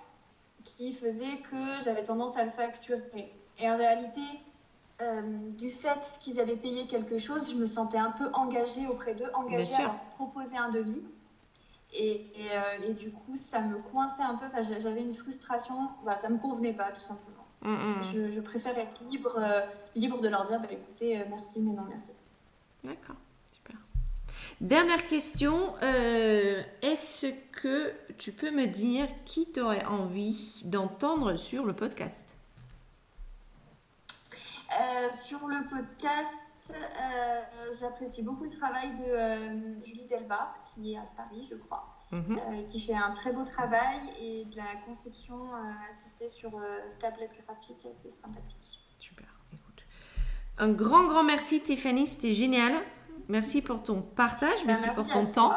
qui 0.66 0.94
faisait 0.94 1.38
que 1.50 1.84
j'avais 1.84 2.04
tendance 2.04 2.38
à 2.38 2.44
le 2.44 2.52
facturer. 2.52 3.32
Et 3.60 3.70
en 3.70 3.78
réalité, 3.78 4.22
euh, 5.02 5.22
du 5.58 5.70
fait 5.70 6.18
qu'ils 6.20 6.40
avaient 6.40 6.56
payé 6.56 6.86
quelque 6.86 7.18
chose, 7.18 7.52
je 7.52 7.56
me 7.56 7.66
sentais 7.66 7.98
un 7.98 8.12
peu 8.12 8.30
engagée 8.34 8.88
auprès 8.88 9.14
d'eux, 9.14 9.30
engagée 9.34 9.76
à 9.76 9.84
leur 9.84 10.00
proposer 10.16 10.58
un 10.58 10.70
devis. 10.70 11.02
Et, 11.94 12.28
euh, 12.52 12.88
et, 12.88 12.94
du 12.94 13.12
coup, 13.12 13.36
ça 13.40 13.62
me 13.62 13.80
coinçait 13.80 14.22
un 14.22 14.36
peu, 14.36 14.46
enfin, 14.46 14.62
j'avais 14.62 15.02
une 15.02 15.16
frustration, 15.16 15.90
bah, 16.06 16.18
ça 16.18 16.30
me 16.30 16.38
convenait 16.38 16.74
pas 16.74 16.92
tout 16.92 17.02
simplement. 17.02 17.46
Mm, 17.62 17.72
mm. 17.72 18.04
Je, 18.04 18.30
je, 18.30 18.42
préfère 18.42 18.78
être 18.78 19.02
libre, 19.10 19.36
euh, 19.40 19.62
libre 19.96 20.22
de 20.22 20.28
leur 20.28 20.46
dire, 20.48 20.60
bah, 20.60 20.68
écoutez, 20.70 21.24
merci, 21.30 21.60
mais 21.62 21.74
non 21.74 21.86
merci. 21.90 22.12
D'accord. 22.84 23.16
Dernière 24.62 25.08
question, 25.08 25.74
euh, 25.84 26.62
est-ce 26.82 27.28
que 27.54 27.94
tu 28.18 28.34
peux 28.34 28.52
me 28.52 28.66
dire 28.66 29.08
qui 29.24 29.46
t'aurait 29.46 29.86
envie 29.86 30.62
d'entendre 30.66 31.38
sur 31.38 31.66
le 31.66 31.72
podcast? 31.72 32.36
Euh, 34.82 35.10
Sur 35.10 35.48
le 35.48 35.66
podcast, 35.70 36.34
euh, 36.72 37.42
j'apprécie 37.80 38.22
beaucoup 38.22 38.44
le 38.44 38.50
travail 38.50 38.90
de 38.98 39.86
Julie 39.86 40.06
Delbar, 40.08 40.54
qui 40.66 40.94
est 40.94 40.98
à 40.98 41.08
Paris, 41.16 41.48
je 41.50 41.56
crois, 41.56 41.88
mhm. 42.12 42.66
qui 42.68 42.82
fait 42.82 42.94
un 42.94 43.12
très 43.12 43.32
beau 43.32 43.46
travail 43.46 44.02
et 44.22 44.44
de 44.44 44.58
la 44.58 44.76
conception 44.86 45.52
assistée 45.90 46.28
sur 46.28 46.52
tablette 47.00 47.32
graphique 47.48 47.88
assez 47.90 48.10
sympathique. 48.10 48.84
Super, 49.00 49.28
écoute. 49.54 49.86
Un 50.58 50.70
grand, 50.70 51.06
grand 51.06 51.24
merci 51.24 51.62
Tiffany, 51.62 52.06
c'était 52.08 52.34
génial. 52.34 52.74
Merci 53.30 53.62
pour 53.62 53.84
ton 53.84 54.02
partage, 54.02 54.60
ben, 54.60 54.68
merci, 54.68 54.90
pour 54.96 55.08
ton 55.08 55.26
temps. 55.26 55.54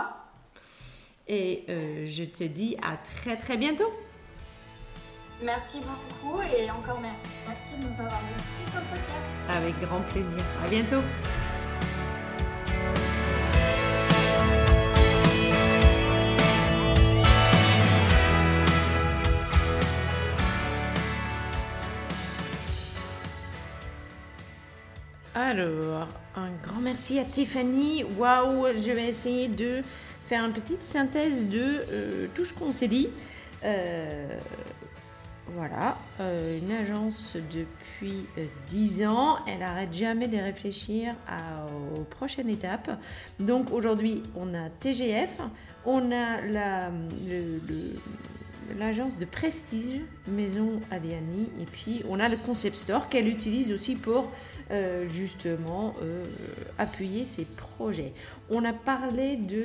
Et 1.27 1.65
euh, 1.69 2.05
je 2.07 2.25
te 2.25 2.45
dis 2.45 2.77
à 2.83 2.97
très 2.99 3.37
très 3.37 3.57
bientôt. 3.57 3.91
Merci 5.43 5.79
beaucoup 5.79 6.41
et 6.43 6.71
encore 6.71 7.01
merci 7.01 7.73
de 7.81 7.87
nous 7.87 7.93
avoir 7.95 8.21
reçus 8.21 8.71
sur 8.71 8.81
le 8.81 8.87
podcast. 8.87 9.57
Avec 9.57 9.81
grand 9.81 10.01
plaisir. 10.03 10.45
À 10.65 10.69
bientôt. 10.69 11.03
Alors, 25.53 26.09
un 26.35 26.49
grand 26.67 26.81
merci 26.81 27.19
à 27.19 27.27
Tiffany. 27.27 28.05
Waouh, 28.17 28.69
je 28.73 28.91
vais 28.91 29.07
essayer 29.07 29.49
de 29.49 29.83
faire 30.23 30.47
une 30.47 30.55
petite 30.55 30.83
synthèse 30.83 31.47
de 31.47 31.61
euh, 31.61 32.27
tout 32.35 32.47
ce 32.47 32.55
qu'on 32.55 32.73
s'est 32.73 32.89
dit. 32.89 33.11
Euh, 33.63 34.27
voilà, 35.49 35.99
euh, 36.21 36.59
une 36.59 36.73
agence 36.73 37.37
depuis 37.53 38.25
10 38.69 39.05
ans, 39.05 39.41
elle 39.47 39.59
n'arrête 39.59 39.93
jamais 39.93 40.27
de 40.27 40.39
réfléchir 40.39 41.15
aux 41.99 42.05
prochaines 42.05 42.49
étapes. 42.49 42.91
Donc 43.39 43.71
aujourd'hui, 43.73 44.23
on 44.35 44.55
a 44.55 44.71
TGF, 44.71 45.37
on 45.85 46.13
a 46.13 46.41
l'agence 48.79 49.19
de 49.19 49.25
prestige 49.25 50.01
Maison 50.27 50.81
Aliani 50.91 51.51
et 51.61 51.65
puis 51.65 52.03
on 52.09 52.21
a 52.21 52.29
le 52.29 52.37
concept 52.37 52.77
store 52.77 53.09
qu'elle 53.09 53.29
utilise 53.29 53.73
aussi 53.73 53.97
pour 53.97 54.31
euh, 54.71 55.07
justement 55.09 55.95
euh, 56.03 56.23
appuyer 56.79 57.25
ses 57.25 57.45
projets. 57.45 58.13
On 58.51 58.65
a 58.65 58.73
parlé 58.73 59.37
de 59.37 59.65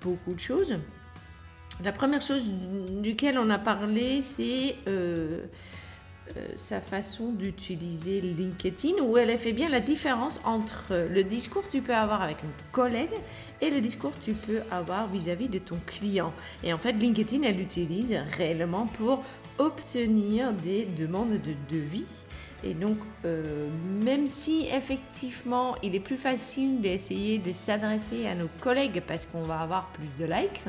beaucoup 0.00 0.34
de 0.34 0.40
choses. 0.40 0.76
La 1.82 1.92
première 1.92 2.22
chose 2.22 2.50
duquel 3.02 3.38
on 3.38 3.50
a 3.50 3.58
parlé, 3.58 4.20
c'est 4.20 4.76
euh, 4.86 5.44
sa 6.56 6.80
façon 6.80 7.32
d'utiliser 7.32 8.20
LinkedIn, 8.20 9.02
où 9.02 9.16
elle 9.16 9.36
fait 9.38 9.52
bien 9.52 9.68
la 9.68 9.80
différence 9.80 10.40
entre 10.44 11.08
le 11.10 11.24
discours 11.24 11.62
que 11.64 11.70
tu 11.70 11.82
peux 11.82 11.94
avoir 11.94 12.22
avec 12.22 12.38
un 12.38 12.72
collègue 12.72 13.14
et 13.60 13.70
le 13.70 13.80
discours 13.80 14.12
que 14.18 14.24
tu 14.24 14.34
peux 14.34 14.60
avoir 14.70 15.08
vis-à-vis 15.08 15.46
-vis 15.46 15.50
de 15.50 15.58
ton 15.58 15.78
client. 15.86 16.32
Et 16.64 16.72
en 16.72 16.78
fait, 16.78 16.92
LinkedIn, 16.92 17.42
elle 17.42 17.56
l'utilise 17.56 18.14
réellement 18.36 18.86
pour 18.86 19.24
obtenir 19.58 20.52
des 20.52 20.84
demandes 20.84 21.40
de 21.40 21.54
devis 21.70 22.06
et 22.64 22.74
donc, 22.74 22.98
euh, 23.24 23.68
même 24.04 24.26
si 24.26 24.68
effectivement 24.70 25.74
il 25.82 25.94
est 25.94 26.00
plus 26.00 26.16
facile 26.16 26.80
d'essayer 26.80 27.38
de 27.38 27.50
s'adresser 27.50 28.26
à 28.26 28.34
nos 28.34 28.48
collègues 28.60 29.02
parce 29.06 29.26
qu'on 29.26 29.42
va 29.42 29.60
avoir 29.60 29.88
plus 29.88 30.08
de 30.18 30.30
likes 30.30 30.64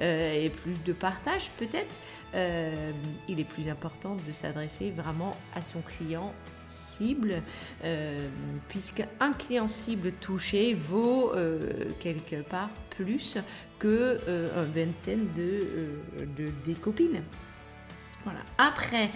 euh, 0.00 0.44
et 0.44 0.48
plus 0.48 0.82
de 0.82 0.92
partage 0.92 1.50
peut-être, 1.58 1.94
euh, 2.36 2.92
il 3.28 3.40
est 3.40 3.44
plus 3.44 3.68
important 3.68 4.16
de 4.26 4.32
s'adresser 4.32 4.90
vraiment 4.90 5.32
à 5.54 5.62
son 5.62 5.80
client 5.80 6.32
cible, 6.68 7.42
puisqu'un 8.68 9.06
client 9.38 9.68
cible 9.68 10.10
touché 10.12 10.74
vaut 10.74 11.32
quelque 12.00 12.42
part 12.42 12.70
plus 12.90 13.38
que 13.78 14.18
une 14.26 14.72
vingtaine 14.72 15.28
de, 15.36 15.60
de, 16.36 16.50
des 16.64 16.74
copines. 16.74 17.22
Voilà. 18.24 18.40
Après, 18.58 19.10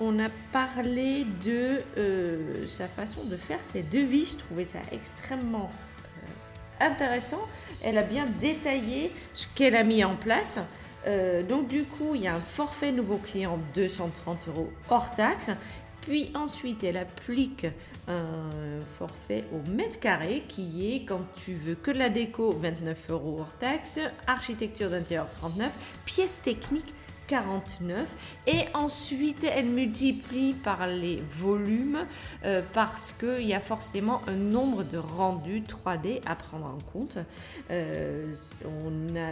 on 0.00 0.18
a 0.18 0.28
parlé 0.50 1.26
de 1.44 1.82
euh, 1.98 2.66
sa 2.66 2.88
façon 2.88 3.22
de 3.24 3.36
faire 3.36 3.62
ses 3.62 3.82
devis. 3.82 4.32
Je 4.32 4.38
trouvais 4.38 4.64
ça 4.64 4.78
extrêmement 4.92 5.70
euh, 5.70 6.86
intéressant. 6.86 7.46
Elle 7.82 7.98
a 7.98 8.02
bien 8.02 8.24
détaillé 8.40 9.12
ce 9.34 9.46
qu'elle 9.54 9.76
a 9.76 9.84
mis 9.84 10.02
en 10.02 10.16
place. 10.16 10.58
Euh, 11.06 11.42
donc 11.42 11.68
du 11.68 11.84
coup, 11.84 12.14
il 12.14 12.22
y 12.22 12.28
a 12.28 12.34
un 12.34 12.40
forfait 12.40 12.92
nouveau 12.92 13.18
client 13.18 13.58
230 13.74 14.48
euros 14.48 14.70
hors 14.88 15.10
taxe. 15.10 15.50
Puis 16.02 16.30
ensuite, 16.34 16.82
elle 16.82 16.96
applique 16.96 17.66
un 18.08 18.48
forfait 18.98 19.44
au 19.52 19.70
mètre 19.70 20.00
carré 20.00 20.44
qui 20.48 20.92
est, 20.92 21.04
quand 21.04 21.20
tu 21.34 21.52
veux 21.52 21.74
que 21.74 21.90
de 21.90 21.98
la 21.98 22.08
déco, 22.08 22.50
29 22.52 23.10
euros 23.10 23.36
hors 23.40 23.52
taxe, 23.58 24.00
architecture 24.26 24.88
d'intérieur 24.90 25.28
39, 25.28 25.70
pièces 26.06 26.40
techniques 26.40 26.94
49 27.30 28.16
et 28.48 28.64
ensuite 28.74 29.44
elle 29.44 29.66
multiplie 29.66 30.52
par 30.52 30.88
les 30.88 31.22
volumes 31.38 32.04
euh, 32.44 32.60
parce 32.72 33.12
qu'il 33.12 33.46
y 33.46 33.54
a 33.54 33.60
forcément 33.60 34.20
un 34.26 34.34
nombre 34.34 34.82
de 34.82 34.98
rendus 34.98 35.62
3D 35.62 36.20
à 36.26 36.34
prendre 36.34 36.66
en 36.66 36.78
compte. 36.92 37.18
Euh, 37.70 38.34
on 38.64 39.14
a, 39.14 39.30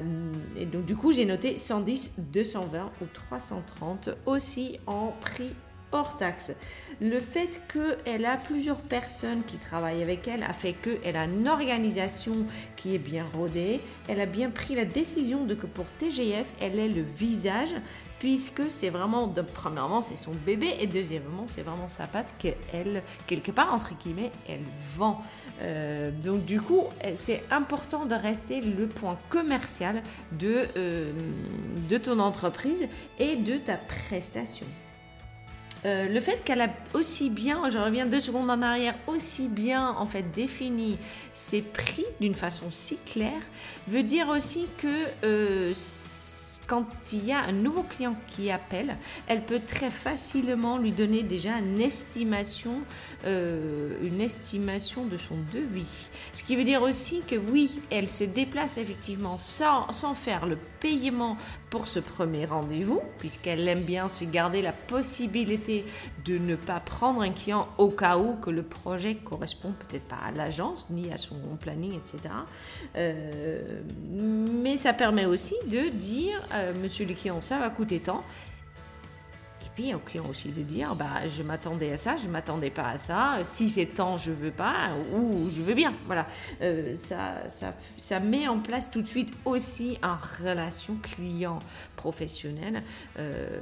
et 0.57 0.67
donc 0.67 0.85
du 0.85 0.95
coup 0.95 1.11
j'ai 1.11 1.25
noté 1.25 1.57
110, 1.57 2.21
220 2.33 2.93
ou 3.03 3.07
330 3.13 4.11
aussi 4.27 4.79
en 4.87 5.09
prix 5.21 5.53
hors 5.93 6.17
taxe. 6.17 6.57
Le 7.01 7.21
fait 7.21 7.61
qu'elle 7.73 8.25
a 8.25 8.37
plusieurs 8.37 8.81
personnes 8.81 9.43
qui 9.45 9.57
travaillent 9.57 10.03
avec 10.03 10.27
elle 10.27 10.43
a 10.43 10.53
fait 10.53 10.73
qu'elle 10.73 11.17
a 11.17 11.25
une 11.25 11.49
organisation 11.49 12.35
qui 12.77 12.95
est 12.95 12.99
bien 12.99 13.25
rodée. 13.35 13.81
Elle 14.09 14.21
a 14.21 14.27
bien 14.27 14.51
pris 14.51 14.75
la 14.75 14.85
décision 14.85 15.45
de 15.45 15.55
que 15.55 15.67
pour 15.67 15.87
TGF, 15.99 16.47
elle 16.61 16.79
est 16.79 16.89
le 16.89 17.03
visage 17.03 17.75
puisque 18.19 18.69
c'est 18.69 18.91
vraiment, 18.91 19.27
de, 19.29 19.43
premièrement, 19.43 20.01
c'est 20.01 20.17
son 20.17 20.33
bébé 20.45 20.75
et 20.81 20.87
deuxièmement, 20.87 21.45
c'est 21.47 21.63
vraiment 21.63 21.89
sa 21.89 22.07
patte 22.07 22.35
qu'elle, 22.39 23.03
quelque 23.27 23.53
part, 23.53 23.73
entre 23.73 23.95
guillemets, 23.97 24.33
elle 24.49 24.65
vend. 24.97 25.23
Euh, 25.61 26.11
donc 26.11 26.45
du 26.45 26.61
coup, 26.61 26.85
c'est 27.15 27.45
important 27.51 28.07
de 28.07 28.15
rester 28.15 28.61
le 28.61 28.87
point 28.87 29.19
commercial 29.29 30.03
de, 30.33 30.67
euh, 30.77 31.13
de 31.89 31.99
ton 31.99 32.19
entreprise 32.19 32.89
et 33.19 33.37
de 33.37 33.57
ta 33.59 33.77
prestation. 33.77 34.67
Euh, 35.85 36.09
le 36.09 36.21
fait 36.21 36.43
qu'elle 36.45 36.61
a 36.61 36.71
aussi 36.95 37.31
bien, 37.31 37.69
je 37.71 37.79
reviens 37.79 38.07
deux 38.07 38.21
secondes 38.21 38.51
en 38.51 38.63
arrière, 38.63 38.95
aussi 39.07 39.49
bien 39.49 39.91
en 39.91 40.07
fait 40.07 40.31
défini 40.33 40.99
ses 41.35 41.63
prix 41.63 42.05
d'une 42.21 42.35
façon 42.35 42.67
si 42.71 42.99
claire, 43.07 43.43
veut 43.87 44.03
dire 44.03 44.29
aussi 44.29 44.67
que 44.79 44.89
euh, 45.25 45.73
quand 46.69 46.85
il 47.13 47.25
y 47.25 47.33
a 47.33 47.41
un 47.41 47.53
nouveau 47.53 47.83
client 47.83 48.15
qui 48.29 48.51
appelle, 48.51 48.97
elle 49.27 49.43
peut 49.43 49.61
très 49.67 49.91
facilement 49.91 50.77
lui 50.77 50.93
donner 50.93 51.23
déjà 51.23 51.59
une 51.59 51.81
estimation, 51.81 52.83
euh, 53.25 53.97
une 54.05 54.21
estimation 54.21 55.07
de 55.07 55.17
son 55.17 55.37
devis. 55.53 56.11
Ce 56.35 56.43
qui 56.43 56.57
veut 56.57 56.65
dire 56.65 56.83
aussi 56.83 57.23
que 57.27 57.37
oui, 57.37 57.81
elle 57.91 58.11
se 58.11 58.25
déplace 58.25 58.79
effectivement 58.79 59.39
sans, 59.39 59.91
sans 59.93 60.15
faire 60.15 60.47
le 60.47 60.59
paiement 60.81 61.37
pour 61.71 61.89
ce 61.89 61.99
premier 61.99 62.45
rendez-vous, 62.45 63.01
puisqu'elle 63.19 63.67
aime 63.69 63.83
bien 63.83 64.09
se 64.09 64.25
garder 64.25 64.63
la 64.63 64.73
possibilité 64.73 65.85
de 66.25 66.39
ne 66.39 66.57
pas 66.57 66.81
prendre 66.81 67.23
un 67.23 67.31
client 67.31 67.69
au 67.79 67.89
cas 67.89 68.19
où 68.19 68.37
que 68.37 68.51
le 68.51 68.63
projet 68.63 69.17
correspond 69.17 69.73
peut-être 69.73 70.05
pas 70.05 70.21
à 70.25 70.31
l'agence 70.31 70.89
ni 70.91 71.13
à 71.13 71.17
son 71.17 71.37
planning, 71.61 71.95
etc. 71.95 72.35
Euh, 72.97 73.81
mais 74.11 74.77
ça 74.77 74.93
permet 74.93 75.27
aussi 75.27 75.55
de 75.67 75.89
dire 75.89 76.41
euh, 76.55 76.73
monsieur 76.83 77.07
le 77.07 77.15
client, 77.15 77.41
ça 77.41 77.59
va 77.59 77.71
coûter 77.71 78.01
tant. 78.01 78.23
Au 79.95 79.99
client 79.99 80.27
aussi 80.29 80.49
de 80.51 80.63
dire, 80.63 80.97
bah, 80.97 81.27
je 81.29 81.43
m'attendais 81.45 81.93
à 81.93 81.97
ça, 81.97 82.17
je 82.17 82.27
m'attendais 82.27 82.71
pas 82.71 82.89
à 82.89 82.99
ça. 82.99 83.39
Si 83.45 83.69
c'est 83.69 83.87
tant, 83.87 84.17
je 84.17 84.33
veux 84.33 84.51
pas 84.51 84.91
ou 85.15 85.49
je 85.51 85.63
veux 85.63 85.75
bien. 85.75 85.93
Voilà, 86.07 86.27
euh, 86.63 86.97
ça, 86.97 87.49
ça, 87.49 87.73
ça, 87.97 88.19
met 88.19 88.49
en 88.49 88.59
place 88.59 88.91
tout 88.91 89.03
de 89.03 89.07
suite 89.07 89.33
aussi 89.45 89.97
une 90.03 90.45
relation 90.45 90.97
client 90.97 91.61
professionnelle 91.95 92.83
euh, 93.19 93.61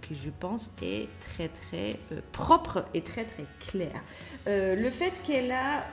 que 0.00 0.14
je 0.14 0.30
pense 0.30 0.72
est 0.80 1.08
très 1.20 1.48
très 1.48 1.98
propre 2.32 2.86
et 2.94 3.02
très 3.02 3.24
très 3.24 3.44
claire. 3.68 4.02
le 4.46 4.90
fait 4.90 5.12
qu'elle 5.22 5.52
a 5.52 5.84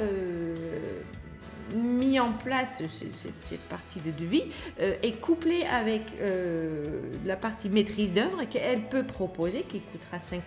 mis 1.76 2.20
en 2.20 2.32
place 2.32 2.82
cette, 2.88 3.62
partie 3.62 4.00
de 4.00 4.12
devis 4.12 4.44
euh, 4.80 4.96
est 5.04 5.20
couplée 5.20 5.64
avec 5.64 6.02
euh, 6.22 6.84
la 7.26 7.36
partie 7.36 7.70
maîtrise 7.70 8.14
d'œuvre 8.14 8.44
qu'elle 8.50 8.82
peut 8.84 9.06
proposer, 9.06 9.64
qui 9.64 9.82
coûtera 9.82 10.18
5% 10.18 10.40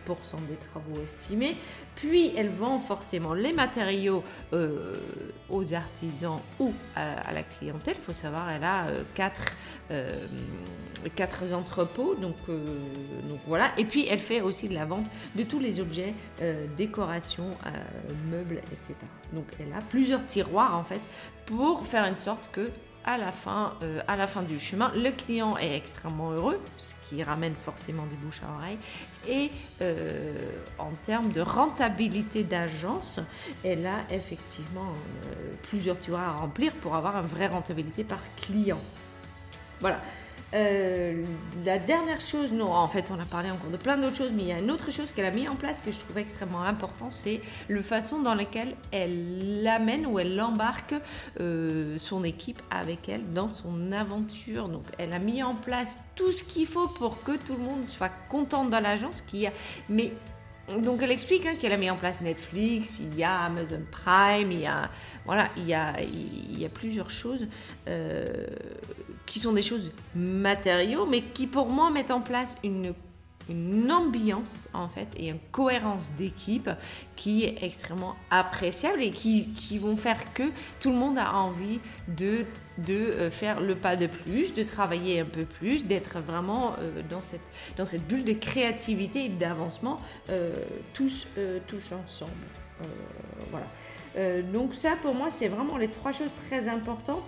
des 0.48 0.56
travaux 0.70 1.02
estimés. 1.04 1.56
Puis 1.94 2.32
elle 2.36 2.50
vend 2.50 2.78
forcément 2.78 3.34
les 3.34 3.52
matériaux 3.52 4.22
euh, 4.52 4.94
aux 5.50 5.74
artisans 5.74 6.40
ou 6.58 6.72
à, 6.96 7.32
la 7.32 7.42
clientèle. 7.42 7.96
Il 7.98 8.04
faut 8.04 8.12
savoir, 8.12 8.50
elle 8.50 8.64
a 8.64 8.86
quatre, 9.14 9.44
quatre 11.14 11.52
entrepôts, 11.52 12.14
donc, 12.14 12.36
donc 12.48 13.40
voilà. 13.46 13.72
Et 13.78 13.84
puis 13.84 14.06
elle 14.08 14.18
fait 14.18 14.40
aussi 14.40 14.68
de 14.68 14.74
la 14.74 14.84
vente 14.84 15.06
de 15.36 15.42
tous 15.42 15.58
les 15.58 15.80
objets, 15.80 16.14
décorations, 16.76 17.50
meubles, 18.30 18.58
etc. 18.58 18.94
Donc 19.32 19.46
elle 19.60 19.72
a 19.72 19.82
plusieurs 19.82 20.26
tiroirs 20.26 20.76
en 20.76 20.84
fait 20.84 21.00
pour 21.46 21.86
faire 21.86 22.04
une 22.04 22.16
sorte 22.16 22.50
que 22.52 22.70
à 23.04 23.18
la 23.18 23.32
fin, 23.32 23.74
euh, 23.82 24.00
à 24.06 24.16
la 24.16 24.26
fin 24.26 24.42
du 24.42 24.58
chemin, 24.58 24.92
le 24.94 25.10
client 25.10 25.56
est 25.56 25.76
extrêmement 25.76 26.30
heureux, 26.32 26.60
ce 26.78 26.94
qui 27.08 27.22
ramène 27.22 27.54
forcément 27.54 28.06
du 28.06 28.14
bouche 28.16 28.40
à 28.42 28.54
oreille. 28.56 28.78
Et 29.28 29.50
euh, 29.80 30.32
en 30.78 30.92
termes 31.04 31.32
de 31.32 31.40
rentabilité 31.40 32.44
d'agence, 32.44 33.20
elle 33.64 33.86
a 33.86 33.98
effectivement 34.10 34.92
euh, 34.92 35.54
plusieurs 35.62 35.98
tiroirs 35.98 36.28
à 36.28 36.32
remplir 36.40 36.72
pour 36.74 36.94
avoir 36.94 37.18
une 37.20 37.26
vraie 37.26 37.48
rentabilité 37.48 38.04
par 38.04 38.18
client. 38.40 38.80
Voilà. 39.80 40.00
Euh, 40.54 41.24
la 41.64 41.78
dernière 41.78 42.20
chose, 42.20 42.52
non, 42.52 42.72
en 42.72 42.88
fait, 42.88 43.10
on 43.10 43.18
a 43.18 43.24
parlé 43.24 43.50
encore 43.50 43.70
de 43.70 43.76
plein 43.76 43.96
d'autres 43.96 44.16
choses, 44.16 44.32
mais 44.34 44.42
il 44.42 44.48
y 44.48 44.52
a 44.52 44.58
une 44.58 44.70
autre 44.70 44.90
chose 44.90 45.12
qu'elle 45.12 45.24
a 45.24 45.30
mis 45.30 45.48
en 45.48 45.56
place 45.56 45.80
que 45.80 45.90
je 45.90 45.98
trouve 45.98 46.18
extrêmement 46.18 46.62
important, 46.62 47.10
c'est 47.10 47.40
le 47.68 47.80
façon 47.80 48.20
dans 48.20 48.34
laquelle 48.34 48.74
elle 48.90 49.62
l'amène 49.62 50.06
ou 50.06 50.18
elle 50.18 50.38
embarque 50.40 50.94
euh, 51.40 51.96
son 51.98 52.22
équipe 52.24 52.60
avec 52.70 53.08
elle 53.08 53.32
dans 53.32 53.48
son 53.48 53.92
aventure. 53.92 54.68
Donc, 54.68 54.84
elle 54.98 55.12
a 55.12 55.18
mis 55.18 55.42
en 55.42 55.54
place 55.54 55.96
tout 56.16 56.32
ce 56.32 56.44
qu'il 56.44 56.66
faut 56.66 56.88
pour 56.88 57.22
que 57.22 57.32
tout 57.32 57.54
le 57.54 57.64
monde 57.64 57.84
soit 57.84 58.12
content 58.28 58.64
dans 58.66 58.80
l'agence, 58.80 59.22
qui 59.22 59.46
a, 59.46 59.52
mais 59.88 60.12
donc 60.80 61.02
elle 61.02 61.10
explique 61.10 61.44
hein, 61.44 61.54
qu'elle 61.60 61.72
a 61.72 61.76
mis 61.76 61.90
en 61.90 61.96
place 61.96 62.20
Netflix, 62.20 63.00
il 63.00 63.18
y 63.18 63.24
a 63.24 63.40
Amazon 63.40 63.82
Prime, 63.90 64.52
il 64.52 64.60
y 64.60 64.66
a 64.66 64.90
voilà, 65.24 65.48
il 65.56 65.64
y 65.64 65.74
a, 65.74 66.00
il 66.00 66.58
y 66.58 66.64
a 66.64 66.68
plusieurs 66.68 67.10
choses 67.10 67.46
euh, 67.88 68.46
qui 69.26 69.40
sont 69.40 69.52
des 69.52 69.62
choses 69.62 69.90
matériaux, 70.14 71.06
mais 71.06 71.22
qui 71.22 71.46
pour 71.46 71.68
moi 71.68 71.90
mettent 71.90 72.10
en 72.10 72.20
place 72.20 72.58
une 72.64 72.94
une 73.48 73.90
ambiance 73.90 74.68
en 74.72 74.88
fait 74.88 75.08
et 75.16 75.28
une 75.28 75.38
cohérence 75.50 76.12
d'équipe 76.12 76.70
qui 77.16 77.44
est 77.44 77.62
extrêmement 77.62 78.16
appréciable 78.30 79.02
et 79.02 79.10
qui, 79.10 79.48
qui, 79.54 79.78
vont 79.78 79.96
faire 79.96 80.32
que 80.34 80.44
tout 80.80 80.90
le 80.90 80.96
monde 80.96 81.18
a 81.18 81.34
envie 81.34 81.80
de, 82.08 82.44
de 82.78 82.94
euh, 82.94 83.30
faire 83.30 83.60
le 83.60 83.74
pas 83.74 83.96
de 83.96 84.06
plus, 84.06 84.54
de 84.54 84.62
travailler 84.62 85.20
un 85.20 85.24
peu 85.24 85.44
plus, 85.44 85.84
d'être 85.84 86.20
vraiment 86.20 86.74
euh, 86.78 87.02
dans, 87.10 87.20
cette, 87.20 87.40
dans 87.76 87.86
cette 87.86 88.06
bulle 88.06 88.24
de 88.24 88.32
créativité 88.32 89.26
et 89.26 89.28
d'avancement 89.28 89.96
euh, 90.30 90.54
tous, 90.94 91.26
tous 91.66 91.92
ensemble. 91.92 92.30
voilà. 93.50 94.42
donc 94.42 94.74
ça 94.74 94.96
pour 95.00 95.14
moi 95.14 95.30
c'est 95.30 95.48
vraiment 95.48 95.76
les 95.76 95.88
trois 95.88 96.12
choses 96.12 96.32
très 96.48 96.68
importantes 96.68 97.22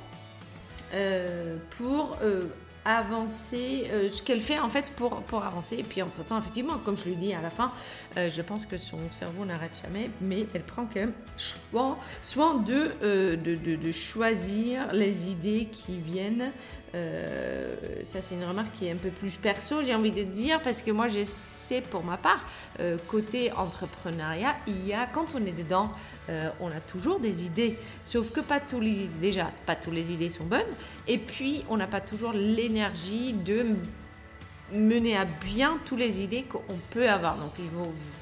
pour 1.76 2.16
avancer, 2.84 3.88
euh, 3.90 4.08
ce 4.08 4.22
qu'elle 4.22 4.40
fait 4.40 4.58
en 4.58 4.68
fait 4.68 4.92
pour, 4.92 5.22
pour 5.22 5.42
avancer. 5.42 5.76
Et 5.76 5.82
puis 5.82 6.02
entre-temps, 6.02 6.38
effectivement, 6.38 6.78
comme 6.84 6.98
je 6.98 7.06
le 7.06 7.14
dis 7.14 7.32
à 7.32 7.40
la 7.40 7.50
fin, 7.50 7.72
euh, 8.16 8.30
je 8.30 8.42
pense 8.42 8.64
que 8.66 8.76
son 8.76 8.98
cerveau 9.10 9.44
n'arrête 9.44 9.80
jamais, 9.82 10.10
mais 10.20 10.46
elle 10.54 10.62
prend 10.62 10.86
quand 10.86 11.00
même 11.00 11.12
soin, 11.36 11.98
euh, 12.70 13.36
de, 13.36 13.92
choisir 13.92 14.92
les 14.92 15.30
idées 15.30 15.68
qui 15.70 15.98
viennent 15.98 16.52
euh, 16.94 17.74
ça, 18.04 18.20
c'est 18.20 18.36
une 18.36 18.44
remarque 18.44 18.70
qui 18.78 18.86
est 18.86 18.92
un 18.92 18.96
peu 18.96 19.10
plus 19.10 19.34
perso, 19.34 19.82
j'ai 19.82 19.96
envie 19.96 20.12
de 20.12 20.22
dire, 20.22 20.62
parce 20.62 20.80
que 20.80 20.92
moi, 20.92 21.08
je 21.08 21.24
sais 21.24 21.80
pour 21.80 22.04
ma 22.04 22.16
part, 22.16 22.46
côté 23.08 23.50
entrepreneuriat, 23.50 24.54
il 24.68 24.86
y 24.86 24.92
a, 24.92 25.06
quand 25.06 25.26
on 25.34 25.44
est 25.44 25.50
dedans, 25.50 25.90
on 26.60 26.68
a 26.68 26.78
toujours 26.86 27.18
des 27.18 27.44
idées. 27.44 27.78
Sauf 28.04 28.30
que 28.30 28.38
pas 28.38 28.60
tous 28.60 28.78
les 28.78 29.08
déjà, 29.20 29.50
pas 29.66 29.74
toutes 29.74 29.94
les 29.94 30.12
idées 30.12 30.28
sont 30.28 30.44
bonnes. 30.44 30.60
Et 31.08 31.18
puis, 31.18 31.64
on 31.68 31.76
n'a 31.76 31.88
pas 31.88 32.00
toujours 32.00 32.32
l'énergie 32.32 33.32
de 33.32 33.66
mener 34.74 35.16
à 35.16 35.24
bien 35.24 35.78
toutes 35.86 35.98
les 35.98 36.22
idées 36.22 36.42
qu'on 36.42 36.78
peut 36.90 37.08
avoir. 37.08 37.36
Donc, 37.36 37.52
il 37.58 37.68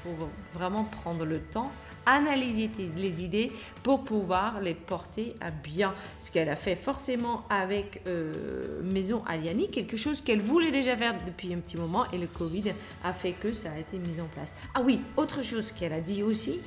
faut 0.03 0.29
vraiment 0.53 0.83
prendre 0.83 1.25
le 1.25 1.39
temps 1.39 1.71
analyser 2.05 2.69
les 2.97 3.23
idées 3.23 3.51
pour 3.81 4.03
pouvoir 4.03 4.61
les 4.61 4.73
porter 4.73 5.35
à 5.41 5.51
bien. 5.51 5.93
Ce 6.19 6.31
qu'elle 6.31 6.49
a 6.49 6.55
fait 6.55 6.75
forcément 6.75 7.45
avec 7.49 8.01
euh, 8.07 8.81
Maison 8.83 9.23
Aliani, 9.25 9.69
quelque 9.69 9.97
chose 9.97 10.21
qu'elle 10.21 10.41
voulait 10.41 10.71
déjà 10.71 10.95
faire 10.95 11.15
depuis 11.25 11.53
un 11.53 11.59
petit 11.59 11.77
moment 11.77 12.09
et 12.11 12.17
le 12.17 12.27
Covid 12.27 12.73
a 13.03 13.13
fait 13.13 13.33
que 13.33 13.53
ça 13.53 13.71
a 13.71 13.79
été 13.79 13.97
mis 13.97 14.19
en 14.21 14.27
place. 14.27 14.53
Ah 14.73 14.81
oui, 14.81 15.01
autre 15.17 15.41
chose 15.41 15.71
qu'elle 15.71 15.93
a 15.93 16.01
dit 16.01 16.23
aussi, 16.23 16.59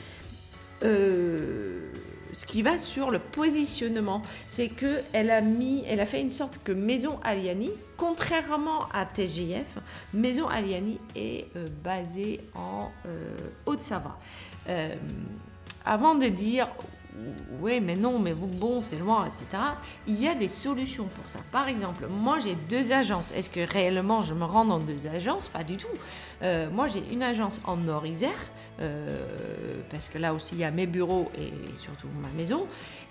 euh, 0.83 1.91
ce 2.37 2.45
qui 2.45 2.61
va 2.61 2.77
sur 2.77 3.11
le 3.11 3.19
positionnement, 3.19 4.21
c'est 4.47 4.69
que 4.69 5.01
elle 5.15 5.31
a 5.31 5.41
mis, 5.41 5.83
elle 5.89 6.01
a 6.01 6.07
fait 6.07 6.21
une 6.21 6.31
sorte 6.31 6.61
que 6.63 6.71
Maison 6.73 7.19
Aliani, 7.25 7.71
contrairement 7.97 8.89
à 8.93 9.07
TGF, 9.07 9.79
Maison 10.13 10.47
Aliani 10.47 10.99
est 11.15 11.47
euh, 11.57 11.67
basée 11.83 12.43
en 12.55 12.91
Haute-Savoie. 13.65 14.19
Euh, 14.69 14.95
avant 15.87 16.15
de 16.15 16.27
dire 16.27 16.69
ouais, 17.61 17.81
mais 17.81 17.97
non, 17.97 18.19
mais 18.19 18.35
bon, 18.35 18.83
c'est 18.83 18.99
loin, 18.99 19.27
etc. 19.27 19.63
Il 20.07 20.21
y 20.21 20.29
a 20.29 20.35
des 20.35 20.49
solutions 20.49 21.09
pour 21.09 21.29
ça. 21.29 21.39
Par 21.53 21.69
exemple, 21.69 22.07
moi 22.09 22.39
j'ai 22.39 22.55
deux 22.69 22.93
agences. 22.93 23.33
Est-ce 23.33 23.51
que 23.51 23.61
réellement 23.61 24.21
je 24.21 24.35
me 24.35 24.45
rends 24.45 24.65
dans 24.65 24.79
deux 24.79 25.07
agences? 25.07 25.49
Pas 25.49 25.65
du 25.65 25.77
tout. 25.77 25.89
Euh, 26.43 26.69
moi 26.71 26.87
j'ai 26.89 27.03
une 27.11 27.23
agence 27.23 27.61
en 27.65 27.77
Nord-Isère, 27.77 28.31
euh, 28.81 29.25
parce 29.91 30.09
que 30.09 30.19
là 30.19 30.35
aussi 30.35 30.55
il 30.55 30.61
y 30.61 30.65
a 30.65 30.71
mes 30.71 30.87
bureaux 30.87 31.31
et 31.39 31.53
surtout 31.79 32.09
ma 32.23 32.29
maison. 32.37 32.67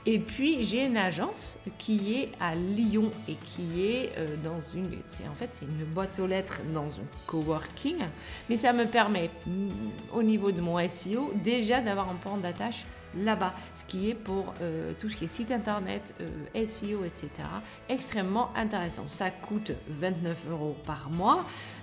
Et 0.06 0.20
puis 0.20 0.64
j'ai 0.64 0.86
une 0.86 0.97
agence 0.97 1.58
qui 1.80 2.14
est 2.14 2.32
à 2.39 2.53
Lyon 2.53 3.10
et 3.28 3.36
qui 3.36 3.84
est 3.84 4.12
euh, 4.18 4.28
dans 4.43 4.62
une, 4.62 4.99
c'est 5.08 5.28
en 5.28 5.34
fait 5.34 5.49
c'est 5.51 5.66
une 5.66 5.86
boîte 5.86 6.20
aux 6.20 6.28
lettres 6.28 6.60
dans 6.74 6.86
un 6.86 7.06
coworking, 7.26 7.97
mais 8.47 8.58
ça 8.58 8.72
me 8.72 8.86
permet 8.86 9.32
mm, 9.47 9.70
au 10.14 10.22
niveau 10.22 10.51
de 10.51 10.62
mon 10.62 10.78
SEO 10.88 11.34
déjà 11.43 11.82
d'avoir 11.82 12.10
un 12.10 12.16
point 12.16 12.38
d'attache 12.38 12.86
là-bas, 13.18 13.53
ce 13.74 13.84
qui 13.84 14.09
est 14.09 14.16
pour 14.16 14.53
euh, 14.61 14.93
tout 14.99 15.09
ce 15.09 15.16
qui 15.16 15.26
est 15.26 15.30
site 15.30 15.51
internet, 15.51 16.13
euh, 16.22 16.66
SEO, 16.66 17.03
etc. 17.05 17.30
extrêmement 17.89 18.51
intéressant. 18.55 19.07
Ça 19.07 19.30
coûte 19.32 19.72
29 19.88 20.38
euros 20.51 20.76
par 20.86 21.09
mois 21.09 21.39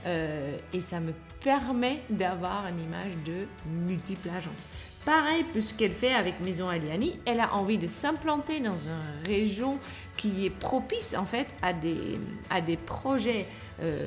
euh, 0.06 0.56
et 0.72 0.80
ça 0.80 1.00
me 1.00 1.12
permet 1.40 2.00
d'avoir 2.10 2.66
une 2.66 2.80
image 2.80 3.12
de 3.24 3.46
multiples 3.86 4.28
agences. 4.30 4.68
Pareil, 5.04 5.44
ce 5.58 5.74
qu'elle 5.74 5.92
fait 5.92 6.14
avec 6.14 6.38
Maison 6.40 6.68
Aliani, 6.68 7.18
elle 7.24 7.40
a 7.40 7.54
envie 7.54 7.78
de 7.78 7.88
s'implanter 7.88 8.60
dans 8.60 8.72
une 8.72 9.26
région 9.26 9.78
qui 10.16 10.46
est 10.46 10.50
propice 10.50 11.16
en 11.18 11.24
fait 11.24 11.48
à 11.60 11.72
des, 11.72 12.14
à 12.50 12.60
des 12.60 12.76
projets 12.76 13.46
euh, 13.82 14.06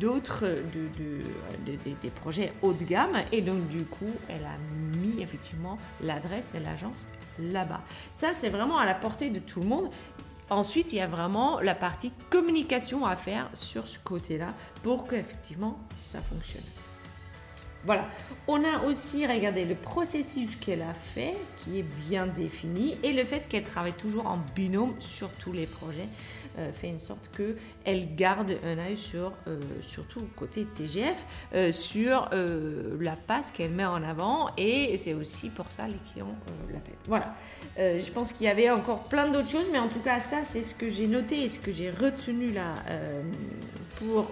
d'autres, 0.00 0.46
de, 0.74 1.76
des 2.02 2.10
projets 2.10 2.52
haut 2.62 2.72
de 2.72 2.84
gamme. 2.84 3.22
Et 3.30 3.42
donc 3.42 3.68
du 3.68 3.84
coup, 3.84 4.12
elle 4.28 4.44
a 4.44 4.56
mis 4.98 5.22
effectivement 5.22 5.78
l'adresse 6.00 6.48
de 6.52 6.58
l'agence 6.58 7.06
là-bas. 7.38 7.82
Ça, 8.14 8.32
c'est 8.32 8.48
vraiment 8.48 8.78
à 8.78 8.86
la 8.86 8.94
portée 8.94 9.30
de 9.30 9.38
tout 9.38 9.60
le 9.60 9.66
monde. 9.66 9.90
Ensuite, 10.48 10.92
il 10.92 10.96
y 10.96 11.00
a 11.00 11.06
vraiment 11.06 11.60
la 11.60 11.76
partie 11.76 12.12
communication 12.28 13.06
à 13.06 13.14
faire 13.14 13.48
sur 13.54 13.86
ce 13.86 13.98
côté-là 14.00 14.54
pour 14.82 15.06
qu'effectivement 15.06 15.78
ça 16.00 16.20
fonctionne. 16.20 16.64
Voilà. 17.84 18.08
On 18.46 18.62
a 18.62 18.84
aussi 18.84 19.26
regardé 19.26 19.64
le 19.64 19.74
processus 19.74 20.54
qu'elle 20.56 20.82
a 20.82 20.92
fait, 20.92 21.34
qui 21.58 21.78
est 21.78 21.86
bien 22.08 22.26
défini, 22.26 22.98
et 23.02 23.12
le 23.12 23.24
fait 23.24 23.48
qu'elle 23.48 23.64
travaille 23.64 23.94
toujours 23.94 24.26
en 24.26 24.38
binôme 24.54 24.94
sur 24.98 25.30
tous 25.30 25.52
les 25.52 25.66
projets 25.66 26.02
euh, 26.02 26.39
fait 26.72 26.88
une 26.88 27.00
sorte 27.00 27.30
que 27.32 27.56
elle 27.84 28.14
garde 28.14 28.56
un 28.64 28.78
œil 28.78 28.96
sur, 28.96 29.32
euh, 29.46 29.60
surtout 29.80 30.20
côté 30.36 30.66
TGF, 30.74 31.16
euh, 31.54 31.72
sur 31.72 32.28
la 33.00 33.16
patte 33.16 33.52
qu'elle 33.52 33.70
met 33.70 33.84
en 33.84 34.02
avant, 34.02 34.50
et 34.56 34.96
c'est 34.96 35.14
aussi 35.14 35.50
pour 35.50 35.70
ça 35.70 35.86
les 35.86 35.98
clients 36.12 36.34
l'appellent. 36.72 36.94
Voilà. 37.06 37.34
je 37.76 38.10
pense 38.10 38.32
qu'il 38.32 38.46
y 38.46 38.50
avait 38.50 38.70
encore 38.70 39.04
plein 39.04 39.28
d'autres 39.28 39.48
choses, 39.48 39.68
mais 39.72 39.78
en 39.78 39.88
tout 39.88 40.00
cas 40.00 40.20
ça 40.20 40.44
c'est 40.44 40.62
ce 40.62 40.74
que 40.74 40.88
j'ai 40.88 41.06
noté 41.06 41.44
et 41.44 41.48
ce 41.48 41.58
que 41.58 41.72
j'ai 41.72 41.90
retenu 41.90 42.52
là 42.52 42.74
pour 43.96 44.30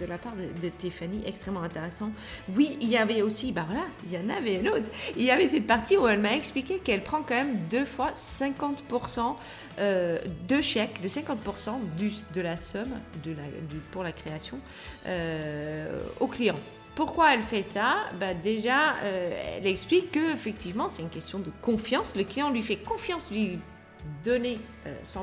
de 0.00 0.06
la 0.06 0.18
part 0.18 0.32
de, 0.34 0.68
Tiffany, 0.68 1.22
extrêmement 1.26 1.62
intéressant. 1.62 2.10
Oui, 2.56 2.78
il 2.80 2.88
y 2.88 2.96
avait 2.96 3.22
aussi, 3.22 3.52
bah 3.52 3.64
voilà, 3.68 3.84
il 4.04 4.12
y 4.12 4.18
en 4.18 4.28
avait 4.34 4.56
une 4.56 4.68
autre. 4.68 4.86
Il 5.16 5.22
y 5.22 5.30
avait 5.30 5.46
cette 5.46 5.66
partie 5.66 5.96
où 5.96 6.06
elle 6.08 6.20
m'a 6.20 6.34
expliqué 6.34 6.78
qu'elle 6.78 7.02
prend 7.02 7.22
quand 7.22 7.34
même 7.34 7.58
deux 7.70 7.84
fois 7.84 8.12
50% 8.12 9.36
euh, 9.78 10.18
de 10.48 10.60
chèques, 10.60 11.00
de 11.02 11.08
50% 11.08 11.70
du, 11.96 12.10
de 12.34 12.40
la 12.40 12.56
somme 12.56 12.92
de 13.24 13.34
pour 13.90 14.02
la 14.02 14.12
création 14.12 14.58
euh, 15.06 15.98
au 16.18 16.26
client. 16.26 16.56
Pourquoi 16.94 17.34
elle 17.34 17.42
fait 17.42 17.62
ça? 17.62 17.96
Bah 18.18 18.34
Déjà, 18.34 18.96
euh, 19.04 19.56
elle 19.58 19.66
explique 19.66 20.12
que 20.12 20.32
effectivement, 20.32 20.88
c'est 20.88 21.02
une 21.02 21.08
question 21.08 21.38
de 21.38 21.50
confiance. 21.62 22.14
Le 22.16 22.24
client 22.24 22.50
lui 22.50 22.62
fait 22.62 22.76
confiance, 22.76 23.30
lui 23.30 23.58
donner 24.24 24.58
100% 25.04 25.20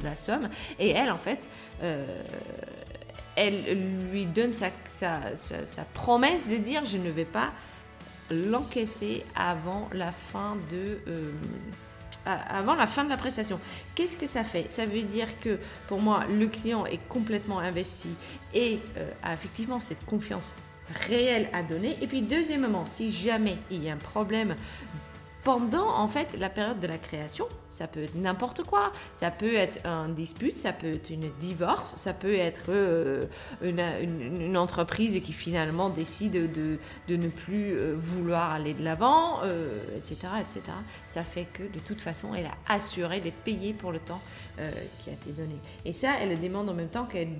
de 0.00 0.04
la 0.04 0.16
somme. 0.16 0.48
Et 0.78 0.90
elle, 0.90 1.10
en 1.10 1.16
fait, 1.16 1.48
elle 3.40 4.10
lui 4.12 4.26
donne 4.26 4.52
sa, 4.52 4.70
promesse 5.94 6.48
de 6.48 6.56
dire 6.56 6.84
je 6.84 6.98
ne 6.98 7.10
vais 7.10 7.24
pas 7.24 7.52
l'encaisser 8.30 9.24
avant 9.34 9.88
la 9.92 10.12
fin 10.12 10.56
de 10.70 10.98
euh, 11.08 11.32
avant 12.26 12.74
la 12.74 12.86
fin 12.86 13.02
de 13.04 13.08
la 13.08 13.16
prestation. 13.16 13.58
Qu'est-ce 13.94 14.14
que 14.18 14.26
ça 14.26 14.44
fait? 14.44 14.70
Ça 14.70 14.84
veut 14.84 15.04
dire 15.04 15.26
que 15.40 15.58
pour 15.88 16.02
moi, 16.02 16.26
le 16.28 16.48
client 16.48 16.84
est 16.84 17.00
complètement 17.08 17.60
investi 17.60 18.10
et 18.52 18.78
euh, 18.98 19.10
a 19.22 19.32
effectivement 19.32 19.80
cette 19.80 20.04
confiance 20.04 20.52
réelle 21.08 21.48
à 21.54 21.62
donner. 21.62 21.96
Et 22.02 22.06
puis 22.06 22.20
deuxièmement, 22.20 22.84
si 22.84 23.10
jamais 23.10 23.56
il 23.70 23.82
y 23.82 23.88
a 23.88 23.94
un 23.94 23.96
problème 23.96 24.54
pendant 25.44 25.88
en 25.88 26.08
fait 26.08 26.38
la 26.38 26.50
période 26.50 26.78
de 26.78 26.86
la 26.86 26.98
création. 26.98 27.46
Ça 27.70 27.86
peut 27.86 28.02
être 28.02 28.16
n'importe 28.16 28.64
quoi. 28.64 28.92
Ça 29.14 29.30
peut 29.30 29.54
être 29.54 29.86
un 29.86 30.08
dispute, 30.08 30.58
ça 30.58 30.72
peut 30.72 30.90
être 30.90 31.10
une 31.10 31.30
divorce, 31.38 31.94
ça 31.96 32.12
peut 32.12 32.34
être 32.34 32.64
euh, 32.68 33.24
une, 33.62 34.56
entreprise 34.56 35.20
qui 35.24 35.32
finalement 35.32 35.88
décide 35.88 36.52
de, 36.52 36.78
de 37.08 37.16
ne 37.16 37.28
plus 37.28 37.72
euh, 37.72 37.94
vouloir 37.96 38.50
aller 38.50 38.74
de 38.74 38.82
l'avant, 38.82 39.40
etc., 39.96 40.16
euh, 40.24 40.40
etc. 40.40 40.60
Ça 41.06 41.22
fait 41.22 41.46
que 41.52 41.62
de 41.62 41.78
toute 41.78 42.00
façon, 42.00 42.34
elle 42.34 42.46
a 42.46 42.56
assuré 42.68 43.20
d'être 43.20 43.42
payée 43.44 43.72
pour 43.72 43.92
le 43.92 43.98
temps 44.00 44.20
qui 44.98 45.08
a 45.08 45.14
été 45.14 45.30
donné. 45.30 45.54
Et 45.86 45.94
ça, 45.94 46.10
elle 46.20 46.28
le 46.28 46.36
demande 46.36 46.68
en 46.68 46.74
même 46.74 46.90
temps 46.90 47.06
qu'elle 47.06 47.30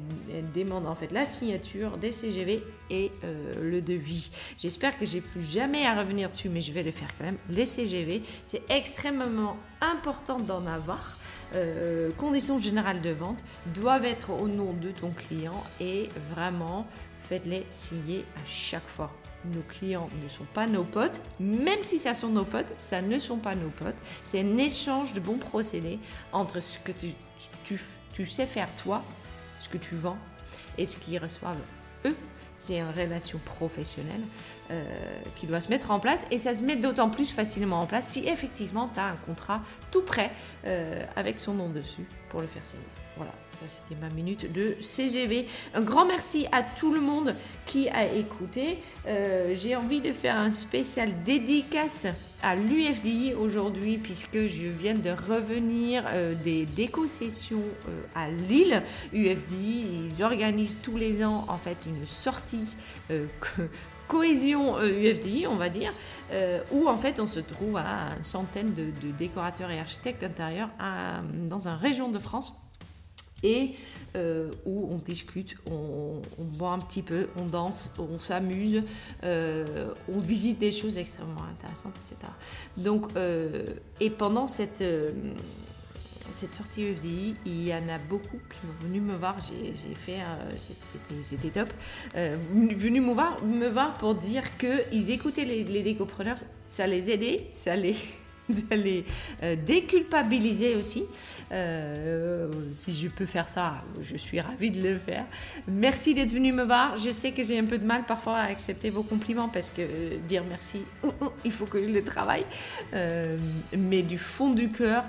demande 0.54 0.86
en 0.86 0.94
fait 0.94 1.12
la 1.12 1.26
signature 1.26 1.98
des 1.98 2.12
CGV 2.12 2.62
et 2.88 3.12
le 3.60 3.82
devis. 3.82 4.30
J'espère 4.56 4.98
que 4.98 5.04
j'ai 5.04 5.20
plus 5.20 5.42
jamais 5.42 5.84
à 5.84 6.00
revenir 6.00 6.30
dessus, 6.30 6.48
mais 6.48 6.62
je 6.62 6.72
vais 6.72 6.82
le 6.82 6.90
faire 6.90 7.08
quand 7.18 7.24
même. 7.24 7.36
Les 7.50 7.66
CGV 7.66 8.22
c'est 8.46 8.62
extrêmement 8.70 9.56
important 9.80 10.38
d'en 10.38 10.66
avoir. 10.66 11.16
Euh, 11.54 12.10
conditions 12.16 12.58
générales 12.58 13.00
de 13.00 13.10
vente 13.10 13.42
doivent 13.74 14.04
être 14.04 14.30
au 14.30 14.48
nom 14.48 14.72
de 14.72 14.90
ton 14.90 15.10
client 15.10 15.64
et 15.80 16.08
vraiment 16.32 16.86
faites-les 17.22 17.66
signer 17.70 18.24
à 18.36 18.46
chaque 18.46 18.86
fois. 18.86 19.12
Nos 19.44 19.62
clients 19.62 20.08
ne 20.22 20.28
sont 20.28 20.44
pas 20.52 20.66
nos 20.66 20.84
potes, 20.84 21.20
même 21.40 21.82
si 21.82 21.98
ça 21.98 22.14
sont 22.14 22.28
nos 22.28 22.44
potes, 22.44 22.72
ça 22.78 23.00
ne 23.00 23.18
sont 23.18 23.38
pas 23.38 23.54
nos 23.54 23.70
potes. 23.70 23.96
C'est 24.22 24.40
un 24.40 24.58
échange 24.58 25.12
de 25.12 25.20
bons 25.20 25.38
procédés 25.38 25.98
entre 26.32 26.60
ce 26.60 26.78
que 26.78 26.92
tu 26.92 28.26
sais 28.26 28.46
faire 28.46 28.68
toi, 28.76 29.02
ce 29.58 29.68
que 29.68 29.78
tu 29.78 29.96
vends, 29.96 30.18
et 30.76 30.86
ce 30.86 30.96
qu'ils 30.96 31.18
reçoivent 31.18 31.56
eux 32.04 32.16
c'est 32.60 32.78
une 32.78 32.90
relation 32.90 33.38
professionnelle 33.38 34.20
euh, 34.70 34.84
qui 35.34 35.48
doit 35.48 35.60
se 35.60 35.68
mettre 35.68 35.90
en 35.90 35.98
place 35.98 36.28
et 36.30 36.38
ça 36.38 36.54
se 36.54 36.62
met 36.62 36.76
d'autant 36.76 37.10
plus 37.10 37.32
facilement 37.32 37.80
en 37.80 37.86
place 37.86 38.06
si 38.06 38.28
effectivement 38.28 38.88
tu 38.94 39.00
as 39.00 39.06
un 39.06 39.16
contrat 39.26 39.62
tout 39.90 40.02
prêt 40.02 40.30
euh, 40.64 41.02
avec 41.16 41.40
son 41.40 41.54
nom 41.54 41.68
dessus 41.68 42.06
pour 42.28 42.40
le 42.40 42.46
faire 42.46 42.64
signer. 42.64 42.84
Voilà, 43.16 43.32
ça 43.60 43.66
c'était 43.66 44.00
ma 44.00 44.08
minute 44.14 44.52
de 44.52 44.76
CGV. 44.80 45.46
Un 45.74 45.80
grand 45.80 46.06
merci 46.06 46.46
à 46.52 46.62
tout 46.62 46.92
le 46.94 47.00
monde 47.00 47.34
qui 47.66 47.88
a 47.88 48.06
écouté. 48.06 48.78
Euh, 49.08 49.54
j'ai 49.54 49.74
envie 49.74 50.00
de 50.00 50.12
faire 50.12 50.36
un 50.36 50.50
spécial 50.50 51.24
dédicace 51.24 52.06
à 52.40 52.54
l'UFDI 52.54 53.34
aujourd'hui 53.34 53.98
puisque 53.98 54.46
je 54.46 54.68
viens 54.68 54.94
de 54.94 55.10
revenir 55.10 56.04
des 56.44 56.64
déco-sessions 56.64 57.64
à 58.14 58.30
Lille. 58.30 58.82
UFDI, 59.12 60.06
ils 60.06 60.22
organisent 60.22 60.78
tous 60.80 60.96
les 60.96 61.24
ans 61.24 61.44
en 61.48 61.58
fait 61.58 61.86
une 61.86 62.06
sortie 62.06 62.68
cohésion 64.10 64.82
UFDI, 64.82 65.46
on 65.46 65.56
va 65.56 65.68
dire, 65.68 65.92
où 66.72 66.88
en 66.88 66.96
fait 66.96 67.20
on 67.20 67.26
se 67.26 67.38
trouve 67.40 67.76
à 67.76 68.16
une 68.16 68.22
centaine 68.22 68.74
de, 68.74 69.10
décorateurs 69.18 69.70
et 69.70 69.78
architectes 69.78 70.24
intérieurs 70.24 70.68
dans 71.48 71.68
une 71.68 71.76
région 71.76 72.10
de 72.10 72.18
France 72.18 72.52
et 73.42 73.74
euh, 74.16 74.50
où 74.66 74.88
on 74.90 74.98
discute, 74.98 75.56
on, 75.70 76.20
boit 76.38 76.70
un 76.70 76.78
petit 76.78 77.02
peu, 77.02 77.28
on 77.38 77.44
danse, 77.44 77.92
on 77.98 78.18
s'amuse, 78.18 78.82
euh, 79.22 79.94
on 80.12 80.18
visite 80.18 80.58
des 80.58 80.72
choses 80.72 80.98
extrêmement 80.98 81.44
intéressantes, 81.44 81.94
etc. 82.04 82.32
Donc, 82.76 83.06
euh, 83.16 83.64
et 84.00 84.10
pendant 84.10 84.46
cette, 84.46 84.82
cette 86.34 86.54
sortie 86.54 86.82
UFDI, 86.82 87.36
il 87.46 87.68
y 87.68 87.74
en 87.74 87.88
a 87.88 87.98
beaucoup 87.98 88.38
qui 88.50 88.58
sont 88.60 88.86
venus 88.86 89.02
me 89.02 89.16
voir, 89.16 89.36
j'ai 89.40 89.94
fait, 89.94 90.20
c'était 91.22 91.50
top, 91.50 91.72
venus 92.14 93.02
me 93.02 93.12
voir, 93.12 93.42
me 93.44 93.68
voir 93.68 93.94
pour 93.94 94.14
dire 94.14 94.44
qu'ils 94.56 95.10
écoutaient 95.10 95.44
les, 95.44 95.64
les 95.64 95.82
décopreneurs, 95.82 96.38
ça 96.68 96.86
les 96.86 97.10
aidait, 97.10 97.48
ça 97.52 97.76
les 97.76 97.96
allez 98.70 99.04
euh, 99.42 99.56
déculpabiliser 99.56 100.76
aussi. 100.76 101.04
Euh, 101.52 102.50
si 102.72 102.94
je 102.94 103.08
peux 103.08 103.26
faire 103.26 103.48
ça, 103.48 103.82
je 104.00 104.16
suis 104.16 104.40
ravie 104.40 104.70
de 104.70 104.80
le 104.82 104.98
faire. 104.98 105.24
Merci 105.68 106.14
d'être 106.14 106.30
venu 106.30 106.52
me 106.52 106.64
voir. 106.64 106.96
Je 106.96 107.10
sais 107.10 107.32
que 107.32 107.42
j'ai 107.42 107.58
un 107.58 107.64
peu 107.64 107.78
de 107.78 107.86
mal 107.86 108.04
parfois 108.04 108.36
à 108.36 108.44
accepter 108.44 108.90
vos 108.90 109.02
compliments 109.02 109.48
parce 109.48 109.70
que 109.70 109.82
euh, 109.82 110.18
dire 110.28 110.42
merci, 110.48 110.82
il 111.44 111.52
faut 111.52 111.66
que 111.66 111.82
je 111.82 111.88
le 111.88 112.04
travaille. 112.04 112.46
mais 113.76 114.02
du 114.02 114.18
fond 114.18 114.50
du 114.50 114.70
cœur, 114.70 115.04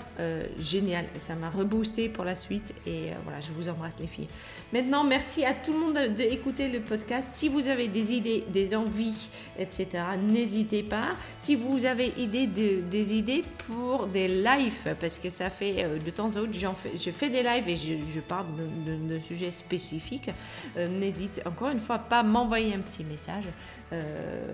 génial. 0.60 1.06
Ça 1.20 1.36
m'a 1.36 1.50
reboosté 1.50 2.10
pour 2.10 2.26
la 2.26 2.36
suite 2.36 2.74
et 2.86 3.10
voilà, 3.24 3.39
je 3.42 3.52
vous 3.52 3.68
embrasse 3.68 4.00
les 4.00 4.08
filles. 4.08 4.28
Maintenant, 4.74 5.03
merci 5.03 5.43
à 5.43 5.53
tout 5.53 5.74
le 5.74 5.80
monde 5.80 6.13
d'écouter 6.13 6.69
le 6.69 6.80
podcast. 6.80 7.30
Si 7.34 7.49
vous 7.49 7.67
avez 7.67 7.89
des 7.89 8.13
idées, 8.13 8.45
des 8.47 8.74
envies, 8.74 9.30
etc., 9.59 9.88
n'hésitez 10.17 10.82
pas. 10.82 11.09
Si 11.38 11.55
vous 11.55 11.84
avez 11.84 12.13
des 12.26 13.13
idées 13.13 13.43
pour 13.67 14.07
des 14.07 14.30
lives, 14.30 14.95
parce 14.97 15.19
que 15.19 15.30
ça 15.30 15.49
fait 15.49 15.84
euh, 15.84 15.99
de 15.99 16.09
temps 16.09 16.30
en 16.38 16.45
temps, 16.45 16.74
fais, 16.74 16.95
je 16.95 17.11
fais 17.11 17.30
des 17.30 17.43
lives 17.43 17.67
et 17.67 17.76
je, 17.76 18.19
parle 18.22 18.45
de, 18.86 19.19
sujets 19.19 19.51
spécifiques, 19.51 20.30
euh, 20.78 20.88
n'hésitez 20.88 21.45
encore 21.45 21.69
une 21.69 21.80
fois 21.80 21.99
pas 21.99 22.24
m'envoyer 22.24 22.74
un 22.74 22.80
petit 22.80 23.03
message. 23.03 23.45
Euh, 23.94 24.46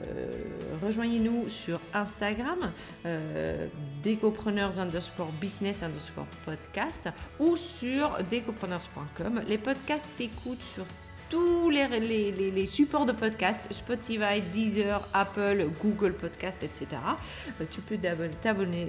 rejoignez-nous 0.84 1.50
sur 1.50 1.80
Instagram, 1.94 2.72
euh, 3.06 3.68
décopreneurs 4.02 4.80
underscore 4.80 5.32
business 5.40 5.84
underscore 5.84 6.28
podcast 6.46 7.10
ou 7.40 7.56
sur 7.56 8.18
décopreneurs.com. 8.30 9.42
Les 9.48 9.58
podcasts 9.58 10.06
s'écoutent 10.06 10.62
sur 10.62 10.86
tous 11.30 11.70
les, 11.70 12.66
supports 12.66 13.06
de 13.06 13.12
podcast, 13.12 13.68
Spotify, 13.72 14.42
Deezer, 14.54 15.06
Apple, 15.14 15.68
Google 15.84 16.14
Podcast, 16.14 16.64
etc. 16.64 16.88
Euh, 17.60 17.66
tu 17.70 17.82
peux 17.82 17.98
t'abonner 18.42 18.88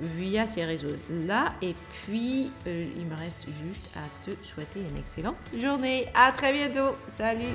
via 0.00 0.46
ces 0.46 0.64
réseaux-là. 0.64 1.54
Et 1.62 1.74
puis, 2.04 2.50
il 2.66 3.06
me 3.06 3.16
reste 3.16 3.46
juste 3.64 3.88
à 3.96 4.24
te 4.24 4.32
souhaiter 4.44 4.80
une 4.80 4.96
excellente 4.96 5.38
journée. 5.56 6.06
À 6.14 6.32
très 6.32 6.52
bientôt. 6.52 6.96
Salut 7.08 7.54